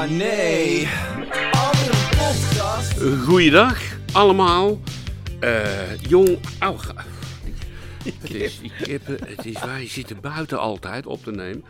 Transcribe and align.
Oh 0.00 0.06
nee. 0.10 0.80
Een 1.16 1.26
podcast. 2.18 3.00
Goeiedag 3.24 3.80
allemaal. 4.12 4.80
Eh, 5.40 6.00
jong, 6.00 6.38
ga- 6.58 7.04
het 8.04 8.34
is, 8.34 8.60
die 8.60 8.72
kippen, 8.82 9.18
het 9.26 9.46
is, 9.46 9.60
wij 9.64 9.88
zitten 9.88 10.20
buiten 10.20 10.58
altijd 10.58 11.06
op 11.06 11.22
te 11.24 11.30
nemen. 11.30 11.64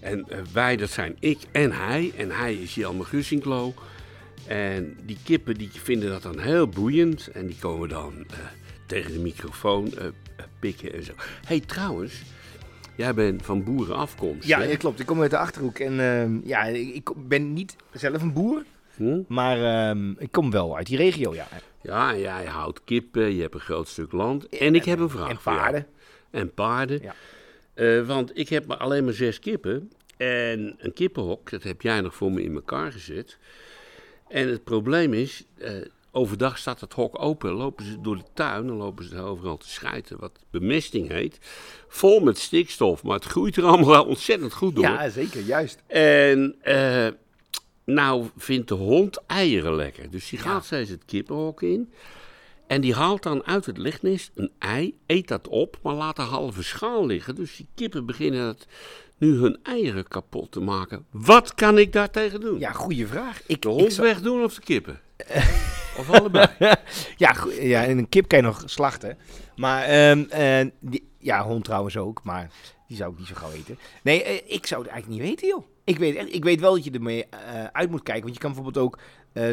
En 0.00 0.24
eh, 0.28 0.38
wij, 0.52 0.76
dat 0.76 0.90
zijn 0.90 1.16
ik 1.20 1.38
en 1.52 1.72
hij. 1.72 2.12
En 2.16 2.30
hij 2.30 2.54
is 2.54 2.74
Jelmer 2.74 3.06
Gussinklo. 3.06 3.74
En 4.46 4.96
die 5.02 5.18
kippen 5.24 5.54
die 5.54 5.70
vinden 5.72 6.08
dat 6.10 6.22
dan 6.22 6.38
heel 6.38 6.68
boeiend. 6.68 7.28
En 7.28 7.46
die 7.46 7.56
komen 7.60 7.88
dan 7.88 8.14
eh, 8.30 8.36
tegen 8.86 9.12
de 9.12 9.18
microfoon 9.18 9.94
pikken 10.60 10.94
en 10.94 11.04
zo. 11.04 11.12
hey, 11.46 11.60
trouwens, 11.60 12.12
jij 12.96 13.14
bent 13.14 13.44
van 13.44 13.64
boerenafkomst. 13.64 14.48
Ja, 14.48 14.62
ja, 14.62 14.76
klopt. 14.76 15.00
Ik 15.00 15.06
kom 15.06 15.20
uit 15.20 15.30
de 15.30 15.38
Achterhoek. 15.38 15.78
En 15.78 16.00
ehm, 16.00 16.48
ja, 16.48 16.64
ik 16.64 17.10
ben 17.16 17.52
niet 17.52 17.76
zelf 17.92 18.22
een 18.22 18.32
boer. 18.32 18.62
Hm? 18.96 19.22
Maar 19.28 19.88
ehm, 19.88 20.10
ik 20.10 20.32
kom 20.32 20.50
wel 20.50 20.76
uit 20.76 20.86
die 20.86 20.96
regio, 20.96 21.34
ja. 21.34 21.46
Ja, 21.82 22.12
en 22.12 22.20
jij 22.20 22.44
houdt 22.44 22.84
kippen, 22.84 23.34
je 23.34 23.42
hebt 23.42 23.54
een 23.54 23.60
groot 23.60 23.88
stuk 23.88 24.12
land. 24.12 24.48
En 24.48 24.74
ik 24.74 24.84
heb 24.84 24.98
een 24.98 25.10
vraag 25.10 25.28
En 25.28 25.36
voor 25.40 25.52
paarden. 25.52 25.86
En 26.30 26.54
paarden. 26.54 27.02
Ja. 27.02 27.14
Eh, 27.74 28.06
want 28.06 28.38
ik 28.38 28.48
heb 28.48 28.66
maar 28.66 28.76
alleen 28.76 29.04
maar 29.04 29.12
zes 29.12 29.38
kippen. 29.38 29.92
En 30.16 30.74
een 30.78 30.92
kippenhok, 30.92 31.50
dat 31.50 31.62
heb 31.62 31.82
jij 31.82 32.00
nog 32.00 32.14
voor 32.14 32.32
me 32.32 32.42
in 32.42 32.54
elkaar 32.54 32.92
gezet. 32.92 33.38
En 34.28 34.48
het 34.48 34.64
probleem 34.64 35.12
is, 35.12 35.44
eh, 35.58 35.72
overdag 36.14 36.58
staat 36.58 36.80
het 36.80 36.92
hok 36.92 37.18
open. 37.22 37.52
Lopen 37.52 37.84
ze 37.84 38.00
door 38.00 38.16
de 38.16 38.24
tuin, 38.34 38.66
dan 38.66 38.76
lopen 38.76 39.04
ze 39.04 39.14
er 39.16 39.22
overal 39.24 39.56
te 39.56 39.68
schijten. 39.68 40.18
Wat 40.20 40.38
bemesting 40.50 41.08
heet. 41.08 41.38
Vol 41.88 42.20
met 42.20 42.38
stikstof, 42.38 43.02
maar 43.02 43.14
het 43.14 43.24
groeit 43.24 43.56
er 43.56 43.64
allemaal 43.64 43.88
wel 43.90 44.04
ontzettend 44.04 44.52
goed 44.52 44.74
door. 44.74 44.84
Ja, 44.84 45.08
zeker. 45.08 45.40
Juist. 45.42 45.82
En 45.86 46.54
eh, 46.62 47.06
nou 47.84 48.26
vindt 48.36 48.68
de 48.68 48.74
hond 48.74 49.20
eieren 49.26 49.74
lekker. 49.74 50.10
Dus 50.10 50.28
die 50.28 50.38
gaat 50.38 50.64
steeds 50.64 50.90
het 50.90 51.04
kippenhok 51.04 51.62
in. 51.62 51.92
En 52.66 52.80
die 52.80 52.94
haalt 52.94 53.22
dan 53.22 53.44
uit 53.46 53.66
het 53.66 53.78
lichtnest 53.78 54.30
een 54.34 54.50
ei, 54.58 54.98
eet 55.06 55.28
dat 55.28 55.48
op, 55.48 55.78
maar 55.82 55.94
laat 55.94 56.16
de 56.16 56.22
halve 56.22 56.62
schaal 56.62 57.06
liggen. 57.06 57.34
Dus 57.34 57.56
die 57.56 57.66
kippen 57.74 58.06
beginnen 58.06 58.46
het, 58.46 58.66
nu 59.18 59.36
hun 59.38 59.58
eieren 59.62 60.08
kapot 60.08 60.52
te 60.52 60.60
maken. 60.60 61.06
Wat 61.10 61.54
kan 61.54 61.78
ik 61.78 61.92
daartegen 61.92 62.40
doen? 62.40 62.58
Ja, 62.58 62.72
goede 62.72 63.06
vraag. 63.06 63.42
Ik, 63.46 63.62
de 63.62 63.68
ik 63.68 63.74
hond 63.74 63.92
zou- 63.92 64.06
wegdoen 64.06 64.44
of 64.44 64.54
de 64.54 64.60
kippen? 64.60 65.00
of 65.98 66.10
allebei? 66.10 66.46
ja, 67.16 67.34
ja, 67.60 67.84
en 67.84 67.98
een 67.98 68.08
kip 68.08 68.28
kan 68.28 68.38
je 68.38 68.44
nog 68.44 68.62
slachten. 68.64 69.18
Maar, 69.56 69.82
ehm, 69.82 70.24
eh, 70.30 71.00
ja, 71.18 71.42
hond 71.42 71.64
trouwens 71.64 71.96
ook, 71.96 72.24
maar 72.24 72.50
die 72.86 72.96
zou 72.96 73.12
ik 73.12 73.18
niet 73.18 73.26
zo 73.26 73.34
gauw 73.34 73.50
eten. 73.50 73.78
Nee, 74.02 74.22
eh, 74.22 74.54
ik 74.54 74.66
zou 74.66 74.82
het 74.82 74.90
eigenlijk 74.90 75.20
niet 75.20 75.30
weten, 75.30 75.48
joh. 75.48 75.64
Ik 75.84 75.98
weet, 75.98 76.34
ik 76.34 76.44
weet 76.44 76.60
wel 76.60 76.74
dat 76.74 76.84
je 76.84 76.90
ermee 76.90 77.26
eh, 77.28 77.64
uit 77.72 77.90
moet 77.90 78.02
kijken, 78.02 78.22
want 78.22 78.34
je 78.34 78.40
kan 78.40 78.52
bijvoorbeeld 78.52 78.84
ook, 78.84 78.98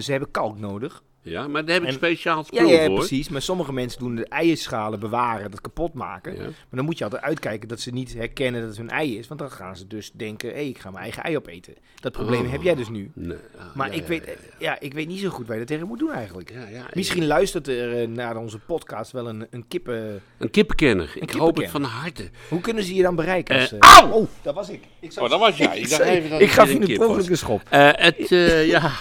ze 0.01 0.11
hebben 0.11 0.31
kalk 0.31 0.59
nodig. 0.59 1.03
Ja, 1.23 1.47
maar 1.47 1.65
daar 1.65 1.73
heb 1.73 1.81
ik 1.83 1.87
En- 1.87 1.93
speciaal 1.93 2.37
Ja, 2.37 2.43
spul 2.43 2.67
ja, 2.69 2.85
voor. 2.85 2.95
precies. 2.95 3.29
Maar 3.29 3.41
sommige 3.41 3.73
mensen 3.73 3.99
doen 3.99 4.15
de 4.15 4.25
eierschalen 4.25 4.99
bewaren, 4.99 5.51
dat 5.51 5.61
kapot 5.61 5.93
maken. 5.93 6.35
Ja. 6.35 6.41
Maar 6.41 6.53
dan 6.69 6.85
moet 6.85 6.97
je 6.97 7.03
altijd 7.03 7.21
uitkijken 7.23 7.67
dat 7.67 7.79
ze 7.79 7.91
niet 7.91 8.13
herkennen 8.13 8.59
dat 8.61 8.69
het 8.69 8.77
hun 8.79 8.89
ei 8.89 9.17
is. 9.17 9.27
Want 9.27 9.39
dan 9.39 9.51
gaan 9.51 9.75
ze 9.77 9.87
dus 9.87 10.11
denken, 10.11 10.49
hé, 10.49 10.59
ik 10.59 10.77
ga 10.77 10.89
mijn 10.91 11.03
eigen 11.03 11.23
ei 11.23 11.37
opeten. 11.37 11.73
Dat 11.99 12.11
probleem 12.11 12.45
Oh. 12.45 12.51
heb 12.51 12.61
jij 12.61 12.75
dus 12.75 12.89
nu. 12.89 13.11
Nee, 13.13 13.37
ah, 13.57 13.75
Maar 13.75 13.87
ja, 13.87 13.93
ik, 13.93 14.01
ja, 14.01 14.07
weet, 14.07 14.23
ja, 14.25 14.33
ja, 14.59 14.79
ik 14.79 14.93
weet 14.93 15.07
niet 15.07 15.19
zo 15.19 15.29
goed 15.29 15.45
waar 15.45 15.53
je 15.53 15.59
dat 15.61 15.69
tegen 15.71 15.87
moet 15.87 15.99
doen 15.99 16.11
eigenlijk. 16.11 16.51
ja, 16.51 16.67
ja, 16.67 16.85
Misschien 16.93 17.25
luistert 17.25 17.67
er 17.67 18.01
eh, 18.01 18.07
naar 18.07 18.37
onze 18.37 18.59
podcast 18.59 19.11
wel 19.11 19.27
een, 19.29 19.47
een 19.49 19.67
kippen... 19.67 20.21
Een 20.37 20.51
kippenkenner. 20.51 21.11
Ik 21.15 21.31
hoop 21.31 21.55
het 21.57 21.69
van 21.69 21.83
harte. 21.83 22.29
Hoe 22.49 22.61
kunnen 22.61 22.83
ze 22.83 22.95
je 22.95 23.01
dan 23.01 23.15
bereiken? 23.15 23.55
Als, 23.59 23.71
Eh, 23.71 23.77
eh, 23.79 23.97
au! 23.97 24.11
Oh, 24.11 24.27
dat 24.41 24.55
was 24.55 24.69
ik. 24.69 24.83
ik 24.99 25.11
Oh, 25.19 25.29
dat 25.29 25.39
was 25.39 25.57
jij. 25.57 25.79
Ik 25.79 25.89
dacht 25.89 26.01
even 26.01 26.29
dat 26.29 26.41
ik 26.41 26.49
gaf 26.51 26.71
je 26.71 26.75
een 26.99 27.29
een 27.31 27.37
schop. 27.37 27.61
Eh, 27.69 27.89
het, 27.91 28.31
eh, 28.31 28.67
ja. 28.67 28.91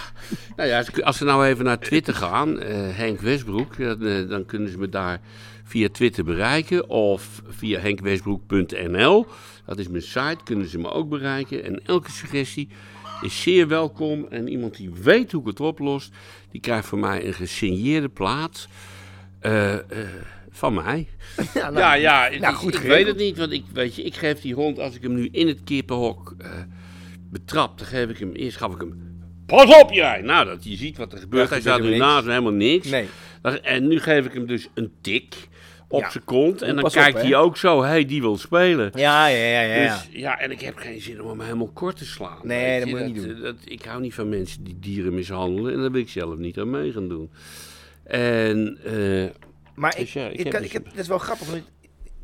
Nou 0.55 0.69
ja, 0.69 0.77
als- 0.77 1.01
als 1.01 1.17
ze 1.17 1.23
nou 1.25 1.45
even 1.45 1.65
naar 1.65 1.79
Twitter 1.79 2.10
gaan, 2.13 2.59
eh, 2.59 2.97
Henk 2.97 3.19
Westbroek, 3.21 3.77
dan, 3.77 4.05
eh, 4.05 4.29
dan 4.29 4.45
kunnen 4.45 4.69
ze 4.71 4.77
me 4.77 4.89
daar 4.89 5.21
via 5.63 5.89
Twitter 5.91 6.23
bereiken. 6.23 6.89
Of 6.89 7.41
via 7.47 7.79
henkwestbroek.nl. 7.79 9.25
Dat 9.65 9.79
is 9.79 9.87
mijn 9.87 10.01
site, 10.03 10.37
kunnen 10.43 10.67
ze 10.67 10.79
me 10.79 10.91
ook 10.91 11.09
bereiken. 11.09 11.63
En 11.63 11.85
elke 11.85 12.11
suggestie 12.11 12.67
is 13.21 13.41
zeer 13.41 13.67
welkom. 13.67 14.25
En 14.29 14.47
iemand 14.47 14.77
die 14.77 14.89
weet 15.01 15.31
hoe 15.31 15.41
ik 15.41 15.47
het 15.47 15.59
oplost, 15.59 16.13
die 16.51 16.61
krijgt 16.61 16.87
van 16.87 16.99
mij 16.99 17.25
een 17.25 17.33
gesigneerde 17.33 18.09
plaat. 18.09 18.67
eh, 19.39 19.75
van 20.51 20.73
mij. 20.73 21.07
Ja, 21.53 21.69
nou, 21.69 21.77
ja, 21.77 21.93
ja, 21.95 22.29
nou, 22.39 22.53
ik, 22.53 22.59
goed 22.59 22.73
ik 22.75 22.81
weet 22.81 23.07
het 23.07 23.17
niet, 23.17 23.37
want 23.37 23.51
ik, 23.51 23.63
weet 23.73 23.95
je, 23.95 24.03
ik 24.03 24.15
geef 24.15 24.41
die 24.41 24.53
hond, 24.53 24.79
als 24.79 24.95
ik 24.95 25.01
hem 25.01 25.13
nu 25.13 25.27
in 25.31 25.47
het 25.47 25.63
kippenhok 25.63 26.35
eh, 26.37 26.51
betrap, 27.31 27.77
dan 27.77 27.87
geef 27.87 28.09
ik 28.09 28.17
hem, 28.17 28.31
eerst 28.31 28.57
gaf 28.57 28.73
ik 28.73 28.79
hem, 28.79 29.10
pas 29.51 29.81
op 29.81 29.91
jij! 29.91 30.21
Nou, 30.21 30.45
dat 30.45 30.63
je 30.63 30.75
ziet 30.75 30.97
wat 30.97 31.13
er 31.13 31.19
gebeurt, 31.19 31.49
hij 31.49 31.59
staat 31.61 31.81
nu 31.81 31.97
naast 31.97 32.25
helemaal 32.25 32.51
niks. 32.51 32.89
Nee. 32.89 33.07
En 33.63 33.87
nu 33.87 33.99
geef 33.99 34.25
ik 34.25 34.33
hem 34.33 34.47
dus 34.47 34.67
een 34.73 34.91
tik 35.01 35.35
op 35.87 36.01
Ja. 36.01 36.09
zijn 36.09 36.23
kont, 36.23 36.61
en 36.61 36.73
dan 36.73 36.83
Pas 36.83 36.93
kijkt 36.93 37.21
hij 37.21 37.35
ook 37.35 37.57
zo, 37.57 37.81
hé, 37.81 37.87
hey, 37.87 38.05
die 38.05 38.21
wil 38.21 38.37
spelen. 38.37 38.91
Ja, 38.95 39.27
ja, 39.27 39.45
ja, 39.45 39.61
ja. 39.61 39.93
Dus 39.93 40.07
ja, 40.11 40.39
en 40.39 40.51
ik 40.51 40.61
heb 40.61 40.77
geen 40.77 41.01
zin 41.01 41.21
om 41.21 41.29
hem 41.29 41.41
helemaal 41.41 41.71
kort 41.73 41.97
te 41.97 42.05
slaan. 42.05 42.39
Nee, 42.43 42.79
dat 42.79 42.89
je. 42.89 42.95
moet 42.95 43.07
je 43.07 43.13
niet 43.13 43.23
doen. 43.23 43.41
Dat, 43.41 43.55
ik 43.65 43.85
hou 43.85 44.01
niet 44.01 44.13
van 44.13 44.29
mensen 44.29 44.63
die 44.63 44.77
dieren 44.79 45.13
mishandelen 45.13 45.73
en 45.73 45.79
daar 45.81 45.91
wil 45.91 46.01
ik 46.01 46.09
zelf 46.09 46.37
niet 46.37 46.59
aan 46.59 46.69
mee 46.69 46.91
gaan 46.91 47.07
doen. 47.07 47.31
En, 48.03 48.77
eh, 48.83 49.29
Maar 49.75 49.91
ik, 49.91 49.99
Dus 49.99 50.13
ja, 50.13 50.25
ik 50.27 50.31
ik, 50.31 50.37
heb 50.43 50.49
kan, 50.51 50.61
dus- 50.61 50.69
ik 50.69 50.73
heb, 50.73 50.85
dat 50.85 50.97
is 50.97 51.07
wel 51.07 51.17
grappig, 51.17 51.47
want 51.47 51.63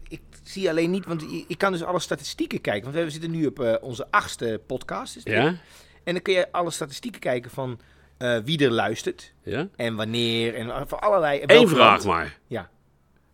ik 0.09 0.20
zie 0.44 0.70
alleen 0.70 0.92
niet, 0.92 1.06
want 1.06 1.26
ik, 1.48 1.58
kan 1.58 1.72
dus 1.72 1.84
alle 1.84 2.00
statistieken 2.00 2.62
kijken. 2.62 2.92
Want 2.92 3.06
we 3.06 3.12
zitten 3.12 3.32
nu 3.32 3.46
op 3.46 3.59
eh, 3.59 3.76
onze 3.82 4.08
achtste 4.09 4.62
podcast. 4.68 5.16
Is 5.16 5.24
ja, 5.24 5.56
En 6.07 6.13
dan 6.13 6.22
kun 6.22 6.34
je 6.34 6.51
alle 6.51 6.72
statistieken 6.72 7.19
kijken 7.19 7.51
van 7.51 7.79
eh, 8.18 8.38
wie 8.44 8.63
er 8.63 8.72
luistert 8.72 9.34
ja. 9.44 9.68
en 9.75 9.95
wanneer 9.95 10.56
en 10.56 10.88
van 10.88 11.00
allerlei. 11.00 11.44
Eén 11.45 11.68
vraag 11.68 12.06
maar. 12.06 12.38
Ja. 12.47 12.69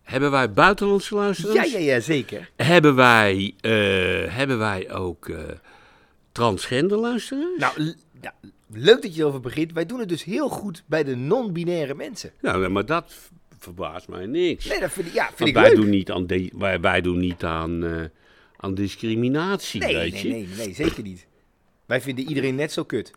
Hebben 0.02 0.30
wij 0.30 0.52
buitenlandse 0.52 1.14
luisteraars? 1.14 1.72
Ja, 1.72 1.78
ja, 1.78 1.94
ja, 1.94 2.00
zeker. 2.00 2.50
Hebben 2.56 2.94
wij, 2.94 3.54
eh, 3.60 3.70
hebben 4.34 4.58
wij 4.58 4.92
ook 4.92 5.28
eh, 5.28 5.38
transgender 6.32 6.98
luisteraars? 6.98 7.58
Nou, 7.58 7.94
ja, 8.20 8.34
leuk 8.70 9.02
dat 9.02 9.14
je 9.14 9.20
erover 9.20 9.40
begint. 9.40 9.72
Wij 9.72 9.86
doen 9.86 9.98
het 9.98 10.08
dus 10.08 10.24
heel 10.24 10.48
goed 10.48 10.82
bij 10.86 11.04
de 11.04 11.16
non-binaire 11.16 11.94
mensen. 11.94 12.32
Nou, 12.40 12.68
maar 12.68 12.86
dat 12.86 13.14
verbaast 13.58 14.08
mij 14.08 14.26
niks. 14.26 14.64
Nee, 14.64 14.80
dat 14.80 14.92
vind 14.92 15.06
ik, 15.06 15.12
ja, 15.12 15.26
vind 15.26 15.38
Want 15.38 15.50
ik 15.50 15.56
wij, 15.56 15.68
leuk. 15.68 15.76
doen 15.76 15.90
niet 15.90 16.10
aan 16.10 16.26
de- 16.26 16.52
wij, 16.54 16.80
wij 16.80 17.00
doen 17.00 17.18
niet 17.18 17.44
aan, 17.44 17.84
aan 18.56 18.74
discriminatie, 18.74 19.80
nee, 19.80 19.94
weet 19.94 20.12
nee, 20.12 20.22
je. 20.22 20.28
nee, 20.28 20.48
nee, 20.56 20.74
zeker 20.74 21.02
niet. 21.02 21.26
Wij 21.86 22.00
vinden 22.00 22.28
iedereen 22.28 22.54
net 22.54 22.72
zo 22.72 22.84
kut. 22.84 23.10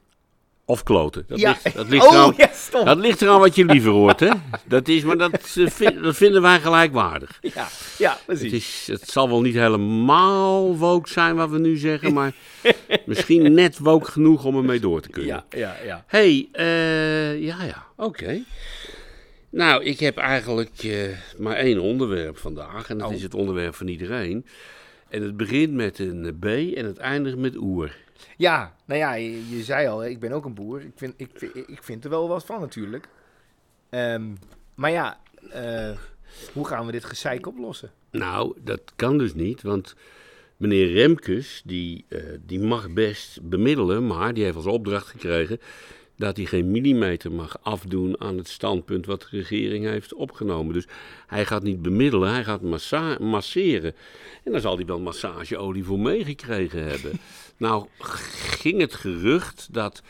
Of 0.65 0.83
kloten. 0.83 1.23
Dat, 1.27 1.39
ja. 1.39 1.49
ligt, 1.63 1.75
dat, 1.75 1.89
ligt 1.93 2.05
oh, 2.05 2.13
eraan, 2.13 2.85
dat 2.85 2.97
ligt 2.97 3.21
eraan 3.21 3.39
wat 3.39 3.55
je 3.55 3.65
liever 3.65 3.91
hoort, 3.91 4.19
hè. 4.19 4.29
Dat 4.65 4.87
is, 4.87 5.03
maar 5.03 5.17
dat, 5.17 5.39
vind- 5.79 6.03
dat 6.03 6.15
vinden 6.15 6.41
wij 6.41 6.59
gelijkwaardig. 6.59 7.37
Ja, 7.41 7.67
ja, 7.97 8.11
Het, 8.11 8.25
precies. 8.25 8.53
is, 8.53 8.87
het 8.99 9.09
zal 9.09 9.29
wel 9.29 9.41
niet 9.41 9.53
helemaal 9.53 10.77
woke 10.77 11.09
zijn 11.09 11.35
wat 11.35 11.49
we 11.49 11.59
nu 11.59 11.77
zeggen, 11.77 12.13
maar 12.13 12.33
misschien 13.05 13.53
net 13.53 13.77
woke 13.79 14.11
genoeg 14.11 14.45
om 14.45 14.57
ermee 14.57 14.79
door 14.79 15.01
te 15.01 15.09
kunnen. 15.09 15.43
Ja, 15.49 15.57
ja, 15.59 15.75
ja. 15.85 16.03
hey, 16.07 16.47
eh, 16.51 17.41
ja, 17.43 17.63
ja, 17.63 17.85
oké. 17.95 18.43
Nou, 19.49 19.83
ik 19.83 19.99
heb 19.99 20.17
eigenlijk 20.17 20.83
eh, 20.83 21.07
maar 21.37 21.55
één 21.55 21.79
onderwerp 21.79 22.37
vandaag. 22.37 22.89
En 22.89 22.97
dat 22.97 23.07
Oh. 23.07 23.13
is 23.13 23.23
het 23.23 23.33
onderwerp 23.33 23.75
van 23.75 23.87
iedereen. 23.87 24.45
En 25.09 25.21
het 25.21 25.37
begint 25.37 25.73
met 25.73 25.99
een 25.99 26.37
B 26.39 26.45
en 26.45 26.85
het 26.85 26.97
eindigt 26.97 27.37
met 27.37 27.55
oer. 27.55 27.95
Ja, 28.37 28.75
nou 28.85 28.99
ja, 28.99 29.13
je, 29.13 29.49
je 29.49 29.63
zei 29.63 29.87
al, 29.87 30.05
ik 30.05 30.19
ben 30.19 30.31
ook 30.31 30.45
een 30.45 30.53
boer. 30.53 30.81
Ik 30.81 30.91
vind, 30.95 31.13
ik, 31.17 31.41
ik 31.67 31.83
vind 31.83 32.03
er 32.03 32.09
wel 32.09 32.27
wat 32.27 32.45
van 32.45 32.59
natuurlijk. 32.59 33.07
Ehm, 33.89 34.25
maar 34.75 34.91
ja, 34.91 35.19
eh, 35.51 35.97
hoe 36.53 36.67
gaan 36.67 36.85
we 36.85 36.91
dit 36.91 37.05
gezeik 37.05 37.47
oplossen? 37.47 37.91
Nou, 38.11 38.53
dat 38.63 38.81
kan 38.95 39.17
dus 39.17 39.33
niet, 39.33 39.61
want 39.61 39.95
meneer 40.57 40.91
Remkes, 40.91 41.61
die, 41.65 42.05
eh, 42.07 42.19
die 42.45 42.59
mag 42.59 42.93
best 42.93 43.41
bemiddelen, 43.41 44.07
maar 44.07 44.33
die 44.33 44.43
heeft 44.43 44.55
als 44.55 44.65
opdracht 44.65 45.07
gekregen 45.07 45.59
dat 46.17 46.37
hij 46.37 46.45
geen 46.45 46.71
millimeter 46.71 47.31
mag 47.31 47.57
afdoen 47.61 48.21
aan 48.21 48.37
het 48.37 48.47
standpunt 48.47 49.05
wat 49.05 49.21
de 49.21 49.37
regering 49.37 49.85
heeft 49.85 50.13
opgenomen. 50.13 50.73
Dus 50.73 50.87
hij 51.27 51.45
gaat 51.45 51.63
niet 51.63 51.81
bemiddelen, 51.81 52.29
hij 52.29 52.43
gaat 52.43 52.61
massa 52.61 53.17
masseren. 53.19 53.95
En 54.43 54.51
daar 54.51 54.61
zal 54.61 54.75
hij 54.75 54.85
wel 54.85 54.99
massageolie 54.99 55.83
voor 55.83 55.99
meegekregen 55.99 56.83
hebben. 56.83 57.11
nou, 57.57 57.87
ging 57.99 58.79
het 58.79 58.93
gerucht 58.93 59.67
dat 59.71 60.01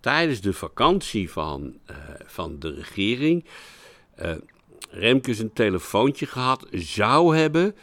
tijdens 0.00 0.40
de 0.40 0.52
vakantie 0.52 1.30
van, 1.30 1.78
eh, 1.86 1.96
van 2.24 2.58
de 2.58 2.74
regering 2.74 3.44
eh, 4.14 4.34
Remkes 4.90 5.38
een 5.38 5.52
telefoontje 5.52 6.26
gehad 6.26 6.66
zou 6.70 7.36
hebben. 7.36 7.74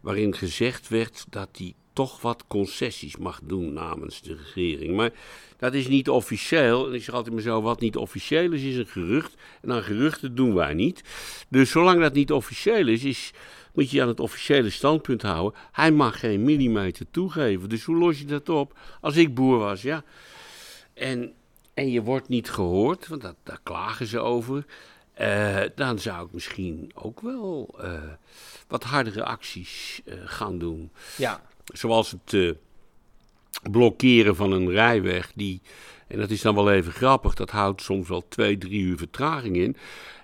waarin 0.00 0.34
gezegd 0.34 0.88
werd 0.88 1.24
dat 1.30 1.48
hij 1.52 1.74
toch 1.92 2.20
wat 2.20 2.44
concessies 2.46 3.16
mag 3.16 3.40
doen 3.42 3.72
namens 3.72 4.22
de 4.22 4.36
regering. 4.36 4.96
Maar 4.96 5.10
dat 5.56 5.74
is 5.74 5.88
niet 5.88 6.08
officieel. 6.08 6.86
En 6.86 6.94
ik 6.94 7.02
zeg 7.02 7.14
altijd 7.14 7.34
maar 7.34 7.42
zo: 7.42 7.62
wat 7.62 7.80
niet 7.80 7.96
officieel 7.96 8.52
is, 8.52 8.62
is 8.62 8.76
een 8.76 8.86
gerucht. 8.86 9.34
En 9.62 9.72
aan 9.72 9.82
geruchten 9.82 10.34
doen 10.34 10.54
wij 10.54 10.74
niet. 10.74 11.02
Dus 11.48 11.70
zolang 11.70 12.00
dat 12.00 12.12
niet 12.12 12.32
officieel 12.32 12.88
is, 12.88 13.04
is 13.04 13.32
moet 13.74 13.90
je 13.90 13.96
je 13.96 14.02
aan 14.02 14.08
het 14.08 14.20
officiële 14.20 14.70
standpunt 14.70 15.22
houden. 15.22 15.60
Hij 15.72 15.90
mag 15.90 16.20
geen 16.20 16.44
millimeter 16.44 17.06
toegeven. 17.10 17.68
Dus 17.68 17.84
hoe 17.84 17.96
los 17.96 18.18
je 18.18 18.24
dat 18.24 18.48
op? 18.48 18.78
Als 19.00 19.16
ik 19.16 19.34
boer 19.34 19.58
was, 19.58 19.82
ja. 19.82 20.04
En 20.94 21.34
en 21.80 21.90
je 21.90 22.02
wordt 22.02 22.28
niet 22.28 22.50
gehoord, 22.50 23.08
want 23.08 23.22
dat, 23.22 23.34
daar 23.42 23.60
klagen 23.62 24.06
ze 24.06 24.18
over, 24.18 24.64
eh, 25.12 25.62
dan 25.74 25.98
zou 25.98 26.26
ik 26.26 26.32
misschien 26.32 26.90
ook 26.94 27.20
wel 27.20 27.74
eh, 27.80 27.92
wat 28.68 28.84
hardere 28.84 29.24
acties 29.24 30.00
eh, 30.04 30.14
gaan 30.24 30.58
doen. 30.58 30.90
Ja. 31.16 31.42
Zoals 31.64 32.10
het 32.10 32.56
blokkeren 33.70 34.36
van 34.36 34.52
een 34.52 34.70
rijweg, 34.70 35.32
die, 35.34 35.60
en 36.06 36.18
dat 36.18 36.30
is 36.30 36.42
dan 36.42 36.54
wel 36.54 36.70
even 36.70 36.92
grappig, 36.92 37.34
dat 37.34 37.50
houdt 37.50 37.82
soms 37.82 38.08
wel 38.08 38.28
twee, 38.28 38.58
drie 38.58 38.80
uur 38.80 38.96
vertraging 38.96 39.56
in. 39.56 39.76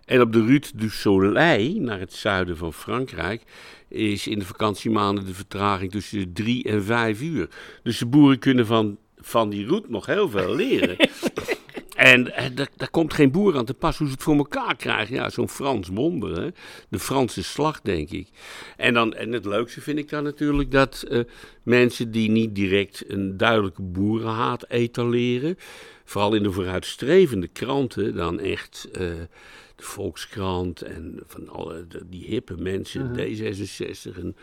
En 0.06 0.20
op 0.20 0.32
de 0.32 0.44
Route 0.44 0.70
du 0.74 0.88
Soleil, 0.88 1.80
naar 1.80 1.98
het 1.98 2.12
zuiden 2.12 2.56
van 2.56 2.72
Frankrijk, 2.72 3.42
is 3.88 4.26
in 4.26 4.38
de 4.38 4.44
vakantiemaanden 4.44 5.26
de 5.26 5.34
vertraging 5.34 5.90
tussen 5.90 6.32
drie 6.32 6.64
en 6.64 6.84
vijf 6.84 7.20
uur. 7.22 7.48
Dus 7.82 7.98
de 7.98 8.06
boeren 8.06 8.38
kunnen 8.38 8.66
van, 8.66 8.98
van 9.16 9.50
die 9.50 9.66
route 9.66 9.90
nog 9.90 10.06
heel 10.06 10.28
veel 10.28 10.54
leren. 10.54 10.96
En 11.96 12.34
eh, 12.34 12.44
daar, 12.76 12.90
komt 12.90 13.14
geen 13.14 13.30
boer 13.30 13.56
aan 13.56 13.64
te 13.64 13.74
pas 13.74 13.98
hoe 13.98 14.06
ze 14.06 14.12
het 14.12 14.22
voor 14.22 14.36
elkaar 14.36 14.76
krijgen. 14.76 15.14
Ja, 15.14 15.30
zo'n 15.30 15.48
Frans 15.48 15.88
wonder, 15.88 16.42
hè? 16.42 16.48
De 16.88 16.98
Franse 16.98 17.42
slag, 17.42 17.80
denk 17.80 18.10
ik. 18.10 18.28
En, 18.76 18.94
dan, 18.94 19.14
en 19.14 19.32
het 19.32 19.44
leukste 19.44 19.80
vind 19.80 19.98
ik 19.98 20.08
dan 20.08 20.22
natuurlijk 20.24 20.70
dat 20.70 21.04
eh, 21.08 21.20
mensen 21.62 22.10
die 22.10 22.30
niet 22.30 22.54
direct 22.54 23.04
een 23.08 23.36
duidelijke 23.36 23.82
boerenhaat 23.82 24.64
etaleren, 24.68 25.56
vooral 26.04 26.34
in 26.34 26.42
de 26.42 26.52
vooruitstrevende 26.52 27.48
kranten, 27.48 28.14
dan 28.14 28.40
echt 28.40 28.88
eh, 28.92 29.00
de 29.76 29.82
Volkskrant 29.82 30.82
en 30.82 31.20
van 31.26 31.48
alle 31.48 31.86
de- 31.88 32.02
die 32.08 32.26
hippe 32.26 32.54
mensen, 32.56 33.12
D66 33.18 34.16
en, 34.18 34.36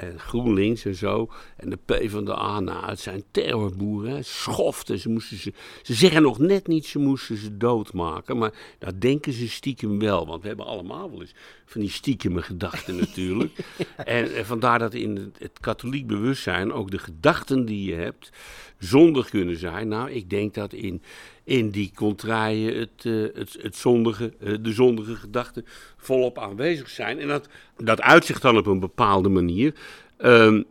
en 0.00 0.20
GroenLinks 0.20 0.84
en 0.84 0.94
zo, 0.94 1.30
en 1.56 1.70
de 1.70 1.78
P 1.84 2.10
van 2.10 2.24
de 2.24 2.38
A, 2.38 2.60
nou, 2.60 2.86
het 2.86 3.00
zijn 3.00 3.22
terrorboeren, 3.30 4.10
hè, 4.10 4.22
schoften. 4.22 4.98
Ze, 4.98 5.08
moesten 5.08 5.36
ze, 5.36 5.52
ze 5.82 5.94
zeggen 5.94 6.22
nog 6.22 6.38
net 6.38 6.66
niet, 6.66 6.86
ze 6.86 6.98
moesten 6.98 7.36
ze 7.36 7.56
doodmaken, 7.56 8.38
maar 8.38 8.52
dat 8.78 9.00
denken 9.00 9.32
ze 9.32 9.48
stiekem 9.48 9.98
wel, 9.98 10.26
want 10.26 10.42
we 10.42 10.48
hebben 10.48 10.66
allemaal 10.66 11.10
wel 11.10 11.20
eens 11.20 11.34
van 11.64 11.80
die 11.80 11.90
stiekeme 11.90 12.42
gedachten 12.42 12.96
natuurlijk. 13.06 13.58
en, 13.96 14.46
vandaar 14.46 14.78
dat 14.78 14.94
in 14.94 15.16
het, 15.16 15.38
het 15.38 15.60
katholiek 15.60 16.06
bewustzijn 16.06 16.72
ook 16.72 16.90
de 16.90 16.98
gedachten 16.98 17.64
die 17.64 17.90
je 17.90 17.94
hebt 17.94 18.30
zondig 18.78 19.28
kunnen 19.28 19.56
zijn. 19.56 19.88
Nou, 19.88 20.10
ik 20.10 20.30
denk 20.30 20.54
dat 20.54 20.72
in, 20.72 21.02
in 21.46 21.70
die 21.70 21.90
contraien 21.94 22.78
het, 22.78 23.04
eh, 23.04 23.38
het, 23.38 23.56
het 23.60 23.76
zondige, 23.76 24.32
eh, 24.40 24.54
de 24.60 24.72
zondige 24.72 25.14
gedachten 25.14 25.66
volop 25.96 26.38
aanwezig 26.38 26.88
zijn. 26.88 27.20
En 27.20 27.28
dat, 27.28 27.48
dat 27.76 28.00
uitzicht 28.00 28.42
dan 28.42 28.56
op 28.56 28.66
een 28.66 28.80
bepaalde 28.80 29.28
manier. 29.28 29.74
Ehm, 30.16 30.62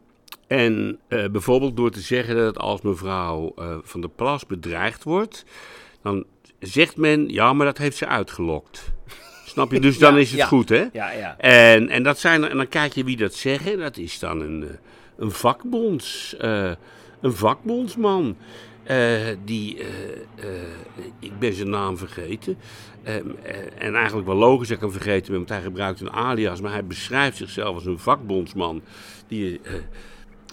en 0.48 1.00
eh, 1.07 1.30
bijvoorbeeld 1.30 1.77
door 1.77 1.92
te 1.92 2.00
zeggen 2.00 2.36
dat 2.36 2.57
als 2.57 2.81
mevrouw 2.81 3.54
van 3.83 4.01
der 4.01 4.10
Plas 4.10 4.45
bedreigd 4.45 5.04
wordt, 5.04 5.45
dan 6.01 6.25
zegt 6.60 6.98
men, 6.98 7.30
ja, 7.30 7.54
maar 7.54 7.66
dat 7.66 7.77
heeft 7.77 7.98
ze 7.98 8.07
uitgelokt. 8.07 8.92
Snap 9.45 9.72
je? 9.72 9.80
Dus 9.80 9.98
dan 10.06 10.13
Ja, 10.13 10.19
is 10.19 10.30
het 10.30 10.39
ja. 10.39 10.45
goed, 10.45 10.69
hè? 10.69 10.86
Ja, 10.94 11.12
ja. 11.12 11.38
En, 11.38 11.89
en, 11.89 12.04
dat 12.04 12.19
zijn, 12.19 12.44
en 12.44 12.57
dan 12.57 12.68
kijk 12.68 12.94
je 12.94 13.04
wie 13.04 13.18
dat 13.18 13.33
zeggen. 13.33 13.80
Dat 13.80 13.98
is 13.98 14.19
dan 14.19 14.42
een, 14.42 14.68
een 15.18 15.31
vakbonds, 15.31 16.36
een 17.25 17.33
vakbondsman. 17.33 18.36
eh, 18.83 19.27
die, 19.45 19.80
eh, 19.80 19.88
eh, 20.36 20.62
ik 21.19 21.39
ben 21.39 21.54
zijn 21.54 21.69
naam 21.69 21.98
vergeten. 21.98 22.57
Ehm, 23.04 23.30
eh, 23.44 23.57
en 23.77 23.95
eigenlijk 23.95 24.27
wel 24.27 24.36
logisch 24.36 24.68
dat 24.68 24.77
ik 24.77 24.83
hem 24.83 24.92
vergeten 24.92 25.27
ben, 25.27 25.36
want 25.36 25.50
hij 25.50 25.62
gebruikt 25.62 26.01
een 26.01 26.12
alias. 26.12 26.62
Maar 26.62 26.72
hij 26.72 26.86
beschrijft 26.86 27.38
zichzelf 27.38 27.75
als 27.75 27.86
een 27.86 28.00
vakbondsman. 28.00 28.81
Die 29.27 29.62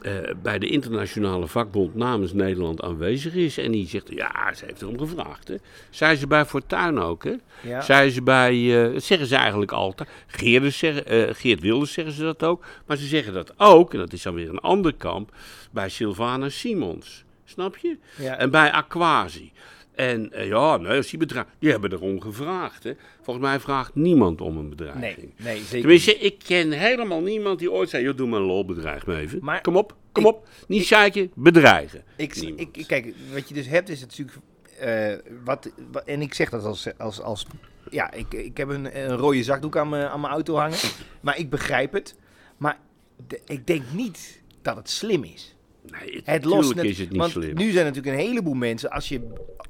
eh, 0.02 0.34
bij 0.42 0.58
de 0.58 0.68
internationale 0.68 1.46
vakbond 1.46 1.94
namens 1.94 2.32
Nederland 2.32 2.82
aanwezig 2.82 3.34
is. 3.34 3.58
En 3.58 3.72
die 3.72 3.88
zegt, 3.88 4.08
ja, 4.10 4.54
ze 4.54 4.64
heeft 4.64 4.82
erom 4.82 4.98
gevraagd. 4.98 5.48
Hè. 5.48 5.54
Zei 5.90 6.16
ze 6.16 6.26
bij 6.26 6.44
Fortuyn 6.44 6.98
ook, 6.98 7.24
hè? 7.24 7.34
Ja. 7.60 7.80
Zei 7.80 8.10
ze 8.10 8.22
bij, 8.22 8.84
eh, 8.84 8.92
dat 8.92 9.02
zeggen 9.02 9.26
ze 9.26 9.36
eigenlijk 9.36 9.72
altijd. 9.72 10.08
Geerders 10.26 10.78
zeggen, 10.78 11.06
eh, 11.06 11.34
Geert 11.34 11.60
Wilders 11.60 11.92
zeggen 11.92 12.14
ze 12.14 12.22
dat 12.22 12.42
ook. 12.42 12.64
Maar 12.86 12.96
ze 12.96 13.06
zeggen 13.06 13.32
dat 13.32 13.52
ook, 13.56 13.92
en 13.92 13.98
dat 13.98 14.12
is 14.12 14.22
dan 14.22 14.34
weer 14.34 14.48
een 14.48 14.60
ander 14.60 14.94
kamp, 14.94 15.34
bij 15.70 15.88
Sylvana 15.88 16.48
Simons. 16.48 17.24
Snap 17.44 17.76
je? 17.76 17.98
Ja. 18.16 18.36
En 18.36 18.50
bij 18.50 18.70
Aquasi. 18.70 19.52
En 19.94 20.32
eh, 20.32 20.46
ja, 20.46 20.76
nee, 20.76 20.96
als 20.96 21.10
die 21.10 21.26
die 21.58 21.70
hebben 21.70 21.92
erom 21.92 22.20
gevraagd. 22.20 22.84
Hè. 22.84 22.92
Volgens 23.22 23.46
mij 23.46 23.60
vraagt 23.60 23.94
niemand 23.94 24.40
om 24.40 24.56
een 24.56 24.68
bedreiging. 24.68 25.02
Nee, 25.16 25.28
nee, 25.36 25.56
zeker 25.56 25.80
Tenminste, 25.80 26.18
ik 26.18 26.38
ken 26.46 26.70
helemaal 26.70 27.20
niemand 27.20 27.58
die 27.58 27.72
ooit 27.72 27.88
zei: 27.90 28.04
joh, 28.04 28.16
doe 28.16 28.28
maar 28.28 28.40
een 28.40 28.46
lol, 28.46 28.64
bedreig 28.64 29.06
me 29.06 29.16
even. 29.16 29.38
Maar 29.42 29.60
kom 29.60 29.76
op, 29.76 29.96
kom 30.12 30.22
ik- 30.22 30.28
op. 30.30 30.48
Niet 30.68 30.86
zeiken, 30.86 31.30
bedreigen. 31.34 32.04
Ik, 32.16 32.34
ik, 32.36 32.84
kijk, 32.86 33.14
wat 33.32 33.48
je 33.48 33.54
dus 33.54 33.66
hebt 33.66 33.88
is 33.88 34.00
natuurlijk. 34.00 34.36
eh, 34.78 35.14
wat, 35.44 35.70
wat- 35.92 36.04
en 36.04 36.22
ik 36.22 36.34
zeg 36.34 36.50
dat 36.50 36.64
als. 36.64 36.88
als, 36.98 37.20
als 37.20 37.46
ja, 37.90 38.12
ik, 38.12 38.32
ik 38.34 38.56
heb 38.56 38.68
een, 38.68 38.98
een 39.08 39.16
rode 39.16 39.42
zakdoek 39.42 39.76
aan 39.76 39.88
mijn, 39.88 40.08
aan 40.08 40.20
mijn 40.20 40.32
auto 40.32 40.54
hangen. 40.56 40.78
Maar 41.20 41.38
ik 41.38 41.50
begrijp 41.50 41.92
het. 41.92 42.14
Maar 42.56 42.78
de- 43.26 43.40
ik 43.46 43.66
denk 43.66 43.82
niet 43.94 44.42
dat 44.62 44.76
het 44.76 44.90
slim 44.90 45.24
is. 45.24 45.54
Nee, 45.90 46.14
het, 46.16 46.26
Het 46.26 46.44
lost 46.44 46.74
net, 46.74 46.84
is 46.84 46.98
het 46.98 47.10
niet 47.10 47.18
want 47.18 47.32
slim. 47.32 47.54
nu 47.56 47.70
zijn 47.70 47.86
natuurlijk 47.86 48.14
een 48.16 48.26
heleboel 48.26 48.54
mensen, 48.54 48.90
als 48.90 49.08
je 49.08 49.20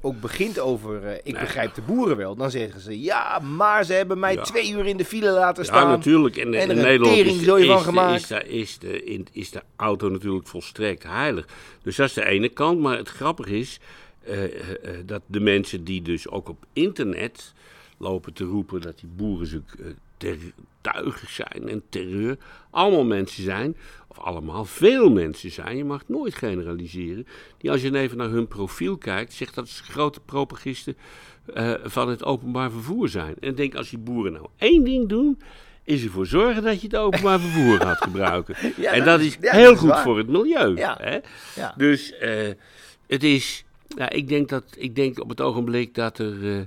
ook 0.01 0.19
begint 0.21 0.59
over, 0.59 1.03
eh, 1.05 1.13
ik 1.23 1.33
Nee. 1.33 1.41
begrijp 1.41 1.73
de 1.73 1.81
boeren 1.81 2.17
wel, 2.17 2.35
dan 2.35 2.51
zeggen 2.51 2.79
ze, 2.81 3.01
ja, 3.01 3.39
maar 3.39 3.85
ze 3.85 3.93
hebben 3.93 4.19
mij 4.19 4.33
Ja. 4.33 4.41
twee 4.41 4.71
uur 4.71 4.85
in 4.85 4.97
de 4.97 5.05
file 5.05 5.29
laten 5.31 5.63
Ja, 5.63 5.69
staan. 5.69 5.87
natuurlijk. 5.89 6.37
En, 6.37 6.53
en 6.53 6.69
in 6.69 6.69
een 6.69 6.83
Nederland 6.83 7.17
is, 7.17 7.25
is, 7.37 7.45
van 7.45 7.57
de- 7.77 7.77
gemaakt. 7.79 8.21
is, 8.21 8.27
de, 8.27 8.47
is, 8.47 8.77
de, 8.79 9.03
in- 9.03 9.27
is 9.31 9.49
de 9.51 9.61
auto 9.75 10.09
natuurlijk 10.09 10.47
volstrekt 10.47 11.03
heilig. 11.03 11.47
Dus 11.81 11.95
dat 11.95 12.07
is 12.07 12.13
de 12.13 12.25
ene 12.25 12.49
kant. 12.49 12.79
Maar 12.79 12.97
het 12.97 13.09
grappige 13.09 13.57
is 13.59 13.79
eh, 14.23 14.43
eh, 14.43 14.51
dat 15.05 15.21
de 15.25 15.39
mensen 15.39 15.83
die 15.83 16.01
dus 16.01 16.27
ook 16.29 16.49
op 16.49 16.65
internet 16.73 17.53
lopen 17.97 18.33
te 18.33 18.43
roepen 18.43 18.81
dat 18.81 18.99
die 18.99 19.09
boeren 19.15 19.47
zo 19.47 19.57
tuigig 20.81 21.29
zijn 21.29 21.69
en 21.69 21.83
terreur, 21.89 22.37
allemaal 22.69 23.03
mensen 23.05 23.43
zijn, 23.43 23.77
of 24.07 24.19
allemaal 24.19 24.65
veel 24.65 25.09
mensen 25.11 25.51
zijn, 25.51 25.77
je 25.77 25.83
mag 25.85 26.01
nooit 26.07 26.35
generaliseren, 26.35 27.27
die 27.57 27.71
als 27.71 27.81
je 27.81 27.97
even 27.97 28.17
naar 28.17 28.29
hun 28.29 28.47
profiel 28.47 28.97
kijkt, 28.97 29.33
zegt 29.33 29.55
dat 29.55 29.69
ze 29.69 29.83
grote 29.83 30.19
propagisten 30.19 30.97
eh, 31.53 31.73
van 31.83 32.09
het 32.09 32.23
openbaar 32.23 32.71
vervoer 32.71 33.09
zijn. 33.09 33.35
En 33.39 33.49
ik 33.49 33.57
denk, 33.57 33.75
als 33.75 33.89
die 33.89 33.99
boeren 33.99 34.33
nou 34.33 34.47
één 34.57 34.83
ding 34.83 35.09
doen, 35.09 35.39
is 35.83 36.03
ervoor 36.03 36.25
zorgen 36.25 36.63
dat 36.63 36.81
je 36.81 36.87
het 36.87 36.95
openbaar 36.95 37.39
vervoer 37.49 37.77
gaat 37.79 38.01
gebruiken. 38.03 38.55
Ja, 38.77 38.91
en 38.91 39.03
dat 39.03 39.19
is- 39.19 39.37
ja, 39.41 39.51
heel 39.51 39.63
dat 39.63 39.73
is 39.73 39.79
goed 39.79 39.89
waar. 39.89 40.03
voor 40.03 40.17
het 40.17 40.27
milieu. 40.27 40.75
Ja. 40.75 40.97
Hè? 41.01 41.17
Dus 41.77 42.17
eh, 42.17 42.51
het 43.07 43.23
is, 43.23 43.63
ja, 43.87 44.09
ik, 44.09 44.27
denk 44.27 44.49
dat, 44.49 44.63
ik 44.77 44.95
denk 44.95 45.19
op 45.19 45.29
het 45.29 45.41
ogenblik 45.41 45.95
dat 45.95 46.19
er 46.19 46.55
eh, 46.57 46.61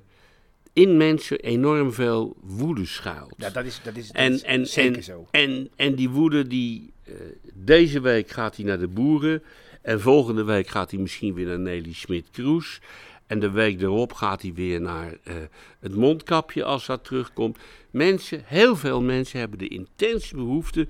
in 0.77 0.97
mensen 0.97 1.39
enorm 1.41 1.93
veel 1.93 2.37
woede 2.41 2.87
schuilt. 2.87 3.35
Ja, 3.37 3.51
dat 3.51 3.65
is, 3.65 3.81
dat 3.83 3.97
is, 3.97 4.07
dat 4.07 4.17
En, 4.17 4.33
is 4.33 4.43
en, 4.43 4.67
zeker 4.67 4.97
en, 4.97 5.03
zo. 5.03 5.27
En, 5.31 5.69
en 5.77 5.95
die 5.95 6.09
woede, 6.11 6.47
die, 6.47 6.93
eh, 7.05 7.15
deze 7.55 8.01
week 8.01 8.31
gaat 8.31 8.57
hij 8.57 8.65
naar 8.65 8.79
de 8.79 8.89
boeren. 8.89 9.43
En 9.83 10.01
volgende 10.01 10.45
week 10.45 10.67
gaat 10.69 10.91
hij 10.91 11.01
misschien 11.01 11.35
weer 11.35 11.47
naar 11.47 11.59
Nelly 11.59 11.93
Smit-Kroes. 11.93 12.81
En 13.27 13.39
de 13.41 13.51
week 13.51 13.81
erop 13.83 14.13
gaat 14.13 14.43
hij 14.43 14.53
weer 14.55 14.81
naar 14.81 15.13
eh, 15.23 15.35
het 15.81 15.95
mondkapje 15.95 16.65
als 16.65 16.87
dat 16.87 17.05
terugkomt. 17.05 17.59
Mensen, 17.91 18.43
heel 18.45 18.77
veel 18.77 19.03
mensen 19.03 19.39
hebben 19.39 19.59
de 19.59 19.69
intense 19.69 20.35
behoefte 20.35 20.89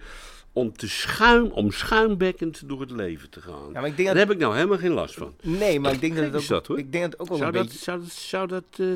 om, 0.53 0.77
te 0.77 0.89
schuim, 0.89 1.45
om 1.47 1.71
schuimbekkend 1.71 2.69
door 2.69 2.81
het 2.81 2.91
leven 2.91 3.31
te 3.31 3.41
gaan. 3.41 3.71
Ja, 3.73 3.81
maar 3.81 3.87
ik 3.87 3.97
denk 3.97 4.09
Daar 4.09 4.17
dat, 4.17 4.27
heb 4.27 4.31
ik 4.33 4.39
nou 4.43 4.55
helemaal 4.55 4.79
geen 4.79 4.93
last 4.93 5.15
van. 5.15 5.35
nee, 5.43 5.81
maar 5.81 5.93
ik 5.93 6.01
denk 6.01 6.15
dat 6.15 6.25
het 6.25 6.35
ook, 6.35 6.41
is 6.41 6.47
dat, 6.47 6.67
hoor. 6.67 6.79
ik 6.79 6.93
denk 6.93 7.03
dat 7.03 7.13
het 7.13 7.21
ook 7.21 7.29
wel 7.29 7.37
Zou 7.39 7.51
een 7.51 7.57
dat, 7.57 7.67
beetje... 7.67 7.85
zou 7.85 8.01
dat, 8.01 8.11
zou 8.13 8.47
dat 8.49 8.65
eh, 8.77 8.87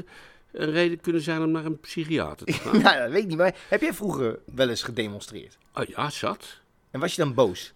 een 0.52 0.70
reden 0.70 1.00
kunnen 1.00 1.22
zijn 1.22 1.42
om 1.42 1.50
naar 1.50 1.64
een 1.64 1.80
psychiater 1.80 2.46
te 2.46 2.52
gaan? 2.62 2.82
Nou, 2.82 2.98
dat 2.98 3.10
weet 3.10 3.22
ik 3.22 3.28
niet, 3.28 3.36
maar 3.38 3.56
heb 3.68 3.80
jij 3.80 3.92
vroeger 3.94 4.38
wel 4.54 4.68
eens 4.68 4.82
gedemonstreerd? 4.82 5.58
oh 5.74 5.84
ja, 5.84 6.10
zat. 6.10 6.60
En 6.90 7.00
was 7.00 7.14
je 7.14 7.22
dan 7.22 7.34
boos? 7.34 7.72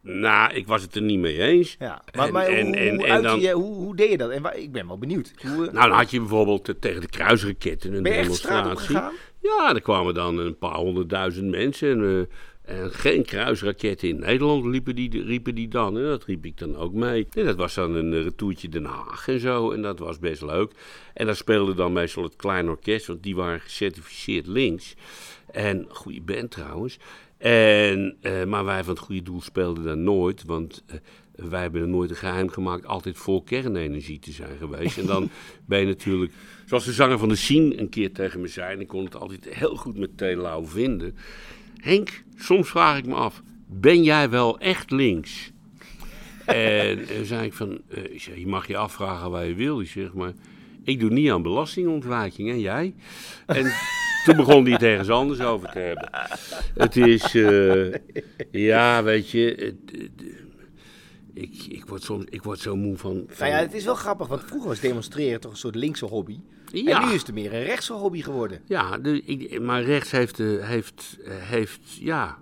Nou, 0.00 0.52
ik 0.54 0.66
was 0.66 0.82
het 0.82 0.94
er 0.94 1.02
niet 1.02 1.18
mee 1.18 1.38
eens. 1.42 1.76
Ja, 1.78 2.02
maar, 2.16 2.26
En- 2.26 2.32
maar 2.32 2.46
en- 2.46 2.66
hoe, 2.66 2.76
en- 2.76 2.94
hoe, 2.94 3.04
en 3.06 3.12
uitte 3.12 3.28
dan- 3.28 3.40
je, 3.40 3.52
hoe, 3.52 3.74
hoe 3.74 3.96
deed 3.96 4.10
je 4.10 4.16
dat? 4.16 4.30
En 4.30 4.42
waar, 4.42 4.56
ik 4.56 4.72
ben 4.72 4.86
wel 4.86 4.98
benieuwd. 4.98 5.32
Hoe, 5.42 5.50
eh, 5.50 5.56
Nou, 5.72 5.88
dan 5.88 5.90
had 5.98 6.10
je 6.10 6.18
bijvoorbeeld 6.18 6.68
eh, 6.68 6.74
tegen 6.80 7.00
de 7.00 7.06
kruisraketten 7.08 7.92
een 7.94 8.02
ben 8.02 8.12
demonstratie. 8.12 8.94
Ja, 9.40 9.74
er 9.74 9.80
kwamen 9.80 10.14
dan 10.14 10.38
een 10.38 10.58
paar 10.58 10.74
honderdduizend 10.74 11.50
mensen. 11.50 11.90
En, 11.90 12.20
eh, 12.28 12.34
en 12.62 12.90
geen 12.90 13.24
kruisraketten 13.24 14.08
in 14.08 14.18
Nederland 14.18 14.64
riepen 14.64 14.94
die, 14.94 15.22
riepen 15.22 15.54
die 15.54 15.68
dan. 15.68 15.98
En 15.98 16.04
dat 16.04 16.24
riep 16.24 16.44
ik 16.44 16.58
dan 16.58 16.76
ook 16.76 16.92
mee. 16.92 17.26
En 17.32 17.44
dat 17.44 17.56
was 17.56 17.74
dan 17.74 17.94
een 17.94 18.12
eh, 18.12 18.22
retourtje 18.22 18.68
Den 18.68 18.84
Haag 18.84 19.28
en 19.28 19.40
zo. 19.40 19.70
En 19.70 19.82
dat 19.82 19.98
was 19.98 20.18
best 20.18 20.42
leuk. 20.42 20.72
En 21.14 21.26
daar 21.26 21.36
speelde 21.36 21.74
dan 21.74 21.92
meestal 21.92 22.22
het 22.22 22.36
klein 22.36 22.68
orkest, 22.68 23.06
want 23.06 23.22
die 23.22 23.36
waren 23.36 23.60
gecertificeerd 23.60 24.46
links. 24.46 24.94
En 25.52 25.86
goede 25.88 26.20
band 26.20 26.50
trouwens. 26.50 26.98
En, 27.38 28.16
eh, 28.20 28.44
maar 28.44 28.64
wij 28.64 28.84
van 28.84 28.94
het 28.94 29.02
goede 29.02 29.22
doel 29.22 29.40
speelden 29.40 29.84
daar 29.84 29.96
nooit, 29.96 30.44
want 30.44 30.84
eh, 30.86 30.96
wij 31.32 31.60
hebben 31.60 31.80
er 31.80 31.88
nooit 31.88 32.10
een 32.10 32.16
geheim 32.16 32.48
gemaakt 32.48 32.86
altijd 32.86 33.16
vol 33.16 33.42
kernenergie 33.42 34.18
te 34.18 34.32
zijn 34.32 34.56
geweest. 34.58 34.98
En 34.98 35.06
dan 35.06 35.30
ben 35.66 35.80
je 35.80 35.86
natuurlijk, 35.86 36.32
zoals 36.66 36.84
de 36.84 36.92
zanger 36.92 37.18
van 37.18 37.28
de 37.28 37.36
Scene 37.36 37.80
een 37.80 37.88
keer 37.88 38.12
tegen 38.12 38.40
me 38.40 38.48
zei, 38.48 38.74
en 38.74 38.80
ik 38.80 38.88
kon 38.88 39.04
het 39.04 39.16
altijd 39.16 39.48
heel 39.48 39.76
goed 39.76 39.98
met 39.98 40.16
Telau 40.16 40.66
vinden. 40.66 41.16
Henk, 41.82 42.22
soms 42.36 42.68
vraag 42.68 42.98
ik 42.98 43.06
me 43.06 43.14
af, 43.14 43.42
ben 43.66 44.02
jij 44.02 44.30
wel 44.30 44.58
echt 44.58 44.90
links? 44.90 45.50
en 46.46 47.06
toen 47.06 47.24
zei 47.24 47.46
ik 47.46 47.52
van, 47.52 47.80
eh, 47.88 48.04
ik 48.04 48.20
je 48.20 48.46
mag 48.46 48.66
je 48.66 48.76
afvragen 48.76 49.30
waar 49.30 49.46
je 49.46 49.54
wil. 49.54 49.80
Ik 49.80 49.88
zeg, 49.88 50.12
maar 50.12 50.32
ik 50.84 51.00
doe 51.00 51.10
niet 51.10 51.30
aan 51.30 51.42
belastingontwijking 51.42 52.50
en 52.50 52.60
jij? 52.60 52.94
En 53.46 53.72
toen 54.24 54.36
begon 54.36 54.62
hij 54.64 54.72
het 54.72 54.82
ergens 54.82 55.08
anders 55.08 55.40
over 55.40 55.70
te 55.70 55.78
hebben. 55.78 56.10
Het 56.74 56.96
is, 56.96 57.34
eh, 57.34 57.94
ja, 58.50 59.02
weet 59.02 59.30
je, 59.30 59.54
het- 59.58 60.00
het- 60.02 60.40
ik, 61.34 61.64
ik, 61.68 61.84
word 61.86 62.02
soms, 62.02 62.24
ik 62.30 62.42
word 62.42 62.58
zo 62.58 62.76
moe 62.76 62.96
van... 62.96 63.24
van 63.28 63.46
Nou 63.46 63.58
ja, 63.58 63.66
het 63.66 63.74
is 63.74 63.84
wel 63.84 63.94
grappig, 63.94 64.26
want 64.26 64.42
vroeger 64.44 64.68
was 64.68 64.80
demonstreren 64.80 65.40
toch 65.40 65.50
een 65.52 65.56
soort 65.58 65.74
linkse 65.74 66.04
hobby. 66.04 66.38
Ja. 66.72 67.00
En 67.00 67.08
nu 67.08 67.14
is 67.14 67.20
het 67.22 67.34
meer 67.34 67.54
een 67.54 67.64
rechtse 67.64 67.92
hobby 67.92 68.22
geworden. 68.22 68.60
Ja, 68.66 68.98
de, 68.98 69.22
ik, 69.22 69.60
maar 69.60 69.82
rechts 69.82 70.10
heeft, 70.10 70.40
eh, 70.40 70.68
heeft, 70.68 71.18
eh, 71.24 71.32
heeft, 71.36 71.80
ja, 72.00 72.38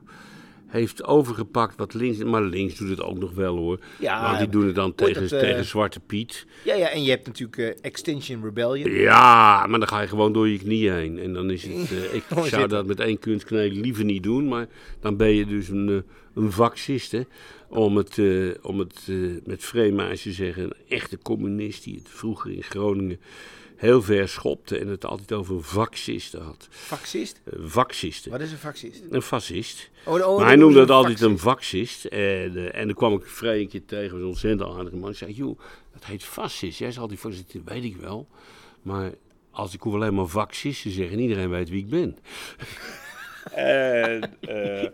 heeft 0.71 1.05
overgepakt 1.05 1.77
wat 1.77 1.95
links... 1.95 2.19
Maar 2.19 2.43
links 2.43 2.75
doet 2.75 2.89
het 2.89 3.03
ook 3.03 3.19
nog 3.19 3.33
wel 3.33 3.57
hoor. 3.57 3.79
Ja, 3.99 4.23
Want 4.23 4.39
die 4.39 4.49
doen 4.49 4.67
het 4.67 4.75
dan 4.75 4.95
tegen, 4.95 5.23
dat, 5.23 5.33
eh, 5.33 5.39
tegen 5.39 5.65
Zwarte 5.65 6.01
Piet. 6.01 6.47
Ja, 6.65 6.75
ja, 6.75 6.89
en 6.89 7.03
je 7.03 7.11
hebt 7.11 7.27
natuurlijk 7.27 7.59
eh, 7.59 7.85
Extinction 7.85 8.43
Rebellion. 8.45 8.91
Ja, 8.91 9.67
maar 9.67 9.79
dan 9.79 9.89
ga 9.89 10.01
je 10.01 10.09
gewoon 10.09 10.33
door 10.33 10.49
je 10.49 10.59
knieën 10.59 10.95
heen. 10.95 11.19
En 11.19 11.33
dan 11.33 11.51
is 11.51 11.63
het... 11.63 11.91
ik 12.13 12.25
zou 12.45 12.69
dat 12.69 12.87
met 12.87 13.01
één 13.01 13.19
kunstknee 13.19 13.71
liever 13.73 14.05
niet 14.05 14.23
doen. 14.23 14.49
Maar 14.49 14.67
dan 15.01 15.17
ben 15.17 15.35
je 15.35 15.47
dus 15.47 15.69
een, 15.69 16.05
een 16.35 16.53
vaccist, 16.53 17.13
hè. 17.13 17.23
Om 17.69 17.97
het, 17.97 18.19
om 18.63 18.79
het 18.79 19.09
met 19.45 19.65
Vreemhuis 19.65 20.23
te 20.23 20.33
zeggen. 20.33 20.63
Een 20.63 20.75
echte 20.89 21.19
communist 21.19 21.85
die 21.85 21.95
het 21.95 22.09
vroeger 22.09 22.51
in 22.51 22.63
Groningen 22.63 23.21
heel 23.81 24.03
ver 24.03 24.29
schopte. 24.29 24.79
En 24.79 24.89
het 24.89 25.05
altijd 25.05 25.33
over 25.33 25.63
vaccisten 25.63 26.43
had. 26.43 26.69
Fascist? 26.71 27.41
Eh, 27.45 27.59
vaccisten. 27.63 28.31
Wat 28.31 28.41
is 28.41 28.53
een 28.53 28.59
fascist? 28.59 29.03
Een 29.11 29.23
fascist. 29.23 29.91
Oh, 30.05 30.15
oh, 30.15 30.37
Maar 30.37 30.47
hij 30.47 30.55
dat 30.55 30.65
noemde 30.65 30.81
het 30.81 30.91
altijd 30.91 31.19
fascist. 31.19 31.31
een 31.33 31.39
vaccist. 31.39 32.05
En, 32.05 32.57
eh, 32.57 32.81
en 32.81 32.87
dan 32.87 32.95
kwam 32.97 33.13
ik 33.13 33.25
Frey 33.25 33.61
een 33.61 33.69
keer 33.69 33.85
tegen, 33.87 34.19
een 34.19 34.25
ontzettend 34.25 34.71
aardige 34.71 34.97
man. 34.97 35.11
Ik 35.11 35.17
zei, 35.17 35.33
joh, 35.33 35.59
dat 35.93 36.05
heet 36.05 36.25
fascist. 36.25 36.79
Jij 36.79 36.93
zal 36.93 37.09
die 37.09 37.19
voorzitter, 37.19 37.61
weet 37.65 37.85
ik 37.85 37.97
wel. 37.97 38.29
Maar 38.83 39.13
als 39.51 39.75
ik 39.75 39.81
hoef 39.81 39.95
alleen 39.95 40.15
maar 40.15 40.27
vaccist 40.27 40.83
te 40.83 40.91
zeggen, 40.91 41.19
iedereen 41.19 41.51
weet 41.51 41.69
wie 41.69 41.85
ik 41.85 41.89
ben. 41.91 42.19
en, 43.55 44.39
eh, 44.41 44.89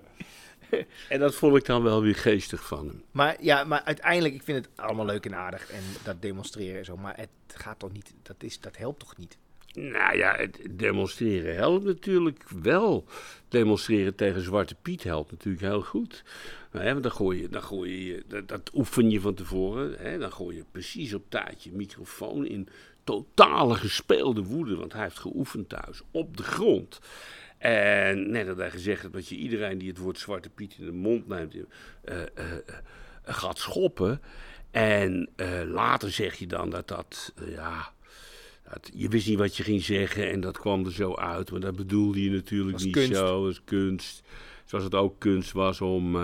en 1.09 1.21
dat 1.21 1.35
vond 1.35 1.57
ik 1.57 1.65
dan 1.65 1.83
wel 1.83 2.03
weer 2.03 2.15
geestig 2.15 2.67
van 2.67 2.87
hem. 2.87 3.03
Maar 3.11 3.37
ja, 3.41 3.65
maar 3.65 3.83
uiteindelijk, 3.83 4.35
ik 4.35 4.43
vind 4.43 4.65
het 4.65 4.69
allemaal 4.77 5.07
leuk 5.07 5.27
en 5.27 5.35
aardig 5.35 5.71
en 5.71 5.83
dat 6.05 6.23
demonstreren 6.23 6.79
en 6.79 6.85
zo. 6.85 6.97
Maar 6.97 7.17
het 7.17 7.29
gaat 7.47 7.79
toch 7.79 7.93
niet, 7.93 8.15
dat, 8.23 8.37
is, 8.39 8.61
dat 8.61 8.77
helpt 8.77 8.99
toch 8.99 9.17
niet? 9.17 9.39
Nou 9.77 10.17
ja, 10.17 10.37
het 10.37 10.59
demonstreren 10.71 11.55
helpt 11.55 11.85
natuurlijk 11.85 12.43
wel. 12.63 13.05
Demonstreren 13.49 14.15
tegen 14.15 14.43
Zwarte 14.43 14.75
Piet 14.83 15.03
helpt 15.03 15.31
natuurlijk 15.31 15.65
heel 15.65 15.83
goed. 15.83 16.25
Hè, 16.71 16.91
want 16.91 17.03
dan 17.03 17.13
gooi 17.13 17.41
je, 17.41 17.49
dan 17.49 17.63
gooi 17.63 18.07
je 18.07 18.25
dat, 18.29 18.49
dat 18.49 18.71
oefen 18.75 19.11
je 19.11 19.21
van 19.21 19.35
tevoren. 19.35 19.95
Hè, 19.99 20.19
dan 20.19 20.33
gooi 20.33 20.57
je 20.57 20.65
precies 20.71 21.15
op 21.15 21.25
tijd 21.29 21.63
je 21.63 21.73
microfoon 21.73 22.47
in 22.47 22.69
totale 23.05 23.75
gespeelde 23.75 24.43
woede. 24.43 24.77
Want 24.77 24.93
hij 24.93 25.03
heeft 25.03 25.19
geoefend 25.19 25.69
thuis 25.69 26.03
op 26.11 26.37
de 26.37 26.43
grond. 26.43 27.01
En 27.59 28.31
net 28.31 28.47
dat 28.47 28.57
hij 28.57 28.71
gezegd 28.71 29.13
dat 29.13 29.29
je 29.29 29.37
iedereen 29.37 29.79
die 29.79 29.89
het 29.89 29.99
woord 29.99 30.19
Zwarte 30.19 30.51
Piet 30.51 30.77
in 30.79 30.85
de 30.85 30.93
mond 30.93 31.29
neemt, 31.29 31.55
eh, 31.55 32.23
eh, 32.23 32.27
eh, 32.35 32.75
gaat 33.25 33.59
schoppen. 33.59 34.21
En 34.71 35.29
later 35.69 36.11
zeg 36.11 36.35
je 36.35 36.47
dan 36.47 36.71
dat 36.71 36.89
dat, 36.89 37.33
ja, 37.47 37.93
dat, 38.71 38.91
je 38.95 39.09
wist 39.09 39.27
niet 39.27 39.39
wat 39.39 39.57
je 39.57 39.63
ging 39.63 39.83
zeggen 39.83 40.31
en 40.31 40.41
dat 40.41 40.59
kwam 40.59 40.85
er 40.85 40.93
zo 40.93 41.15
uit. 41.15 41.51
Maar 41.51 41.61
dat 41.61 41.77
bedoelde 41.77 42.25
je 42.25 42.31
natuurlijk 42.31 42.79
niet 42.79 42.93
kunst. 42.93 43.15
zo. 43.15 43.43
Dat 43.43 43.53
is 43.53 43.61
kunst. 43.65 44.23
Zoals 44.65 44.85
het 44.85 44.95
ook 44.95 45.19
kunst 45.19 45.53
was 45.53 45.81
om, 45.81 46.17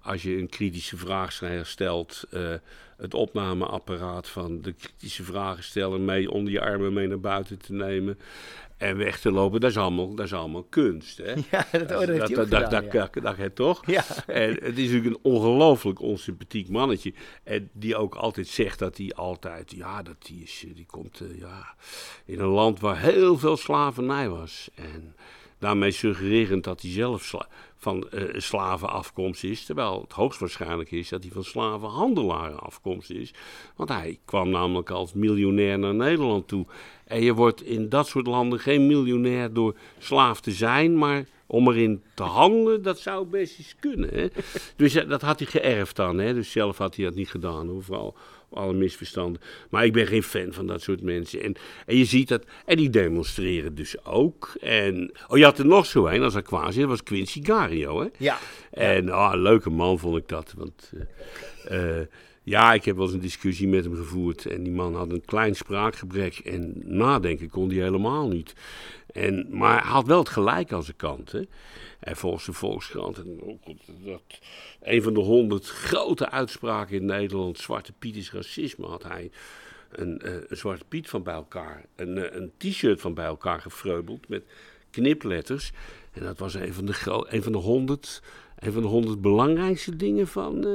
als 0.00 0.22
je 0.22 0.36
een 0.36 0.48
kritische 0.48 0.96
vraag 0.96 1.42
stelt, 1.62 2.24
het 2.96 3.14
opnameapparaat 3.14 4.28
van 4.28 4.62
de 4.62 4.72
kritische 4.72 5.24
vragensteller 5.24 6.00
mee 6.00 6.30
onder 6.30 6.52
je 6.52 6.60
armen 6.60 6.92
mee 6.92 7.08
naar 7.08 7.20
buiten 7.20 7.58
te 7.58 7.72
nemen 7.72 8.18
en 8.76 8.96
weg 8.96 9.20
te 9.20 9.30
lopen. 9.30 9.60
Dat 9.60 9.70
is 9.70 9.76
allemaal, 9.76 10.14
dat 10.14 10.26
is 10.26 10.32
allemaal 10.32 10.62
kunst. 10.62 11.18
Hè? 11.18 11.34
Ja, 11.50 11.66
dat, 11.70 11.88
dat 11.88 12.06
heeft 12.06 12.08
hij 12.08 12.18
dat, 12.18 12.28
dat, 12.28 12.62
gedaan, 12.62 12.70
dat, 12.70 12.92
ja. 12.92 13.08
dat, 13.12 13.22
dat, 13.22 13.36
dat 13.36 13.56
toch? 13.56 13.86
Ja. 13.86 14.04
En 14.26 14.50
het 14.50 14.78
is 14.78 14.90
natuurlijk 14.90 15.06
een 15.06 15.32
ongelooflijk 15.32 16.00
onsympathiek 16.00 16.68
mannetje. 16.68 17.14
En 17.42 17.70
die 17.72 17.96
ook 17.96 18.14
altijd 18.14 18.48
zegt 18.48 18.78
dat 18.78 18.96
hij 18.96 19.12
altijd, 19.14 19.72
ja, 19.72 20.02
dat 20.02 20.16
die, 20.26 20.42
is, 20.42 20.64
die 20.74 20.86
komt 20.86 21.20
eh, 21.20 21.38
ja, 21.38 21.74
in 22.24 22.40
een 22.40 22.46
land 22.46 22.80
waar 22.80 23.00
heel 23.00 23.38
veel 23.38 23.56
slavernij 23.56 24.28
was. 24.28 24.70
En 24.74 25.14
daarmee 25.64 25.90
suggererend 25.90 26.64
dat 26.64 26.80
hij 26.80 26.90
zelf 26.90 27.34
van 27.76 28.08
eh 28.10 28.22
slavenafkomst 28.36 29.44
is. 29.44 29.64
Terwijl 29.64 30.00
het 30.00 30.12
hoogstwaarschijnlijk 30.12 30.90
is 30.90 31.08
dat 31.08 31.22
hij 31.22 31.32
van 31.32 31.44
slavenhandelaren 31.44 32.58
afkomst 32.58 33.10
is. 33.10 33.34
Want 33.76 33.88
hij 33.88 34.18
kwam 34.24 34.50
namelijk 34.50 34.90
als 34.90 35.12
miljonair 35.12 35.78
naar 35.78 35.94
Nederland 35.94 36.48
toe. 36.48 36.66
En 37.04 37.22
je 37.22 37.34
wordt 37.34 37.62
in 37.62 37.88
dat 37.88 38.06
soort 38.06 38.26
landen 38.26 38.60
geen 38.60 38.86
miljonair 38.86 39.52
door 39.52 39.76
slaaf 39.98 40.40
te 40.40 40.50
zijn, 40.50 40.98
maar 40.98 41.24
om 41.46 41.68
erin 41.68 42.02
te 42.14 42.22
handelen, 42.22 42.82
dat 42.82 42.98
zou 42.98 43.26
best 43.26 43.58
eens 43.58 43.76
kunnen. 43.80 44.08
Hè? 44.14 44.26
Dus 44.76 44.94
eh, 44.94 45.08
dat 45.08 45.22
had 45.22 45.38
hij 45.38 45.48
geërfd 45.48 45.96
dan. 45.96 46.18
Hè? 46.18 46.34
Dus 46.34 46.50
zelf 46.50 46.78
had 46.78 46.96
hij 46.96 47.04
dat 47.04 47.14
niet 47.14 47.30
gedaan, 47.30 47.68
hoor, 47.68 47.82
vooral 47.82 48.16
alle 48.54 48.72
misverstanden. 48.72 49.40
Maar 49.70 49.84
ik 49.84 49.92
ben 49.92 50.06
geen 50.06 50.22
fan 50.22 50.52
van 50.52 50.66
dat 50.66 50.82
soort 50.82 51.02
mensen. 51.02 51.42
En, 51.42 51.54
en 51.86 51.96
je 51.96 52.04
ziet 52.04 52.28
dat, 52.28 52.44
en 52.66 52.76
die 52.76 52.90
demonstreren 52.90 53.74
dus 53.74 54.04
ook. 54.04 54.54
En, 54.60 55.12
oh, 55.28 55.38
je 55.38 55.44
had 55.44 55.58
er 55.58 55.66
nog 55.66 55.86
zo 55.86 56.06
een 56.06 56.22
als 56.22 56.36
Aquasi, 56.36 56.80
dat 56.80 56.88
was 56.88 57.02
Quincy 57.02 57.44
Gario. 57.44 58.00
Hè? 58.00 58.08
Ja. 58.18 58.38
En 58.70 59.10
ah, 59.10 59.32
een 59.32 59.42
leuke 59.42 59.70
man 59.70 59.98
vond 59.98 60.16
ik 60.16 60.28
dat. 60.28 60.54
Want 60.56 60.92
eh, 61.64 62.00
eh, 62.00 62.06
ja, 62.44 62.72
ik 62.72 62.84
heb 62.84 62.96
wel 62.96 63.04
eens 63.04 63.14
een 63.14 63.20
discussie 63.20 63.68
met 63.68 63.84
hem 63.84 63.96
gevoerd. 63.96 64.46
En 64.46 64.62
die 64.62 64.72
man 64.72 64.94
had 64.94 65.10
een 65.10 65.24
klein 65.24 65.54
spraakgebrek. 65.54 66.38
En 66.38 66.82
nadenken 66.84 67.48
kon 67.48 67.68
hij 67.68 67.78
helemaal 67.78 68.28
niet. 68.28 68.54
En, 69.12 69.46
maar 69.50 69.82
hij 69.82 69.92
had 69.92 70.06
wel 70.06 70.18
het 70.18 70.28
gelijk 70.28 70.72
aan 70.72 70.82
zijn 70.82 70.96
kant. 70.96 71.32
Hè? 71.32 71.42
En 72.00 72.16
volgens 72.16 72.44
de 72.44 72.52
Volkskrant, 72.52 73.18
en 73.18 73.40
ook 73.42 73.58
dat, 74.04 74.22
een 74.82 75.02
van 75.02 75.14
de 75.14 75.20
honderd 75.20 75.66
grote 75.66 76.30
uitspraken 76.30 76.96
in 76.96 77.04
Nederland, 77.04 77.58
Zwarte 77.58 77.92
Piet 77.92 78.16
is 78.16 78.32
racisme, 78.32 78.86
had 78.86 79.02
hij 79.02 79.30
een, 79.90 80.20
eh, 80.20 80.32
Zwarte 80.48 80.84
Piet 80.88 81.08
van 81.08 81.22
bij 81.22 81.34
elkaar, 81.34 81.84
een, 81.96 82.18
eh, 82.18 82.40
een 82.40 82.52
t-shirt 82.56 83.00
van 83.00 83.14
bij 83.14 83.26
elkaar 83.26 83.60
gefreubeld 83.60 84.28
met 84.28 84.44
knipletters. 84.90 85.72
En 86.12 86.22
dat 86.22 86.38
was 86.38 86.54
een 86.54 86.74
van 86.74 86.86
de, 86.86 87.24
een 87.28 87.42
van 87.42 87.52
de 87.52 87.58
honderd, 87.58 88.22
een 88.58 88.72
van 88.72 88.82
de 88.82 88.88
honderd 88.88 89.20
belangrijkste 89.20 89.96
dingen 89.96 90.26
van, 90.26 90.66
eh, 90.66 90.72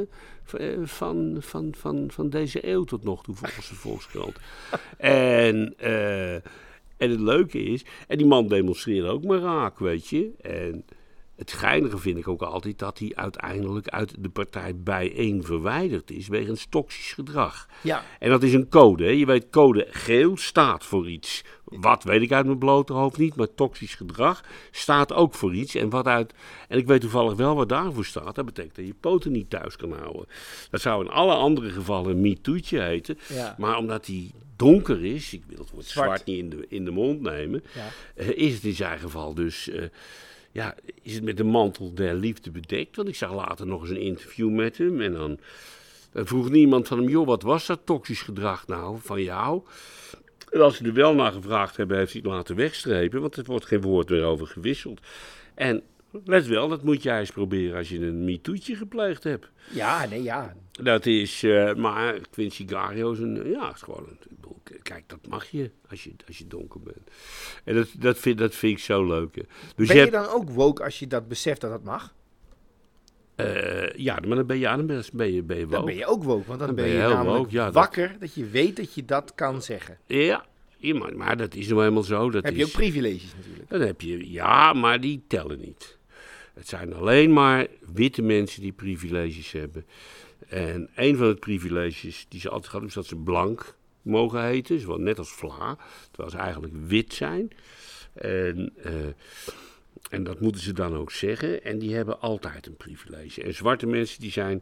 van, 0.84 1.38
van, 1.40 1.74
van, 1.78 2.12
van 2.12 2.30
deze 2.30 2.68
eeuw 2.68 2.84
tot 2.84 3.04
nog 3.04 3.24
toe, 3.24 3.36
volgens 3.36 3.70
de 3.70 3.76
Volkskrant. 3.76 4.36
en, 4.98 5.74
eh, 5.78 6.34
en 6.98 7.10
het 7.10 7.20
leuke 7.20 7.64
is, 7.64 7.86
en 8.08 8.18
die 8.18 8.28
man 8.28 8.48
demonstreerde 8.48 9.08
ook 9.08 9.24
maar 9.24 9.40
raak, 9.40 9.80
weet 9.80 10.08
je. 10.08 10.32
En 10.42 10.86
het 11.40 11.52
geinige 11.52 11.98
vind 11.98 12.18
ik 12.18 12.28
ook 12.28 12.42
altijd 12.42 12.80
dat 12.80 13.00
hij 13.00 13.12
uiteindelijk 13.16 13.88
uit 13.88 14.14
de 14.20 14.30
partij 14.30 14.76
bijeen 14.76 15.44
verwijderd 15.44 16.12
is 16.12 16.28
wegens 16.28 16.66
toxisch 16.70 17.14
gedrag. 17.14 17.68
Ja. 17.82 18.04
En 18.20 18.30
dat 18.30 18.44
is 18.44 18.54
een 18.54 18.70
code. 18.70 19.04
Hè? 19.04 19.10
Je 19.10 19.26
weet, 19.26 19.50
code 19.50 19.88
geel 19.90 20.38
staat 20.38 20.86
voor 20.86 21.10
iets. 21.10 21.44
Wat 21.64 22.04
weet 22.04 22.22
ik 22.22 22.32
uit 22.32 22.46
mijn 22.46 22.58
blote 22.58 22.94
hoofd 22.94 23.18
niet, 23.18 23.36
maar 23.36 23.54
toxisch 23.56 23.96
gedrag 23.96 24.44
staat 24.72 25.14
ook 25.14 25.34
voor 25.34 25.54
iets. 25.54 25.76
En, 25.76 25.90
wat 25.90 26.06
uit, 26.06 26.34
en 26.68 26.78
ik 26.78 26.88
weet 26.88 27.02
toevallig 27.02 27.34
wel 27.34 27.56
wat 27.56 27.70
daarvoor 27.70 28.06
staat. 28.06 28.36
Dat 28.36 28.46
betekent 28.46 28.76
dat 28.76 28.86
je 28.86 28.94
poten 29.00 29.32
niet 29.32 29.50
thuis 29.50 29.76
kan 29.76 29.94
houden. 29.94 30.26
Dat 30.70 30.82
zou 30.82 31.06
in 31.06 31.12
alle 31.12 31.34
andere 31.34 31.70
gevallen 31.70 32.12
een 32.12 32.22
MeToo'tje 32.22 32.80
heten. 32.82 33.18
Ja. 33.28 33.56
Maar 33.58 33.78
omdat 33.78 34.06
hij 34.06 34.32
donker 34.56 35.06
is, 35.06 35.34
ik 35.34 35.44
wil 35.48 35.58
het 35.60 35.72
woord 35.72 35.86
Zwart. 35.86 36.08
zwart, 36.08 36.26
niet 36.26 36.38
in 36.38 36.50
de, 36.50 36.66
in 36.70 36.86
de 36.86 36.92
mond 36.92 37.22
nemen, 37.22 37.64
Ja. 37.76 37.88
eh, 38.16 38.30
is 38.30 38.54
het 38.54 38.64
in 38.64 38.74
zijn 38.74 39.00
geval 39.00 39.34
dus... 39.34 39.70
eh, 39.70 39.84
ja, 40.52 40.76
is 41.02 41.14
het 41.14 41.24
met 41.24 41.38
de 41.38 41.44
mantel 41.44 41.94
der 41.94 42.16
liefde 42.16 42.52
bedekt? 42.52 42.96
Want 42.96 43.08
ik 43.08 43.16
zag 43.16 43.34
later 43.34 43.68
nog 43.68 43.82
eens 43.82 43.90
een 43.90 44.02
interview 44.02 44.50
met 44.50 44.78
hem. 44.78 45.02
En 45.02 45.14
dan, 45.14 45.40
dan 46.12 46.28
vroeg 46.28 46.50
niemand 46.50 46.88
van 46.88 46.98
hem: 46.98 47.10
joh, 47.10 47.26
wat 47.26 47.44
was 47.44 47.66
dat 47.66 47.80
toxisch 47.84 48.22
gedrag 48.22 48.68
nou 48.68 48.98
van 49.02 49.24
jou? 49.24 49.62
En 50.50 50.62
als 50.62 50.78
ze 50.78 50.84
er 50.84 50.94
wel 50.94 51.14
naar 51.16 51.32
gevraagd 51.32 51.78
hebben, 51.78 51.98
heeft 51.98 52.12
hij 52.12 52.22
het 52.24 52.32
laten 52.32 52.56
wegstrepen. 52.56 53.22
Want 53.22 53.36
er 53.36 53.44
wordt 53.44 53.66
geen 53.66 53.82
woord 53.82 54.10
meer 54.10 54.24
over 54.24 54.48
gewisseld. 54.48 55.02
En 55.56 55.84
let 56.26 56.48
wel, 56.48 56.68
dat 56.68 56.84
moet 56.84 57.04
jij 57.04 57.20
eens 57.20 57.32
proberen 57.32 57.78
als 57.78 57.90
je 57.90 58.06
een 58.06 58.26
MeToo'tje 58.26 58.76
gepleegd 58.76 59.24
hebt. 59.24 59.50
Ja, 59.72 60.06
nee, 60.06 60.24
ja. 60.24 60.56
Dat 60.72 61.06
is, 61.06 61.44
eh, 61.44 61.74
maar 61.76 62.20
Quincy 62.32 62.68
Gario 62.68 63.12
is 63.12 63.20
een, 63.20 63.50
ja, 63.50 63.74
is 63.74 63.82
gewoon 63.82 64.06
een, 64.08 64.38
kijk, 64.82 65.04
dat 65.08 65.28
mag 65.28 65.48
je 65.50 65.72
als 65.90 66.04
je, 66.04 66.12
als 66.28 66.38
je 66.38 66.48
donker 66.48 66.80
bent. 66.82 67.10
En 67.64 67.76
dat, 67.76 67.88
dat, 67.98 68.18
vind, 68.18 68.38
dat 68.38 68.56
vind 68.56 68.78
ik 68.78 68.84
zo 68.84 69.06
leuk. 69.08 69.36
hè. 69.36 69.42
Dus 69.76 69.88
Ben 69.88 69.98
je 69.98 70.04
je 70.06 70.10
hebt, 70.10 70.12
dan 70.12 70.28
ook 70.28 70.50
woke 70.50 70.84
als 70.84 71.00
je 71.00 71.08
dat 71.08 71.28
beseft 71.28 71.62
dat 71.62 71.70
dat 71.72 71.84
mag? 71.84 72.14
eh, 73.36 73.88
ja, 73.96 74.18
maar 74.28 74.36
dan 74.38 74.46
ben 74.46 74.56
je, 74.56 74.62
ja, 74.62 74.76
dan 74.76 74.86
ben 74.86 74.96
je, 74.98 75.12
ben 75.14 75.28
je, 75.28 75.34
je 75.34 75.46
Dan 75.68 75.68
woke. 75.70 75.86
ben 75.86 75.96
je 75.96 76.06
ook 76.06 76.24
woke, 76.24 76.48
want 76.48 76.60
dan, 76.60 76.68
Dan 76.68 76.76
ben 76.76 76.88
je, 76.88 76.92
heel 77.00 77.10
namelijk 77.10 77.38
woke, 77.38 77.52
ja, 77.52 77.72
wakker 77.72 78.16
dat 78.20 78.34
je 78.34 78.46
weet 78.46 78.76
dat 78.76 78.94
je 78.94 79.06
dat 79.06 79.36
kan 79.36 79.62
zeggen. 79.62 79.98
Ja, 80.06 80.46
ja, 80.78 80.96
maar, 80.98 81.16
maar 81.16 81.38
dat 81.38 81.56
is 81.56 81.68
nou 81.68 81.80
helemaal 81.80 82.04
zo. 82.04 82.30
Dat 82.30 82.44
heb 82.44 82.56
je 82.56 82.66
ook 82.66 82.72
privileges 82.72 83.34
natuurlijk. 83.36 83.70
Dan 83.70 83.82
heb 83.82 84.02
je, 84.02 84.32
ja, 84.32 84.74
maar 84.74 85.02
die 85.02 85.24
tellen 85.28 85.60
niet. 85.60 85.98
Het 86.54 86.68
zijn 86.68 86.94
alleen 86.94 87.34
maar 87.34 87.68
witte 87.94 88.22
mensen 88.22 88.62
die 88.62 88.72
privileges 88.72 89.52
hebben. 89.52 89.86
En 90.48 90.90
een 90.96 91.16
van 91.18 91.28
de 91.28 91.36
privileges 91.36 92.26
die 92.30 92.40
ze 92.40 92.50
altijd 92.50 92.72
hadden, 92.72 92.90
is 92.90 92.96
dat 92.96 93.06
ze 93.06 93.16
blank 93.16 93.76
mogen 94.02 94.44
heten. 94.44 94.80
Zowel 94.80 94.98
net 94.98 95.18
als 95.18 95.32
Vla, 95.32 95.78
terwijl 96.12 96.30
ze 96.30 96.38
eigenlijk 96.38 96.74
wit 96.88 97.14
zijn. 97.14 97.52
En, 98.14 98.74
eh, 98.84 98.94
en 100.10 100.24
dat 100.24 100.40
moeten 100.40 100.62
ze 100.62 100.74
dan 100.74 100.96
ook 100.96 101.12
zeggen. 101.12 101.64
En 101.64 101.80
die 101.80 101.96
hebben 101.96 102.22
altijd 102.22 102.68
een 102.68 102.78
privilege. 102.78 103.44
En 103.44 103.54
zwarte 103.54 103.86
mensen 103.86 104.20
die 104.20 104.32
zijn, 104.32 104.62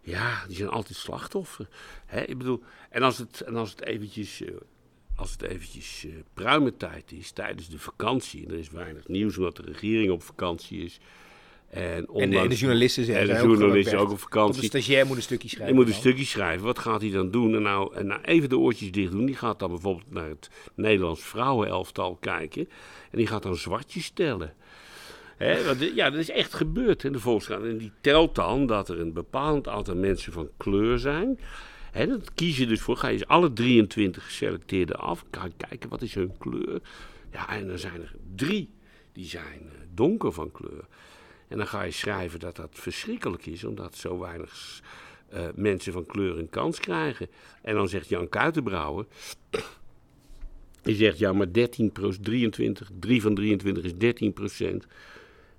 ja, 0.00 0.46
die 0.46 0.56
zijn 0.56 0.68
altijd 0.68 0.98
slachtoffer. 0.98 1.68
Hè? 2.06 2.22
Ik 2.22 2.38
bedoel, 2.38 2.62
en 2.90 3.02
als 3.02 3.18
het, 3.18 3.40
en 3.40 3.56
als 3.56 3.70
het 3.70 3.84
eventjes... 3.84 4.42
eh, 4.42 4.50
als 5.16 5.30
het 5.30 5.42
eventjes 5.42 6.04
eh 6.04 6.12
pruimentijd 6.34 7.12
is, 7.12 7.30
tijdens 7.30 7.68
de 7.68 7.78
vakantie, 7.78 8.44
en 8.46 8.52
er 8.52 8.58
is 8.58 8.70
weinig 8.70 9.08
nieuws 9.08 9.36
omdat 9.38 9.56
de 9.56 9.62
regering 9.62 10.10
op 10.10 10.22
vakantie 10.22 10.84
is. 10.84 11.00
En, 11.70 11.82
En 11.82 12.08
ondanks- 12.08 12.48
de 12.48 12.60
journalisten 12.60 13.04
zijn 13.04 13.18
en 13.18 13.26
de 13.26 13.32
ook 13.32 13.38
journalisten 13.48 13.90
gewoon 13.92 14.06
ook 14.06 14.12
op 14.12 14.18
vakantie. 14.20 14.60
de 14.60 14.66
stagiair 14.66 15.06
moet 15.06 15.16
een 15.16 15.22
stukje 15.22 15.48
schrijven. 15.48 15.74
Je 15.74 15.80
moet 15.80 15.88
een 15.88 15.98
stukje 15.98 16.24
schrijven. 16.24 16.64
Wat 16.66 16.78
gaat 16.78 17.00
hij 17.00 17.10
dan 17.10 17.30
doen? 17.30 17.54
En 17.54 17.62
nou, 17.62 17.94
en 17.94 18.06
nou 18.06 18.20
even 18.22 18.48
de 18.48 18.58
oortjes 18.58 18.92
dicht 18.92 19.12
doen. 19.12 19.24
Die 19.26 19.34
gaat 19.36 19.58
dan 19.58 19.68
bijvoorbeeld 19.68 20.10
naar 20.10 20.28
het 20.28 20.50
Nederlands 20.74 21.20
vrouwenelftal 21.22 22.16
kijken. 22.20 22.68
En 23.10 23.18
die 23.18 23.26
gaat 23.26 23.42
dan 23.42 23.56
zwartjes 23.56 24.10
tellen. 24.10 24.54
Hè, 25.36 25.64
want, 25.64 25.78
dit- 25.78 25.94
ja, 25.94 26.10
dat 26.10 26.20
is 26.20 26.30
echt 26.30 26.54
gebeurd 26.54 27.04
in 27.04 27.12
de 27.12 27.20
Volkskrant. 27.20 27.64
En 27.64 27.78
die 27.78 27.92
telt 28.00 28.34
dan 28.34 28.66
dat 28.66 28.88
er 28.88 29.00
een 29.00 29.12
bepaald 29.12 29.68
aantal 29.68 29.96
mensen 29.96 30.32
van 30.32 30.48
kleur 30.56 30.98
zijn. 30.98 31.38
Hè, 31.92 32.06
dat 32.06 32.34
kies 32.34 32.56
je 32.56 32.66
dus 32.66 32.80
voor. 32.80 32.96
Ga 32.96 33.08
je 33.08 33.26
alle 33.26 33.52
23 33.52 34.24
geselecteerden 34.24 34.96
af. 34.96 35.24
Ga 35.30 35.44
je 35.44 35.66
kijken 35.68 35.88
wat 35.90 36.02
is 36.02 36.14
hun 36.14 36.32
kleur. 36.38 36.80
Ja, 37.32 37.48
en 37.56 37.68
dan 37.68 37.78
zijn 37.78 38.00
er 38.02 38.12
drie 38.34 38.70
die 39.12 39.24
zijn 39.26 39.60
eh, 39.72 39.78
donker 39.94 40.32
van 40.32 40.52
kleur. 40.52 40.84
En 41.48 41.56
dan 41.56 41.66
ga 41.66 41.82
je 41.82 41.90
schrijven 41.90 42.40
dat 42.40 42.56
dat 42.56 42.68
verschrikkelijk 42.72 43.46
is, 43.46 43.64
omdat 43.64 43.96
zo 43.96 44.18
weinig 44.18 44.82
eh, 45.28 45.46
mensen 45.54 45.92
van 45.92 46.06
kleur 46.06 46.38
een 46.38 46.50
kans 46.50 46.80
krijgen. 46.80 47.28
En 47.62 47.74
dan 47.74 47.88
zegt 47.88 48.08
Jan 48.08 48.28
Kuitenbrouwer, 48.28 49.06
die 50.82 50.94
zegt 50.94 51.18
ja, 51.18 51.32
maar 51.32 51.52
13 51.52 51.92
23, 52.20 52.90
3 53.00 53.22
van 53.22 53.34
23 53.34 53.84
is 53.84 53.94
13 53.94 54.32
procent. 54.32 54.86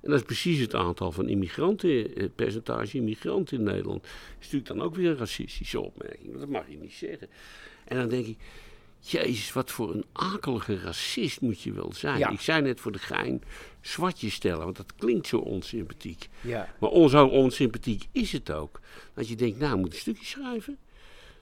En 0.02 0.10
dat 0.10 0.20
is 0.20 0.26
precies 0.26 0.60
het 0.60 0.76
aantal 0.76 1.12
van 1.12 1.30
immigranten, 1.30 2.12
het 2.14 2.36
percentage 2.36 2.98
immigranten 2.98 3.58
in 3.58 3.64
Nederland. 3.64 4.02
Dat 4.02 4.12
is 4.40 4.52
natuurlijk 4.52 4.68
dan 4.68 4.82
ook 4.82 4.96
weer 4.96 5.10
een 5.10 5.18
racistische 5.18 5.80
opmerking, 5.80 6.28
want 6.28 6.40
dat 6.40 6.50
mag 6.50 6.70
je 6.70 6.78
niet 6.78 6.94
zeggen. 6.94 7.28
En 7.86 7.98
dan 7.98 8.10
denk 8.10 8.26
ik, 8.26 8.38
jezus, 9.00 9.54
wat 9.54 9.72
voor 9.72 9.94
een 9.94 10.06
akelige 10.12 10.80
racist 10.80 11.42
moet 11.42 11.62
je 11.62 11.72
wel 11.72 11.94
zijn. 11.94 12.20
Ja. 12.20 12.30
Ik 12.30 12.40
zei 12.40 12.62
net 12.62 12.80
voor 12.80 12.92
de 12.92 13.00
gein 13.00 13.44
zwartjes 13.82 14.34
stellen, 14.34 14.64
want 14.64 14.78
dat 14.78 14.94
klinkt 14.96 15.28
zo 15.28 15.38
onsympathiek. 15.38 16.30
Ja. 16.42 16.74
Maar 16.80 16.90
on, 16.90 17.10
zo 17.10 17.26
onsympathiek 17.26 18.08
is 18.12 18.32
het 18.32 18.52
ook. 18.52 18.80
Dat 19.14 19.28
je 19.28 19.36
denkt, 19.36 19.60
nou, 19.60 19.78
moet 19.78 19.94
een 19.94 20.00
stukje 20.00 20.26
schrijven. 20.26 20.78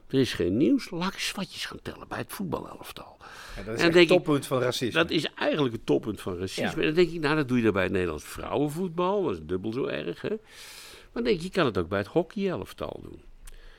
Er 0.07 0.19
is 0.19 0.33
geen 0.33 0.57
nieuws. 0.57 0.89
Laat 0.89 1.07
ik 1.07 1.13
eens 1.13 1.31
watjes 1.31 1.65
gaan 1.65 1.79
tellen 1.81 2.07
bij 2.07 2.17
het 2.17 2.33
voetbalelftal. 2.33 3.17
Ja, 3.55 3.63
dat 3.63 3.75
is 3.75 3.81
het 3.81 3.95
ik- 3.95 4.07
toppunt 4.07 4.45
van 4.45 4.59
racisme. 4.61 5.01
Dat 5.01 5.09
is 5.09 5.33
eigenlijk 5.33 5.73
het 5.75 5.85
toppunt 5.85 6.21
van 6.21 6.37
racisme. 6.37 6.63
Ja. 6.63 6.75
En 6.75 6.81
dan 6.81 6.93
denk 6.93 7.11
ik, 7.11 7.19
nou, 7.19 7.35
dat 7.35 7.47
doe 7.47 7.57
je 7.57 7.63
dan 7.63 7.73
bij 7.73 7.83
het 7.83 7.91
Nederlands 7.91 8.23
vrouwenvoetbal. 8.23 9.23
Dat 9.23 9.33
is 9.33 9.39
dubbel 9.43 9.73
zo 9.73 9.85
erg, 9.85 10.21
hè. 10.21 10.29
Maar 10.29 10.37
dan 11.13 11.23
denk 11.23 11.35
ik, 11.35 11.41
je 11.41 11.49
kan 11.49 11.65
het 11.65 11.77
ook 11.77 11.87
bij 11.89 11.97
het 11.99 12.07
hockeyelftal 12.07 12.99
doen. 13.03 13.21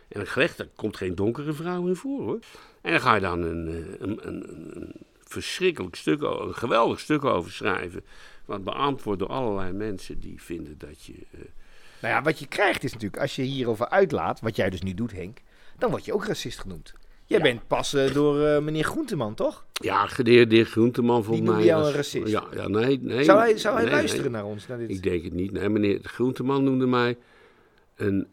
En 0.09 0.19
dan 0.21 0.27
gerecht, 0.27 0.57
daar 0.57 0.69
komt 0.77 0.97
geen 0.97 1.15
donkere 1.15 1.53
vrouw 1.53 1.87
in 1.87 1.97
voor, 1.97 2.23
hoor. 2.23 2.39
En 2.81 2.91
dan 2.93 3.01
ga 3.01 3.15
je 3.15 3.21
dan 3.21 3.43
een, 3.43 3.69
eh, 3.69 4.01
een, 4.01 4.27
een, 4.29 4.45
een, 4.77 4.93
verschrikkelijk 5.21 5.95
stuk, 5.97 6.21
een 6.23 6.55
geweldig 6.55 7.01
stuk 7.01 7.25
over 7.25 7.53
schrijven. 7.53 8.05
Wat 8.49 8.65
beaamd 8.65 9.03
wordt 9.03 9.21
door 9.21 9.29
allerlei 9.29 9.73
mensen 9.73 10.21
die 10.21 10.43
vinden 10.43 10.79
dat 10.79 11.03
je... 11.05 11.13
eh, 11.13 11.39
Nou 12.03 12.15
ja, 12.15 12.23
wat 12.23 12.39
je 12.39 12.47
krijgt 12.47 12.85
is 12.85 12.93
natuurlijk, 12.93 13.23
als 13.23 13.37
je 13.37 13.43
hierover 13.43 13.89
uitlaat, 13.89 14.41
wat 14.41 14.57
jij 14.57 14.71
dus 14.71 14.83
nu 14.83 14.95
doet, 14.95 15.13
Henk, 15.13 15.39
dan 15.79 15.91
word 15.91 16.05
je 16.05 16.13
ook 16.13 16.25
racist 16.27 16.59
genoemd. 16.59 16.93
Jij 17.25 17.39
Ja. 17.39 17.45
bent 17.45 17.67
pas 17.67 17.95
eh, 17.95 18.15
door 18.15 18.45
eh, 18.47 18.63
meneer 18.63 18.85
Groenteman, 18.85 19.35
toch? 19.35 19.67
Ja, 19.73 20.07
gedeerde 20.07 20.55
heer 20.55 20.65
Groenteman 20.65 21.25
volgens 21.25 21.47
noemde 21.47 21.61
mij. 21.61 21.69
jou 21.71 21.81
was- 21.81 21.91
een 21.91 21.97
racist. 21.97 22.29
Ja, 22.33 22.45
ja 22.55 22.69
nee, 22.69 22.99
nee. 23.03 23.25
zou 23.25 23.39
hij, 23.39 23.59
zou 23.59 23.75
hij 23.75 23.85
nee, 23.85 23.93
luisteren 23.93 24.25
nee. 24.33 24.41
naar 24.41 24.51
ons? 24.51 24.67
Naar 24.67 24.79
dit? 24.79 24.91
Ik 24.91 25.03
denk 25.03 25.25
het 25.25 25.33
niet. 25.33 25.53
Nee, 25.53 25.69
meneer 25.69 25.99
Groenteman 26.03 26.65
noemde 26.65 26.87
mij 26.87 27.17
een 27.97 28.29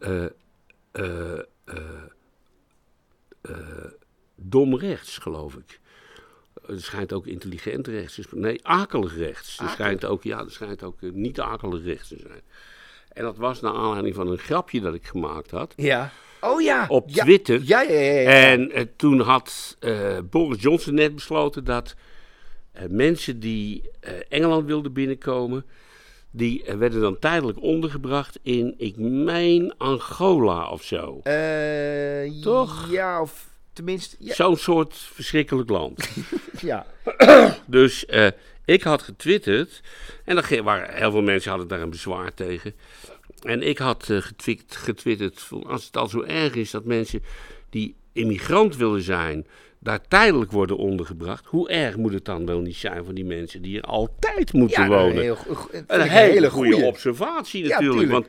dom 4.36 4.76
rechts, 4.78 5.18
geloof 5.18 5.54
ik. 5.54 5.80
Het 6.66 6.82
schijnt 6.82 7.12
ook 7.12 7.26
intelligent 7.26 7.86
rechts 7.86 8.14
te 8.14 8.22
zijn. 8.22 8.40
Nee, 8.40 8.66
akelig 8.66 9.16
rechts. 9.16 9.58
Er 9.58 9.68
schijnt 9.68 10.04
ook, 10.04 10.22
ja, 10.22 10.38
er 10.38 10.50
schijnt 10.50 10.82
ook 10.82 11.02
eh, 11.02 11.10
niet 11.12 11.40
akelig 11.40 11.84
rechts 11.84 12.08
te 12.08 12.16
zijn. 12.18 12.40
En 13.12 13.22
dat 13.22 13.36
was 13.36 13.60
naar 13.60 13.72
aanleiding 13.72 14.14
van 14.14 14.28
een 14.30 14.38
grapje 14.38 14.80
dat 14.80 14.94
ik 14.94 15.06
gemaakt 15.06 15.50
had. 15.50 15.72
Ja. 15.76 16.12
Oh 16.40 16.60
ja. 16.60 16.86
Op 16.88 17.08
ja. 17.10 17.24
Twitter. 17.24 17.60
Ja, 17.64 17.80
ja, 17.80 18.00
ja. 18.00 18.20
ja. 18.20 18.30
En 18.30 18.72
eh, 18.72 18.84
toen 18.96 19.20
had 19.20 19.76
eh, 19.80 20.18
Boris 20.30 20.62
Johnson 20.62 20.94
net 20.94 21.14
besloten 21.14 21.64
dat 21.64 21.94
mensen 22.88 23.40
die 23.40 23.90
Engeland 24.28 24.66
wilden 24.66 24.92
binnenkomen, 24.92 25.64
die 26.30 26.64
werden 26.78 27.00
dan 27.00 27.18
tijdelijk 27.18 27.62
ondergebracht 27.62 28.38
in, 28.42 28.74
ik 28.78 28.96
meen, 28.96 29.74
Angola 29.78 30.70
of 30.70 30.82
zo. 30.82 31.20
Toch? 32.42 32.90
Ja, 32.90 33.20
of 33.20 33.55
tenminste, 33.76 34.16
ja. 34.18 34.34
Zo'n 34.34 34.56
soort 34.56 34.94
verschrikkelijk 34.96 35.70
land. 35.70 36.08
ja. 36.60 36.86
dus 37.66 38.06
eh, 38.06 38.26
ik 38.64 38.82
had 38.82 39.02
getwitterd, 39.02 39.80
en 40.24 40.34
dan 40.34 40.62
waren, 40.64 40.94
heel 40.94 41.10
veel 41.10 41.22
mensen 41.22 41.50
hadden 41.50 41.68
daar 41.68 41.80
een 41.80 41.90
bezwaar 41.90 42.34
tegen. 42.34 42.74
En 43.42 43.62
ik 43.62 43.78
had 43.78 44.10
eh, 44.10 44.16
getwikt, 44.16 44.76
getwitterd, 44.76 45.40
van 45.40 45.66
als 45.66 45.84
het 45.84 45.96
al 45.96 46.08
zo 46.08 46.22
erg 46.22 46.54
is 46.54 46.70
dat 46.70 46.84
mensen 46.84 47.22
die 47.70 47.94
immigrant 48.12 48.76
willen 48.76 49.02
zijn, 49.02 49.46
daar 49.78 50.00
tijdelijk 50.08 50.52
worden 50.52 50.76
ondergebracht, 50.76 51.46
hoe 51.46 51.68
erg 51.68 51.96
moet 51.96 52.12
het 52.12 52.24
dan 52.24 52.46
wel 52.46 52.60
niet 52.60 52.76
zijn 52.76 53.04
voor 53.04 53.14
die 53.14 53.24
mensen 53.24 53.62
die 53.62 53.70
hier 53.70 53.82
altijd 53.82 54.52
moeten 54.52 54.82
Ja, 54.82 54.88
nou, 54.88 55.02
wonen? 55.02 55.22
heel, 55.22 55.38
Een 55.86 56.08
hele, 56.08 56.50
goede 56.50 56.76
observatie 56.76 57.62
Ja, 57.62 57.68
natuurlijk. 57.68 57.98
tuurlijk. 57.98 58.12
want, 58.12 58.26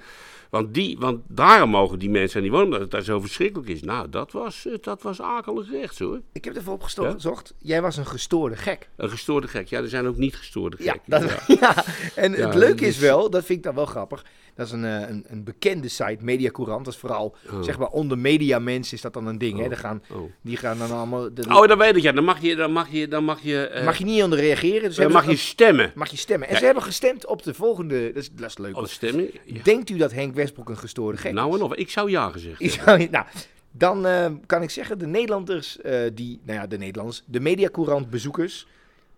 want, 0.50 0.74
die, 0.74 0.98
want 1.00 1.20
daarom 1.28 1.70
mogen 1.70 2.00
die 2.00 2.10
mensen 2.10 2.42
niet 2.42 2.52
wonen, 2.52 2.66
omdat 2.66 2.82
het 2.82 2.92
daar 2.92 3.02
zo 3.04 3.20
verschrikkelijk 3.20 3.70
is. 3.70 3.82
Nou, 3.82 4.10
dat 4.10 4.32
was, 4.32 4.66
eh, 4.68 4.74
dat 4.82 5.02
was 5.02 5.22
akelig 5.22 5.72
rechts 5.72 6.00
hoor. 6.00 6.22
Ik 6.34 6.46
heb 6.46 6.56
ervoor 6.56 6.74
opgezocht. 6.74 7.54
Jij 7.58 7.82
was 7.82 7.98
een 7.98 8.06
gestoorde 8.08 8.56
gek. 8.56 8.90
Een 8.96 9.10
gestoorde 9.10 9.48
gek. 9.48 9.68
Ja, 9.68 9.82
er 9.82 9.90
zijn 9.90 10.08
ook 10.08 10.18
niet 10.18 10.36
gestoorde 10.36 10.78
Ja, 10.80 10.92
gekken. 10.92 11.12
dat, 11.12 11.44
ja. 11.48 11.56
ja. 11.76 11.84
en 12.16 12.32
Ja, 12.32 12.46
het 12.46 12.56
leuke 12.56 12.76
dat 12.80 12.90
is 12.90 12.98
wel, 12.98 13.30
dat 13.30 13.46
vind 13.46 13.58
ik 13.58 13.64
dan 13.64 13.76
wel 13.76 13.86
grappig. 13.86 14.26
Dat 14.56 14.66
is 14.66 14.72
een, 14.72 14.86
eh, 14.86 15.10
een, 15.10 15.26
een 15.28 15.44
bekende 15.44 15.88
site, 15.88 16.18
Mediacourant. 16.22 16.86
Dat 16.86 16.94
is 16.94 17.00
vooral, 17.00 17.36
Oh. 17.52 17.62
zeg 17.64 17.78
maar, 17.78 17.88
onder 17.90 18.18
mediamensen 18.18 18.96
is 18.96 19.02
dat 19.02 19.14
dan 19.14 19.28
een 19.28 19.38
ding. 19.38 19.58
Hè? 19.58 19.64
Oh. 19.64 19.70
Dan 19.70 19.78
gaan, 19.78 20.04
Oh. 20.14 20.32
die 20.42 20.58
gaan 20.58 20.78
dan 20.78 20.92
allemaal... 20.92 21.34
de- 21.34 21.44
Oh, 21.56 21.68
dan 21.68 21.78
weet 21.78 21.96
ik 21.96 22.02
ja. 22.02 22.12
Dan 22.12 22.24
mag 22.24 22.42
je, 22.42 22.56
dan 22.56 22.72
mag 22.72 22.92
je, 22.92 23.08
dan 23.08 23.24
mag 23.24 23.40
je, 23.42 23.68
eh, 23.68 23.86
mag 23.86 23.98
je 23.98 24.06
niet 24.06 24.24
onder 24.24 24.40
reageren. 24.40 24.82
Dus 24.84 24.96
dan 24.96 25.12
mag 25.12 25.30
je 25.30 25.36
stemmen. 25.36 25.92
mag 25.96 26.10
je 26.12 26.18
stemmen. 26.18 26.48
En 26.48 26.54
Ja. 26.54 26.60
ze 26.60 26.66
hebben 26.66 26.84
gestemd 26.84 27.26
op 27.26 27.44
de 27.44 27.54
volgende... 27.54 28.06
Dat 28.14 28.24
is, 28.24 28.30
dat 28.32 28.50
is 28.50 28.58
leuk. 28.58 28.76
Ja. 29.46 29.64
Denkt 29.64 29.90
u 29.90 29.98
dat 29.98 30.12
Henk 30.12 30.36
Westbroek 30.48 30.70
een 30.70 30.78
gestoorde 30.82 31.18
gek 31.18 31.34
Nou 31.34 31.56
en 31.56 31.62
of. 31.62 31.74
Ik 31.74 31.90
zou 31.90 32.10
ja 32.10 32.30
gezegd 32.30 32.62
Ik 32.62 32.72
zou- 32.72 33.08
nou, 33.12 33.26
dan 33.72 34.06
eh, 34.06 34.32
kan 34.46 34.62
ik 34.62 34.70
zeggen, 34.70 35.00
de 35.00 35.08
Nederlanders, 35.08 35.82
eh, 35.82 36.00
die, 36.14 36.40
nou 36.44 36.60
ja, 36.60 36.68
de 36.68 36.78
Nederlanders, 36.78 37.24
de 37.26 37.40
Mediacourant 37.40 38.10
bezoekers, 38.10 38.68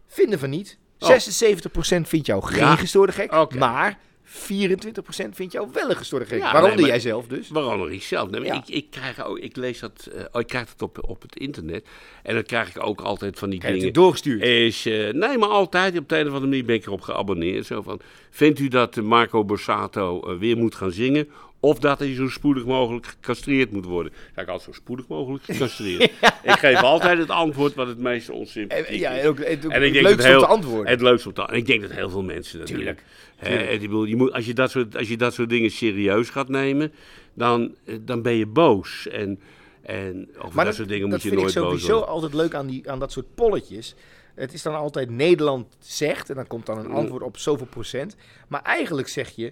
vinden 0.08 0.40
van 0.40 0.50
niet. 0.50 0.78
Oh. 1.00 1.10
76% 1.10 2.08
vindt 2.08 2.26
jou 2.26 2.44
geen 2.44 2.58
Ja. 2.60 2.76
gestoorde 2.76 3.12
gek, 3.12 3.56
maar 3.56 4.00
24% 4.30 5.30
vindt 5.32 5.52
jou 5.54 5.68
wel 5.74 5.90
een 5.90 5.96
gestoorde 5.96 6.26
gek. 6.26 6.40
Ja, 6.40 6.52
Waaronder 6.52 6.78
nee, 6.78 6.86
jij 6.88 7.00
zelf 7.00 7.28
dus. 7.28 7.50
Waaronder 7.50 7.92
ik 7.92 8.04
zelf. 8.04 8.30
Nee, 8.30 8.40
maar 8.40 8.50
Ja. 8.50 8.56
ik, 8.56 8.68
ik, 8.68 8.90
krijg 8.92 9.26
ook, 9.26 9.40
ik 9.40 9.56
lees 9.56 9.80
dat, 9.80 10.10
eh, 10.14 10.24
oh, 10.32 10.42
ik 10.42 10.48
krijg 10.48 10.66
dat 10.76 10.82
op, 10.82 11.10
op 11.10 11.22
het 11.22 11.36
internet. 11.36 11.88
En 12.24 12.34
dan 12.34 12.44
krijg 12.44 12.70
ik 12.76 12.86
ook 12.86 13.02
altijd 13.02 13.40
van 13.40 13.50
die 13.50 13.60
Krijg 13.60 13.74
dingen. 13.74 13.88
het 13.90 13.98
doorgestuurd. 13.98 14.42
Is, 14.44 14.86
eh, 14.86 15.14
nee, 15.14 15.38
maar 15.38 15.50
altijd 15.50 15.98
op 15.98 16.10
de 16.10 16.16
een 16.16 16.22
of 16.28 16.34
andere 16.34 16.48
manier 16.50 16.66
ben 16.66 16.76
ik 16.76 16.86
erop 16.86 17.02
geabonneerd. 17.02 17.66
Zo 17.66 17.82
van, 17.82 18.00
vindt 18.30 18.60
u 18.60 18.68
dat 18.68 18.96
Marco 18.96 19.46
Borsato 19.46 20.22
eh, 20.22 20.38
weer 20.38 20.58
moet 20.58 20.76
gaan 20.76 20.92
zingen? 20.92 21.30
Of 21.62 21.80
dat 21.80 22.00
hij 22.00 22.14
zo 22.14 22.28
spoedig 22.28 22.66
mogelijk 22.66 23.06
gecastreerd 23.06 23.72
moet 23.72 23.86
worden? 23.86 24.14
Ga 24.34 24.42
ik 24.42 24.48
altijd 24.48 24.76
zo 24.76 24.82
spoedig 24.82 25.08
mogelijk 25.08 25.44
gecastreerd. 25.44 26.02
Ik 26.44 26.52
geef 26.52 26.82
altijd 26.82 27.18
het 27.18 27.30
antwoord 27.30 27.76
wat 27.76 27.88
het 27.88 27.98
meest 27.98 28.30
onsympathiek 28.30 28.88
En, 28.88 28.98
ja, 29.00 29.12
is. 29.12 29.22
en 29.22 29.28
ook, 29.28 29.40
en 29.40 29.58
ook 29.66 29.72
En 29.72 29.78
ik 29.78 29.84
het 29.84 29.94
denk 29.94 30.06
leukste 30.06 30.16
dat 30.16 30.26
heel, 30.26 30.36
om 30.36 30.42
te 30.42 30.48
antwoorden. 30.48 30.92
Het 30.92 31.02
leukste 31.02 31.28
om 31.28 31.34
te 31.34 31.42
En 31.42 31.56
ik 31.56 31.66
denk 31.66 31.82
dat 31.82 31.92
heel 31.92 32.10
veel 32.10 32.24
mensen 32.24 32.60
dat 32.60 32.68
Tuurlijk, 32.68 33.04
doen. 33.40 33.52
Hè, 33.52 33.64
ik 33.64 33.80
bedoel, 33.80 34.04
je 34.04 34.16
moet, 34.16 34.34
als, 34.34 34.46
je 34.46 34.54
dat 34.54 34.72
soort, 34.72 34.98
als 34.98 35.08
je 35.08 35.18
dat 35.18 35.34
soort 35.34 35.50
dingen 35.50 35.72
serieus 35.72 36.30
gaat 36.30 36.50
nemen, 36.50 36.92
dan, 37.34 37.76
eh, 37.86 37.96
dan 38.02 38.22
ben 38.22 38.34
je 38.34 38.46
boos. 38.46 39.08
En, 39.08 39.40
en 39.82 40.30
over 40.38 40.66
dat, 40.66 40.76
soort 40.76 40.88
dingen 40.88 41.04
moet 41.04 41.12
dat 41.12 41.22
je 41.22 41.30
vind 41.30 41.42
nooit 41.42 41.56
ik 41.56 41.62
boos 41.62 41.70
sowieso 41.70 41.94
worden. 41.94 42.10
altijd 42.14 42.34
leuk 42.34 42.54
aan, 42.54 42.68
die, 42.68 42.92
aan 42.92 43.00
dat 43.00 43.12
soort 43.12 43.36
polletjes. 43.36 43.96
Het 44.36 44.54
is 44.54 44.62
dan 44.62 44.76
altijd 44.76 45.10
Nederland 45.10 45.78
zegt, 45.80 46.30
en 46.30 46.36
dan 46.36 46.48
komt 46.48 46.66
dan 46.66 46.78
een 46.78 46.88
Mm. 46.88 46.96
antwoord 46.96 47.24
op 47.24 47.38
zoveel 47.38 47.68
procent. 47.68 48.16
Maar 48.48 48.62
eigenlijk 48.62 49.08
zeg 49.08 49.30
je, 49.30 49.52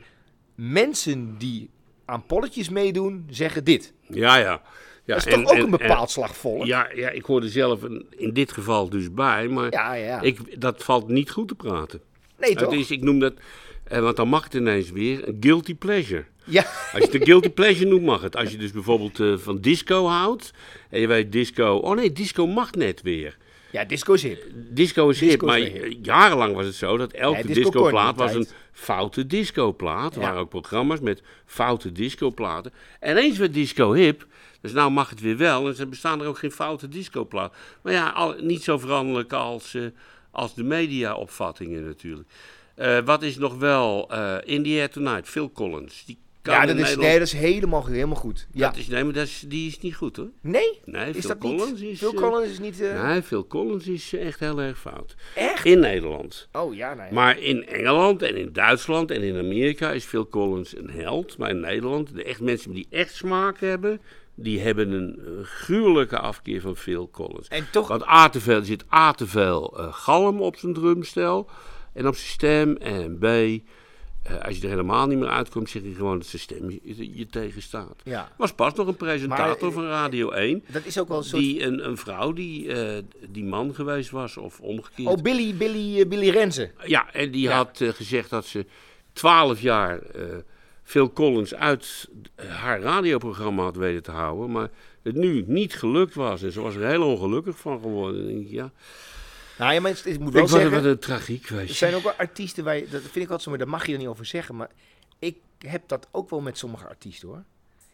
mensen 0.56 1.38
die 1.38 1.70
aan 2.08 2.26
polletjes 2.26 2.70
meedoen, 2.70 3.26
zeggen 3.30 3.63
dit. 3.63 3.93
Ja, 4.10 4.38
ja. 4.38 4.62
ja 5.06 5.15
dat 5.15 5.17
is 5.17 5.34
en- 5.34 5.41
toch 5.41 5.52
ook 5.52 5.58
en- 5.58 5.63
een 5.63 5.70
bepaald 5.70 6.10
slag 6.12 6.38
volk? 6.38 6.62
en- 6.62 6.67
ja, 6.67 6.89
ja, 6.96 7.10
ik 7.10 7.24
hoorde 7.26 7.50
zelf 7.50 7.82
een- 7.82 8.06
in 8.10 8.34
dit 8.34 8.52
geval 8.52 8.89
dus 8.89 9.13
bij, 9.13 9.48
maar 9.48 9.72
ja, 9.72 9.93
ja. 9.93 10.22
ik, 10.22 10.62
dat 10.62 10.84
valt 10.84 11.08
niet 11.08 11.30
goed 11.32 11.48
te 11.48 11.56
praten. 11.56 12.02
nee, 12.39 12.56
toch? 12.56 12.70
Het 12.72 12.80
is, 12.80 12.91
ik 12.91 13.02
noem 13.04 13.20
dat, 13.20 13.34
eh, 13.84 14.00
want 14.00 14.15
dan 14.15 14.28
mag 14.28 14.43
het 14.43 14.54
ineens 14.54 14.91
weer, 14.91 15.28
een 15.28 15.38
guilty 15.39 15.76
pleasure. 15.76 16.26
Ja, 16.43 16.62
Als 16.62 16.91
je 16.91 17.00
het 17.00 17.13
een 17.13 17.26
guilty 17.26 17.50
pleasure 17.50 17.89
noemt, 17.89 18.04
mag 18.04 18.22
het. 18.22 18.36
Als 18.36 18.52
je 18.52 18.58
dus 18.58 18.72
bijvoorbeeld 18.72 19.20
eh, 19.20 19.38
van 19.38 19.62
disco 19.62 20.06
houdt. 20.06 20.52
En 20.89 21.00
je 21.00 21.08
weet 21.08 21.32
disco. 21.32 21.76
Oh 21.76 21.96
nee, 21.96 22.12
disco 22.12 22.48
mag 22.48 22.72
net 22.72 23.02
weer. 23.02 23.38
Ja 23.78 23.86
disco 23.86 24.13
is 24.13 24.24
hip. 24.24 24.44
Disco 24.54 25.10
is 25.10 25.20
hip, 25.20 25.42
is 25.42 25.48
maar 25.48 25.58
hip. 25.58 25.98
jarenlang 26.02 26.56
was 26.56 26.66
het 26.66 26.76
zo 26.76 26.98
dat 26.98 27.12
elke 27.12 27.48
disco 27.48 27.62
discoplaat 27.62 28.16
was 28.16 28.34
een 28.34 28.48
foute 28.72 29.28
discoplaat. 29.28 30.16
Er 30.16 30.22
waren 30.22 30.40
ook 30.40 30.50
programma's 30.50 31.00
met 31.00 31.22
foute 31.46 31.92
discoplaten. 31.92 32.74
En 33.00 33.18
eens 33.18 33.38
werd 33.38 33.54
disco 33.54 33.94
hip, 33.94 34.26
dus 34.62 34.72
nou 34.72 34.92
mag 34.92 35.10
het 35.10 35.22
weer 35.22 35.38
wel. 35.38 35.68
En 35.68 35.78
er 35.78 35.90
bestaan 35.90 36.22
er 36.22 36.28
ook 36.28 36.38
geen 36.38 36.52
foute 36.52 36.88
discoplaat. 36.88 37.56
Maar 37.82 37.94
ja, 37.94 38.10
al, 38.10 38.36
niet 38.40 38.63
zo 38.63 38.78
veranderlijk 38.78 39.34
als, 39.34 39.74
eh, 39.74 39.84
als 40.32 40.56
de 40.56 40.63
mediaopvattingen 40.63 41.86
natuurlijk. 41.86 42.30
Eh, 42.76 43.00
wat 43.00 43.24
is 43.24 43.38
nog 43.38 43.58
wel 43.58 44.10
eh 44.12 44.36
In 44.44 44.63
the 44.63 44.70
Air 44.70 44.90
Tonight, 44.90 45.30
Phil 45.30 45.52
Collins. 45.52 46.04
Die 46.06 46.18
Ja, 46.54 46.66
dat 46.66 46.78
is, 46.78 46.96
nee, 46.96 47.14
dat 47.20 47.28
is 47.28 47.34
helemaal, 47.34 47.86
helemaal 47.86 48.16
goed. 48.16 48.48
Ja. 48.52 48.68
dat 48.68 48.78
is, 48.78 48.88
nee, 48.88 49.04
maar 49.04 49.14
dat 49.14 49.26
is, 49.28 49.44
die 49.48 49.68
is 49.68 49.80
niet 49.80 49.96
goed 49.96 50.16
hoor. 50.16 50.30
Nee? 50.42 50.80
Nee, 50.86 51.10
Is 51.10 51.18
Phil 51.20 51.28
dat 51.30 51.38
Collins 51.38 51.80
niet? 51.82 51.92
is... 51.92 51.98
Phil 51.98 52.14
eh, 52.14 52.18
Collins 52.22 52.52
is 52.52 52.60
niet... 52.60 52.82
eh, 52.82 53.04
Nee, 53.08 53.22
Phil 53.22 53.48
Collins 53.48 53.88
is 53.88 54.14
eh, 54.14 54.26
echt 54.26 54.40
heel 54.40 54.62
erg 54.62 54.80
fout. 54.80 55.16
Echt? 55.36 55.66
In 55.66 55.80
Nederland. 55.80 56.48
Oh 56.52 56.76
ja, 56.76 56.94
nou 56.94 57.08
ja. 57.08 57.14
Maar 57.14 57.40
in 57.40 57.68
Engeland 57.68 58.22
en 58.22 58.36
in 58.36 58.54
Duitsland 58.54 59.12
en 59.12 59.22
in 59.22 59.38
Amerika 59.38 59.92
is 59.92 60.04
Phil 60.06 60.28
Collins 60.28 60.78
een 60.78 60.90
held. 60.90 61.38
Maar 61.38 61.50
in 61.50 61.60
Nederland, 61.60 62.14
de 62.16 62.24
echt 62.24 62.42
mensen 62.42 62.74
die 62.74 62.88
echt 62.90 63.16
smaak 63.16 63.60
hebben, 63.60 64.02
die 64.36 64.60
hebben 64.60 64.92
een 64.92 65.20
gruwelijke 65.44 66.20
afkeer 66.20 66.62
van 66.62 66.76
Phil 66.76 67.10
Collins. 67.12 67.48
En 67.48 67.68
toch... 67.72 67.88
Want 67.88 68.08
A 68.08 68.30
te 68.30 68.40
veel, 68.42 68.56
er 68.56 68.66
zit 68.66 68.86
A 68.94 69.12
te 69.12 69.28
veel 69.28 69.74
galm 69.92 70.42
op 70.42 70.56
zijn 70.56 70.74
drumstel 70.74 71.50
en 71.94 72.08
op 72.08 72.16
zijn 72.16 72.30
stem. 72.30 72.76
En 72.78 73.18
B, 73.18 73.26
als 74.46 74.56
je 74.58 74.63
er 74.63 74.70
helemaal 74.70 75.08
niet 75.08 75.18
meer 75.20 75.30
uitkomt, 75.30 75.70
zeg 75.70 75.82
je 75.82 75.94
gewoon 75.94 76.18
dat 76.18 76.28
stem 76.28 76.70
je, 76.70 77.18
je 77.18 77.26
tegenstaat. 77.26 77.96
Ja. 78.04 78.32
Was 78.38 78.54
pas 78.54 78.74
nog 78.74 78.88
een 78.88 78.96
presentator 78.96 79.46
Maar, 79.60 79.68
eh, 79.70 79.74
van 79.74 79.86
Radio 79.88 80.30
1. 80.32 80.63
Dat 80.72 80.86
is 80.86 81.00
ook 81.00 81.08
wel 81.08 81.18
een 81.18 81.24
soort... 81.24 81.42
Die, 81.42 81.63
een, 81.63 81.88
een 81.88 81.98
vrouw 81.98 82.34
die, 82.34 82.74
eh, 82.74 83.04
die 83.30 83.44
man 83.46 83.76
geweest 83.76 84.10
was, 84.10 84.38
of 84.38 84.60
omgekeerd. 84.60 85.08
Oh, 85.10 85.22
Billy, 85.22 85.56
Billy, 85.56 86.00
eh, 86.00 86.08
Billy 86.08 86.30
Renze. 86.30 86.72
Ja, 86.86 87.13
en 87.13 87.32
die 87.32 87.42
Ja. 87.42 87.56
had 87.56 87.82
eh, 87.82 87.90
gezegd 87.90 88.30
dat 88.30 88.46
ze 88.46 88.66
twaalf 89.13 89.62
jaar 89.62 90.00
eh 90.00 90.22
Phil 90.84 91.12
Collins 91.13 91.54
uit 91.56 92.10
eh, 92.36 92.50
haar 92.50 92.82
radioprogramma 92.82 93.63
had 93.63 93.76
weten 93.76 94.04
te 94.04 94.12
houden. 94.12 94.52
Maar 94.52 94.70
het 95.04 95.16
nu 95.16 95.44
niet 95.48 95.74
gelukt 95.76 96.16
was. 96.16 96.44
En 96.44 96.52
ze 96.52 96.62
was 96.62 96.76
er 96.76 96.88
heel 96.88 97.04
ongelukkig 97.04 97.58
van 97.58 97.80
geworden. 97.82 98.30
En 98.30 98.40
ik, 98.42 98.50
ja, 98.50 98.72
Nou 99.58 99.74
ja, 99.74 99.82
maar 99.82 99.91
het, 99.91 100.20
moet 100.20 100.34
wel 100.34 100.48
zeggen... 100.48 100.72
wat 100.72 100.84
een 100.84 101.00
tragiek 101.00 101.50
Er 101.50 101.67
zijn 101.67 101.93
ook 101.93 102.04
wel 102.04 102.13
artiesten 102.13 102.63
waar 102.63 102.76
je, 102.76 102.88
dat 102.89 103.02
vind 103.02 103.15
ik 103.15 103.22
altijd 103.22 103.41
zo, 103.41 103.50
maar 103.50 103.60
daar 103.60 103.70
mag 103.70 103.86
je 103.86 103.91
er 103.91 103.98
niet 103.98 104.08
over 104.08 104.26
zeggen. 104.26 104.56
Maar 104.56 104.70
ik 105.20 105.38
heb 105.58 105.88
dat 105.88 106.08
ook 106.12 106.30
wel 106.30 106.41
met 106.41 106.58
sommige 106.58 106.88
artiesten 106.88 107.28
hoor. 107.28 107.43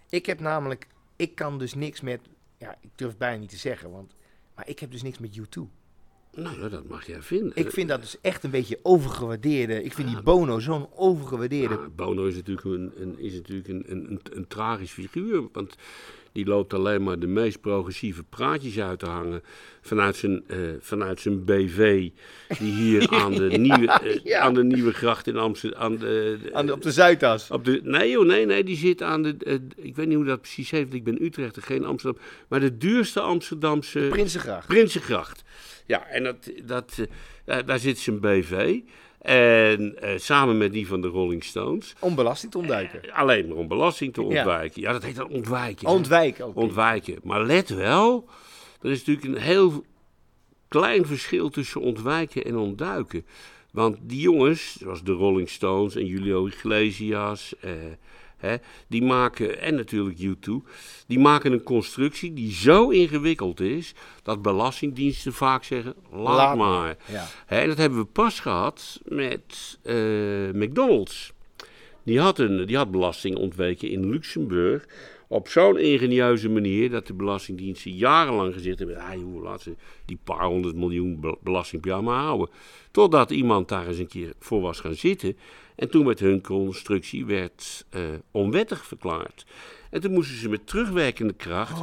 Ik 0.09 0.25
heb 0.25 0.39
namelijk, 0.39 0.87
ik 1.15 1.35
kan 1.35 1.59
dus 1.59 1.73
niks 1.73 2.01
met, 2.01 2.19
ja, 2.57 2.77
ik 2.81 2.89
durf 2.95 3.17
bijna 3.17 3.39
niet 3.39 3.49
te 3.49 3.57
zeggen, 3.57 3.91
want, 3.91 4.15
maar 4.55 4.67
ik 4.67 4.79
heb 4.79 4.91
dus 4.91 5.01
niks 5.01 5.17
met 5.17 5.39
U2. 5.39 5.61
Nou, 6.35 6.69
dat 6.69 6.87
mag 6.87 7.07
jij 7.07 7.21
vinden. 7.21 7.51
Ik 7.55 7.71
vind 7.71 7.89
dat 7.89 8.01
dus 8.01 8.21
echt 8.21 8.43
een 8.43 8.49
beetje 8.49 8.79
overgewaardeerde. 8.83 9.83
Ik 9.83 9.93
vind 9.93 10.07
die 10.07 10.21
Bono 10.21 10.59
zo'n 10.59 10.87
overgewaardeerde. 10.95 11.77
Ah, 11.77 11.95
Bono 11.95 12.25
is 12.25 12.35
natuurlijk, 12.35 12.65
een, 12.65 12.91
een, 12.95 13.19
is 13.19 13.33
natuurlijk 13.33 13.67
een, 13.67 13.83
een, 13.87 14.11
een, 14.11 14.21
een 14.31 14.47
tragisch 14.47 14.91
figuur. 14.91 15.47
Want 15.51 15.75
die 16.33 16.45
loopt 16.45 16.73
alleen 16.73 17.03
maar 17.03 17.19
de 17.19 17.27
meest 17.27 17.61
progressieve 17.61 18.23
praatjes 18.23 18.79
uit 18.79 18.99
te 18.99 19.05
hangen. 19.05 19.41
Vanuit 19.81 20.15
zijn, 20.15 20.43
eh, 20.47 20.57
vanuit 20.79 21.19
zijn 21.19 21.43
BV. 21.45 22.09
Die 22.59 22.73
hier 22.73 23.09
aan 23.21 23.31
de, 23.33 23.43
nieuwe, 23.57 23.87
eh, 23.87 24.23
ja. 24.23 24.39
aan 24.39 24.53
de 24.53 24.63
nieuwe 24.63 24.93
gracht 24.93 25.27
in 25.27 25.37
Amsterdam. 25.37 25.81
Aan 25.81 25.97
de, 25.97 26.37
Aan 26.53 26.65
de- 26.65 26.73
op 26.73 26.81
de 26.81 26.91
Zuidas. 26.91 27.51
op 27.51 27.65
de, 27.65 27.79
nee 27.83 28.09
joh, 28.09 28.25
nee, 28.25 28.45
nee, 28.45 28.63
die 28.63 28.77
zit 28.77 29.01
aan 29.01 29.23
de... 29.23 29.35
eh, 29.39 29.53
ik 29.75 29.95
weet 29.95 30.07
niet 30.07 30.15
hoe 30.15 30.25
dat 30.25 30.41
precies 30.41 30.71
heet, 30.71 30.81
want 30.81 30.93
ik 30.93 31.03
ben 31.03 31.23
Utrechter, 31.23 31.61
geen 31.61 31.85
Amsterdam. 31.85 32.21
Maar 32.47 32.59
de 32.59 32.77
duurste 32.77 33.19
Amsterdamse... 33.19 34.07
Prinsengracht. 34.09 34.67
Prinsengracht. 34.67 35.43
Ja, 35.85 36.07
en 36.07 36.23
dat, 36.23 36.51
dat, 36.65 36.97
daar 37.65 37.79
zit 37.79 37.97
zijn 37.99 38.19
BV. 38.19 38.79
En 39.23 40.01
eh, 40.01 40.19
samen 40.19 40.57
met 40.57 40.73
die 40.73 40.87
van 40.87 41.01
de 41.01 41.07
Rolling 41.07 41.43
Stones. 41.43 41.95
Om 41.99 42.15
belasting 42.15 42.51
te 42.51 42.57
ontduiken. 42.57 43.11
Alleen 43.11 43.47
maar 43.47 43.57
om 43.57 43.67
belasting 43.67 44.13
te 44.13 44.21
ontwijken. 44.21 44.81
Ja, 44.81 44.91
dat 44.91 45.03
heet 45.03 45.15
dan 45.15 45.27
ontwijken. 45.27 45.87
Ontwijken 45.87 46.45
ook. 46.45 46.55
Ontwijken. 46.55 47.19
Maar 47.23 47.43
let 47.43 47.69
wel, 47.69 48.29
er 48.81 48.91
is 48.91 49.05
natuurlijk 49.05 49.25
een 49.25 49.41
heel 49.41 49.83
klein 50.67 51.05
verschil 51.05 51.49
tussen 51.49 51.81
ontwijken 51.81 52.45
en 52.45 52.57
ontduiken. 52.57 53.25
Want 53.71 53.97
die 54.01 54.19
jongens, 54.19 54.75
zoals 54.79 55.03
de 55.03 55.11
Rolling 55.11 55.49
Stones 55.49 55.95
en 55.95 56.05
Julio 56.05 56.45
Iglesias, 56.45 57.53
eh, 57.59 57.71
hè, 58.47 58.55
die 58.87 59.01
maken, 59.01 59.61
en 59.61 59.75
natuurlijk 59.75 60.19
U2, 60.19 60.51
die 61.07 61.19
maken 61.19 61.51
een 61.51 61.63
constructie 61.63 62.33
die 62.33 62.53
zo 62.53 62.89
ingewikkeld 62.89 63.59
is, 63.59 63.93
dat 64.23 64.41
belastingdiensten 64.41 65.33
vaak 65.33 65.63
zeggen, 65.63 65.93
laat, 66.11 66.35
Laat 66.35 66.57
maar. 66.57 66.97
Ja. 67.11 67.27
Hè, 67.45 67.59
en 67.59 67.67
dat 67.67 67.77
hebben 67.77 67.99
we 67.99 68.05
pas 68.05 68.39
gehad 68.39 68.99
met 69.05 69.79
eh, 69.83 69.95
McDonald's. 70.53 71.33
Die 72.03 72.19
had, 72.19 72.39
een, 72.39 72.65
die 72.65 72.77
had 72.77 72.91
belasting 72.91 73.37
ontweken 73.37 73.89
in 73.89 74.09
Luxemburg. 74.09 74.87
Op 75.27 75.47
zo'n 75.47 75.77
ingenieuze 75.77 76.49
manier 76.49 76.89
dat 76.89 77.07
de 77.07 77.13
Belastingdiensten 77.13 77.91
jarenlang 77.91 78.53
gezegd 78.53 78.79
hebben: 78.79 78.97
ah, 78.97 79.13
joh, 79.13 79.43
laat 79.43 79.61
ze 79.61 79.75
die 80.05 80.17
paar 80.23 80.45
honderd 80.45 80.75
miljoen 80.75 81.19
be- 81.19 81.37
belasting 81.41 81.81
per 81.81 81.91
jaar 81.91 82.03
maar 82.03 82.23
houden. 82.23 82.49
Totdat 82.91 83.31
iemand 83.31 83.67
daar 83.67 83.87
eens 83.87 83.97
een 83.97 84.07
keer 84.07 84.33
voor 84.39 84.61
was 84.61 84.79
gaan 84.79 84.95
zitten. 84.95 85.37
En 85.75 85.89
toen 85.89 86.05
werd 86.05 86.19
hun 86.19 86.41
constructie 86.41 87.25
werd, 87.25 87.85
eh, 87.89 88.01
onwettig 88.31 88.85
verklaard. 88.85 89.45
En 89.89 90.01
toen 90.01 90.11
moesten 90.11 90.37
ze 90.37 90.49
met 90.49 90.67
terugwerkende 90.67 91.33
kracht 91.33 91.81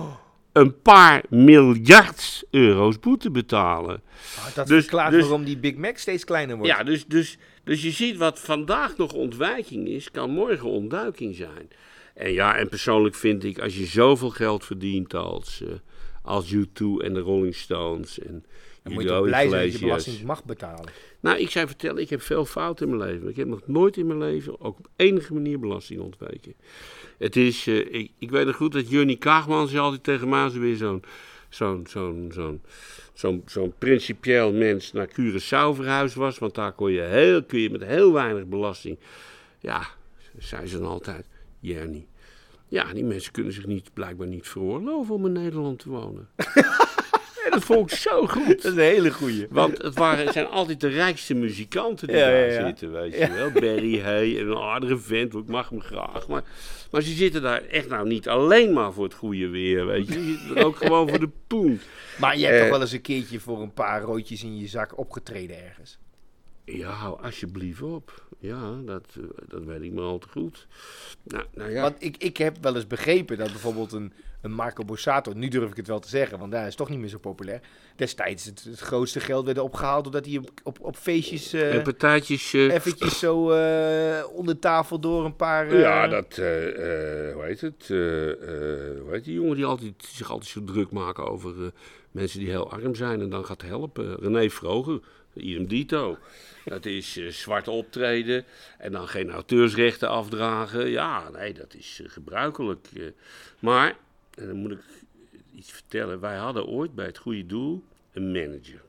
een 0.52 0.80
paar 0.82 1.22
miljard 1.28 2.44
euro's 2.50 2.98
boete 3.00 3.30
betalen. 3.30 4.02
Ah, 4.38 4.54
dat 4.54 4.66
Dus- 4.66 4.80
verklaart 4.80 5.10
dus- 5.12 5.20
waarom 5.22 5.44
die 5.44 5.58
Big 5.58 5.74
Mac 5.74 5.96
steeds 5.98 6.24
kleiner 6.24 6.56
wordt. 6.56 6.72
Ja, 6.72 6.82
dus, 6.82 7.06
dus, 7.06 7.38
dus 7.64 7.82
je 7.82 7.90
ziet 7.90 8.16
wat 8.16 8.38
vandaag 8.40 8.96
nog 8.96 9.12
ontwijking 9.12 9.88
is, 9.88 10.10
kan 10.10 10.30
morgen 10.30 10.68
ontduiking 10.68 11.36
zijn. 11.36 11.68
En 12.14 12.32
ja, 12.32 12.56
en 12.56 12.68
persoonlijk 12.68 13.14
vind 13.14 13.44
ik, 13.44 13.58
als 13.58 13.76
je 13.76 13.86
zoveel 13.86 14.30
geld 14.30 14.64
verdient 14.64 15.14
als, 15.14 15.62
eh, 15.62 15.68
als 16.22 16.52
U2 16.52 17.02
en 17.02 17.14
de 17.14 17.20
Rolling 17.20 17.54
Stones 17.54 18.18
en 18.18 18.44
Dan 18.82 18.92
moet 18.92 19.02
je 19.02 19.08
toch 19.08 19.22
blij 19.22 19.48
zijn 19.48 19.62
dat 19.70 19.72
je 19.72 19.86
belasting 19.86 20.22
mag 20.22 20.44
betalen. 20.44 20.90
Nou, 21.20 21.38
ik 21.38 21.50
zou 21.50 21.66
vertellen, 21.66 22.02
ik 22.02 22.10
heb 22.10 22.22
veel 22.22 22.44
fouten 22.44 22.88
in 22.88 22.96
mijn 22.96 23.10
leven. 23.10 23.28
Ik 23.28 23.36
heb 23.36 23.46
nog 23.46 23.60
nooit 23.66 23.96
in 23.96 24.06
mijn 24.06 24.18
leven 24.18 24.60
ook 24.60 24.78
op 24.78 24.88
enige 24.96 25.34
manier 25.34 25.58
belasting 25.58 26.00
ontweken. 26.00 26.54
Het 27.18 27.36
is, 27.36 27.66
eh, 27.66 27.94
ik, 27.94 28.10
ik 28.18 28.30
weet 28.30 28.46
nog 28.46 28.56
goed 28.56 28.72
dat 28.72 28.90
Junnie 28.90 29.16
Kaagman 29.16 29.68
zei 29.68 29.80
altijd 29.80 30.04
tegen 30.04 30.32
er 30.32 30.60
weer 30.60 30.76
zo'n 30.76 31.02
zo'n 31.48 31.86
zo'n 31.88 32.30
zo'n 32.34 32.62
zo'n 33.12 33.42
zo'n 33.46 33.74
principieel 33.78 34.52
mens 34.52 34.92
naar 34.92 35.08
Curaçao 35.08 35.74
verhuisd 35.74 36.14
was. 36.14 36.38
Want 36.38 36.54
daar 36.54 36.72
kon 36.72 36.92
je, 36.92 37.00
heel, 37.00 37.44
kun 37.44 37.60
je 37.60 37.70
met 37.70 37.84
heel 37.84 38.12
weinig 38.12 38.46
belasting. 38.46 38.98
Ja, 39.58 39.86
zei 40.38 40.66
ze 40.66 40.78
dan 40.78 40.88
altijd, 40.88 41.26
Jernie. 41.60 42.06
Ja, 42.68 42.92
die 42.92 43.04
mensen 43.04 43.32
kunnen 43.32 43.52
zich 43.52 43.66
niet, 43.66 43.90
blijkbaar 43.92 44.26
niet 44.26 44.48
veroorloven 44.48 45.14
om 45.14 45.26
in 45.26 45.32
Nederland 45.32 45.78
te 45.78 45.88
wonen. 45.88 46.28
en 47.44 47.50
dat 47.50 47.64
vond 47.64 47.92
ik 47.92 47.98
zo 47.98 48.26
goed. 48.26 48.46
Dat 48.62 48.64
is 48.64 48.78
een 48.78 48.78
hele 48.78 49.10
goeie. 49.12 49.46
Want 49.50 49.82
het 49.82 49.94
waren, 49.94 50.24
het 50.24 50.32
zijn 50.32 50.46
altijd 50.46 50.80
de 50.80 50.88
rijkste 50.88 51.34
muzikanten 51.34 52.06
die 52.08 52.16
Ja, 52.16 52.22
daar 52.26 52.46
ja, 52.46 52.52
ja. 52.60 52.66
zitten, 52.66 52.92
weet 52.92 53.14
je 53.18 53.30
wel. 53.32 53.50
Barry 53.50 54.00
Hay 54.00 54.38
en 54.38 54.46
een 54.46 54.56
aardige 54.58 54.98
vent, 54.98 55.34
ik 55.34 55.46
mag 55.46 55.68
hem 55.68 55.80
graag. 55.80 56.28
Maar, 56.28 56.42
maar 56.90 57.02
ze 57.02 57.12
zitten 57.12 57.42
daar 57.42 57.62
echt 57.62 57.88
nou 57.88 58.08
niet 58.08 58.28
alleen 58.28 58.72
maar 58.72 58.92
voor 58.92 59.04
het 59.04 59.14
goede 59.14 59.48
weer, 59.48 59.86
weet 59.86 60.06
je. 60.06 60.12
Ze 60.12 60.38
zitten 60.46 60.64
ook 60.64 60.76
gewoon 60.76 61.08
voor 61.08 61.20
de 61.20 61.30
poen. 61.46 61.80
Maar 62.18 62.38
je 62.38 62.44
hebt 62.44 62.56
Eh, 62.56 62.60
toch 62.62 62.70
wel 62.70 62.80
eens 62.80 62.92
een 62.92 63.00
keertje 63.00 63.40
voor 63.40 63.62
een 63.62 63.72
paar 63.72 64.02
roodjes 64.02 64.42
in 64.42 64.58
je 64.58 64.66
zak 64.68 64.98
opgetreden 64.98 65.64
ergens. 65.64 65.98
Ja, 66.64 66.90
hou 66.90 67.22
alsjeblieft 67.22 67.82
op. 67.82 68.24
Ja, 68.38 68.74
dat, 68.86 69.04
eh, 69.16 69.22
dat 69.48 69.64
weet 69.64 69.82
ik 69.82 69.92
maar 69.92 70.04
al 70.04 70.18
te 70.18 70.28
goed. 70.30 70.66
Nou, 71.22 71.44
nou 71.54 71.70
ja. 71.70 71.80
Want 71.82 71.94
ik, 71.98 72.16
ik 72.18 72.36
heb 72.36 72.56
wel 72.60 72.74
eens 72.74 72.86
begrepen 72.86 73.38
dat 73.38 73.50
bijvoorbeeld 73.50 73.92
een, 73.92 74.12
een 74.40 74.52
Marco 74.52 74.84
Borsato, 74.84 75.32
nu 75.32 75.48
durf 75.48 75.70
ik 75.70 75.76
het 75.76 75.86
wel 75.86 75.98
te 76.00 76.08
zeggen, 76.08 76.38
want 76.38 76.52
hij 76.52 76.66
is 76.66 76.74
toch 76.74 76.88
niet 76.88 76.98
meer 76.98 77.08
zo 77.08 77.18
populair, 77.18 77.60
destijds 77.96 78.44
het, 78.44 78.64
het 78.64 78.80
grootste 78.80 79.20
geld 79.20 79.44
werd 79.44 79.58
opgehaald 79.58 80.04
doordat 80.04 80.26
hij 80.26 80.36
op, 80.38 80.50
op, 80.62 80.78
op 80.80 80.96
feestjes 80.96 81.52
eh 81.52 81.74
en 81.74 81.82
partijtjes... 81.82 82.52
eh, 82.52 82.74
eventjes 82.74 83.18
zo 83.18 83.50
eh, 83.50 84.24
onder 84.32 84.58
tafel 84.58 85.00
door 85.00 85.24
een 85.24 85.36
paar... 85.36 85.76
Ja, 85.76 86.08
dat, 86.08 86.36
hoe 86.36 87.42
heet 87.42 87.60
het? 87.60 87.86
hoe 87.88 89.08
heet 89.10 89.24
die 89.24 89.34
jongen 89.34 89.56
die 89.56 89.64
altijd, 89.64 89.94
zich 90.12 90.30
altijd 90.30 90.50
zo 90.50 90.64
druk 90.64 90.90
maken 90.90 91.26
over 91.26 91.72
mensen 92.10 92.38
die 92.38 92.48
heel 92.48 92.70
arm 92.70 92.94
zijn 92.94 93.20
en 93.20 93.30
dan 93.30 93.44
gaat 93.44 93.62
helpen? 93.62 94.16
René 94.16 94.50
Vroger, 94.50 95.00
idem 95.34 95.66
dito. 95.66 96.18
Dat 96.64 96.86
is 96.86 97.16
eh, 97.16 97.28
zwart 97.28 97.68
optreden 97.68 98.44
en 98.78 98.92
dan 98.92 99.08
geen 99.08 99.30
auteursrechten 99.30 100.08
afdragen. 100.08 100.88
Ja, 100.88 101.30
nee, 101.30 101.52
dat 101.52 101.74
is 101.74 102.02
gebruikelijk. 102.04 102.88
maar, 103.58 103.96
en 104.34 104.46
dan 104.46 104.56
moet 104.56 104.70
ik 104.70 104.82
iets 105.54 105.72
vertellen, 105.72 106.20
wij 106.20 106.36
hadden 106.36 106.66
ooit 106.66 106.94
bij 106.94 107.06
het 107.06 107.18
goede 107.18 107.46
doel 107.46 107.84
een 108.12 108.32
manager. 108.32 108.82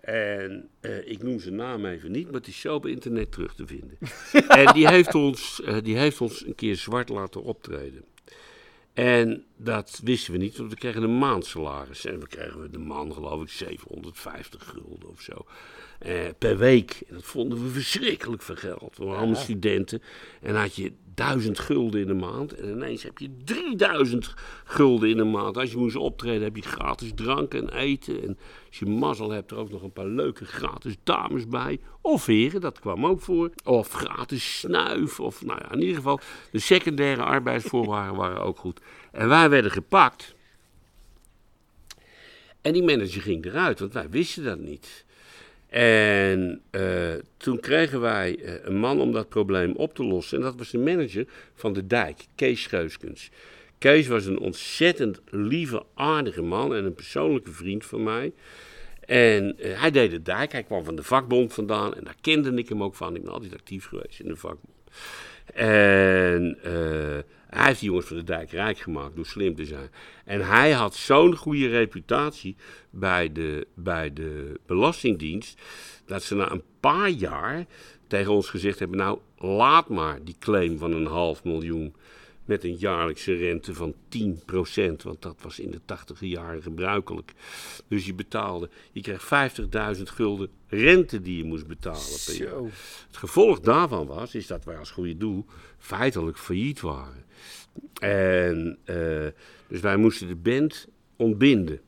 En 0.00 0.68
eh, 0.80 1.08
ik 1.08 1.22
noem 1.22 1.40
zijn 1.40 1.54
naam 1.54 1.84
even 1.84 2.12
niet, 2.12 2.24
maar 2.24 2.34
het 2.34 2.46
is 2.46 2.60
zo 2.60 2.74
op 2.74 2.86
internet 2.86 3.32
terug 3.32 3.54
te 3.54 3.66
vinden. 3.66 3.98
en 4.48 4.72
die 4.72 4.88
heeft, 4.88 5.14
ons, 5.14 5.62
eh, 5.62 5.76
die 5.82 5.96
heeft 5.96 6.20
ons 6.20 6.46
een 6.46 6.54
keer 6.54 6.76
zwart 6.76 7.08
laten 7.08 7.42
optreden. 7.42 8.04
En 8.92 9.44
dat 9.56 10.00
wisten 10.04 10.32
we 10.32 10.38
niet, 10.38 10.56
want 10.56 10.70
we 10.70 10.76
kregen 10.76 11.02
een 11.02 11.18
maandsalaris. 11.18 12.04
En 12.04 12.20
we 12.20 12.26
kregen 12.26 12.72
de 12.72 12.78
man, 12.78 13.12
geloof 13.12 13.42
ik, 13.42 13.48
750 13.48 14.66
gulden 14.66 15.08
of 15.08 15.20
zo. 15.20 15.46
Eh, 16.04 16.14
per 16.38 16.58
week. 16.58 17.02
En 17.08 17.14
dat 17.14 17.24
vonden 17.24 17.62
we 17.62 17.70
verschrikkelijk 17.70 18.42
veel 18.42 18.56
geld. 18.56 18.96
We 18.96 19.04
waren 19.04 19.18
allemaal 19.18 19.40
studenten. 19.40 20.02
En 20.40 20.52
dan 20.52 20.62
had 20.62 20.74
je 20.74 20.92
1000 21.14 21.58
gulden 21.58 22.00
in 22.00 22.06
de 22.06 22.14
maand. 22.14 22.54
En 22.54 22.68
ineens 22.68 23.02
heb 23.02 23.18
je 23.18 23.30
3000 23.44 24.34
gulden 24.64 25.08
in 25.08 25.16
de 25.16 25.24
maand. 25.24 25.56
Als 25.56 25.70
je 25.70 25.76
moest 25.76 25.96
optreden, 25.96 26.42
heb 26.42 26.56
je 26.56 26.62
gratis 26.62 27.10
drank 27.14 27.54
en 27.54 27.68
eten. 27.68 28.22
En 28.22 28.38
als 28.68 28.78
je 28.78 28.86
mazzel 28.86 29.30
hebt, 29.30 29.50
er 29.50 29.56
ook 29.56 29.70
nog 29.70 29.82
een 29.82 29.92
paar 29.92 30.06
leuke 30.06 30.44
gratis 30.44 30.94
dames 31.04 31.48
bij. 31.48 31.80
Of 32.00 32.26
heren, 32.26 32.60
dat 32.60 32.80
kwam 32.80 33.06
ook 33.06 33.20
voor. 33.20 33.50
Of 33.64 33.90
gratis 33.90 34.58
snuif. 34.58 35.20
Of 35.20 35.44
nou 35.44 35.58
ja, 35.62 35.72
in 35.72 35.80
ieder 35.80 35.96
geval, 35.96 36.20
de 36.50 36.58
secundaire 36.58 37.22
arbeidsvoorwaarden 37.22 38.16
waren 38.24 38.42
ook 38.42 38.58
goed. 38.58 38.80
En 39.12 39.28
wij 39.28 39.50
werden 39.50 39.70
gepakt. 39.70 40.34
En 42.60 42.72
die 42.72 42.82
manager 42.82 43.22
ging 43.22 43.44
eruit, 43.44 43.80
want 43.80 43.92
wij 43.92 44.10
wisten 44.10 44.44
dat 44.44 44.58
niet. 44.58 45.04
En 45.74 46.60
eh, 46.70 47.12
toen 47.36 47.60
kregen 47.60 48.00
wij 48.00 48.38
eh, 48.38 48.54
een 48.62 48.76
man 48.76 49.00
om 49.00 49.12
dat 49.12 49.28
probleem 49.28 49.72
op 49.72 49.94
te 49.94 50.04
lossen. 50.04 50.38
En 50.38 50.44
dat 50.44 50.56
was 50.56 50.70
de 50.70 50.78
manager 50.78 51.26
van 51.54 51.72
de 51.72 51.86
dijk, 51.86 52.26
Kees 52.34 52.62
Scheuskens. 52.62 53.30
Kees 53.78 54.06
was 54.06 54.26
een 54.26 54.38
ontzettend 54.38 55.20
lieve, 55.30 55.82
aardige 55.94 56.42
man 56.42 56.74
en 56.74 56.84
een 56.84 56.94
persoonlijke 56.94 57.50
vriend 57.50 57.86
van 57.86 58.02
mij. 58.02 58.32
En 59.00 59.58
eh, 59.58 59.80
hij 59.80 59.90
deed 59.90 60.10
de 60.10 60.22
dijk, 60.22 60.52
hij 60.52 60.62
kwam 60.62 60.84
van 60.84 60.96
de 60.96 61.02
vakbond 61.02 61.52
vandaan 61.52 61.94
en 61.94 62.04
daar 62.04 62.16
kende 62.20 62.54
ik 62.54 62.68
hem 62.68 62.82
ook 62.82 62.94
van. 62.94 63.16
Ik 63.16 63.22
ben 63.22 63.32
altijd 63.32 63.54
actief 63.54 63.86
geweest 63.86 64.20
in 64.20 64.28
de 64.28 64.36
vakbond. 64.36 64.74
En 65.54 66.58
eh, 66.62 67.18
hij 67.46 67.66
heeft 67.66 67.80
die 67.80 67.88
jongens 67.88 68.06
van 68.06 68.16
de 68.16 68.24
dijk 68.24 68.50
rijk 68.50 68.78
gemaakt 68.78 69.16
door 69.16 69.26
slim 69.26 69.54
te 69.54 69.64
zijn. 69.64 69.90
En 70.24 70.46
hij 70.46 70.72
had 70.72 70.94
zo'n 70.94 71.36
goede 71.36 71.68
reputatie 71.68 72.56
bij 72.90 73.32
de, 73.32 73.66
bij 73.74 74.12
de 74.12 74.60
Belastingdienst. 74.66 75.60
dat 76.06 76.22
ze 76.22 76.34
na 76.34 76.50
een 76.50 76.62
paar 76.80 77.08
jaar 77.08 77.66
tegen 78.06 78.32
ons 78.32 78.48
gezegd 78.48 78.78
hebben: 78.78 78.98
Nou, 78.98 79.18
laat 79.38 79.88
maar 79.88 80.24
die 80.24 80.36
claim 80.38 80.78
van 80.78 80.92
een 80.92 81.06
half 81.06 81.44
miljoen. 81.44 81.94
Met 82.44 82.64
een 82.64 82.76
jaarlijkse 82.76 83.34
rente 83.34 83.74
van 83.74 83.94
10%, 83.94 83.96
want 85.02 85.22
dat 85.22 85.36
was 85.42 85.58
in 85.58 85.70
de 85.70 85.80
tachtige 85.84 86.28
jaren 86.28 86.62
gebruikelijk. 86.62 87.32
Dus 87.88 88.06
je 88.06 88.14
betaalde, 88.14 88.70
je 88.92 89.00
kreeg 89.00 89.50
50.000 89.96 90.02
gulden 90.02 90.48
rente 90.68 91.20
die 91.20 91.36
je 91.36 91.44
moest 91.44 91.66
betalen 91.66 92.18
per 92.26 92.36
jaar. 92.36 92.62
Het 93.06 93.16
gevolg 93.16 93.60
daarvan 93.60 94.06
was, 94.06 94.34
is 94.34 94.46
dat 94.46 94.64
wij 94.64 94.78
als 94.78 94.90
goede 94.90 95.16
doel 95.16 95.44
feitelijk 95.78 96.38
failliet 96.38 96.80
waren. 96.80 97.24
En 98.00 98.78
eh, 98.84 99.26
dus 99.68 99.80
wij 99.80 99.96
moesten 99.96 100.28
de 100.28 100.36
band 100.36 100.88
ontbinden. 101.16 101.80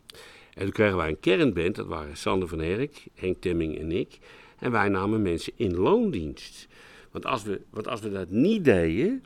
En 0.54 0.62
toen 0.62 0.72
kregen 0.72 0.96
wij 0.96 1.08
een 1.08 1.20
kernband, 1.20 1.74
dat 1.74 1.86
waren 1.86 2.16
Sander 2.16 2.48
van 2.48 2.58
Herk, 2.58 3.04
Henk 3.14 3.40
Temming 3.40 3.78
en 3.78 3.92
ik. 3.92 4.18
En 4.58 4.70
wij 4.70 4.88
namen 4.88 5.22
mensen 5.22 5.52
in 5.56 5.76
loondienst. 5.76 6.68
Want 7.10 7.26
als 7.26 7.42
we, 7.42 7.60
want 7.70 7.88
als 7.88 8.00
we 8.00 8.10
dat 8.10 8.30
niet 8.30 8.64
deden, 8.64 9.24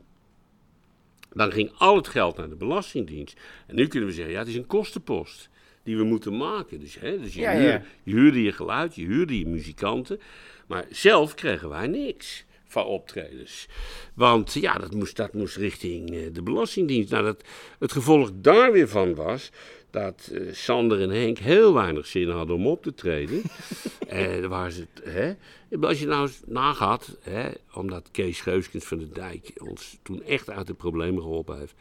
dan 1.32 1.52
ging 1.52 1.70
al 1.78 1.96
het 1.96 2.08
geld 2.08 2.36
naar 2.36 2.48
de 2.48 2.54
Belastingdienst. 2.56 3.40
En 3.66 3.74
nu 3.74 3.86
kunnen 3.86 4.08
we 4.08 4.14
zeggen, 4.14 4.32
ja, 4.32 4.38
het 4.38 4.48
is 4.48 4.54
een 4.56 4.66
kostenpost 4.66 5.48
die 5.82 5.96
we 5.96 6.04
moeten 6.04 6.36
maken. 6.36 6.80
Dus, 6.80 6.98
hè, 6.98 7.18
dus 7.20 7.34
je, 7.34 7.40
Ja, 7.40 7.52
huur- 7.52 7.68
ja. 7.72 7.82
je 8.02 8.12
huurde 8.14 8.42
je 8.42 8.52
geluid, 8.52 8.94
je 8.94 9.04
huurde 9.06 9.38
je 9.38 9.46
muzikanten. 9.46 10.20
Maar 10.66 10.84
zelf 10.90 11.34
kregen 11.34 11.68
wij 11.68 11.86
niks 11.86 12.44
van 12.64 12.84
optredens. 12.84 13.66
Want 14.14 14.52
ja, 14.52 14.74
dat 14.78 14.94
moest, 14.94 15.16
dat 15.16 15.32
moest 15.34 15.56
richting 15.56 16.10
eh, 16.10 16.22
de 16.32 16.42
Belastingdienst. 16.42 17.10
Nou, 17.10 17.24
dat, 17.24 17.44
het 17.78 17.92
gevolg 17.92 18.30
daar 18.34 18.72
weer 18.72 18.88
van 18.88 19.14
was 19.14 19.50
dat 19.90 20.30
eh, 20.32 20.52
Sander 20.52 21.00
en 21.00 21.10
Henk 21.10 21.38
heel 21.38 21.74
weinig 21.74 22.06
zin 22.06 22.28
hadden 22.28 22.56
om 22.56 22.66
op 22.66 22.82
te 22.82 22.94
treden. 22.94 23.42
en 24.08 24.48
waar 24.48 24.70
ze, 24.70 24.86
het, 24.94 25.14
hè, 25.14 25.34
als 25.80 26.00
je 26.00 26.06
nou 26.06 26.22
eens 26.22 26.40
nagaat, 26.46 27.16
hè, 27.20 27.50
omdat 27.74 28.08
Kees 28.10 28.40
Geuskens 28.40 28.84
van 28.84 28.98
de 28.98 29.08
Dijk 29.08 29.52
ons 29.56 29.98
toen 30.02 30.22
echt 30.22 30.50
uit 30.50 30.66
de 30.66 30.74
problemen 30.74 31.22
geholpen 31.22 31.58
heeft, 31.58 31.74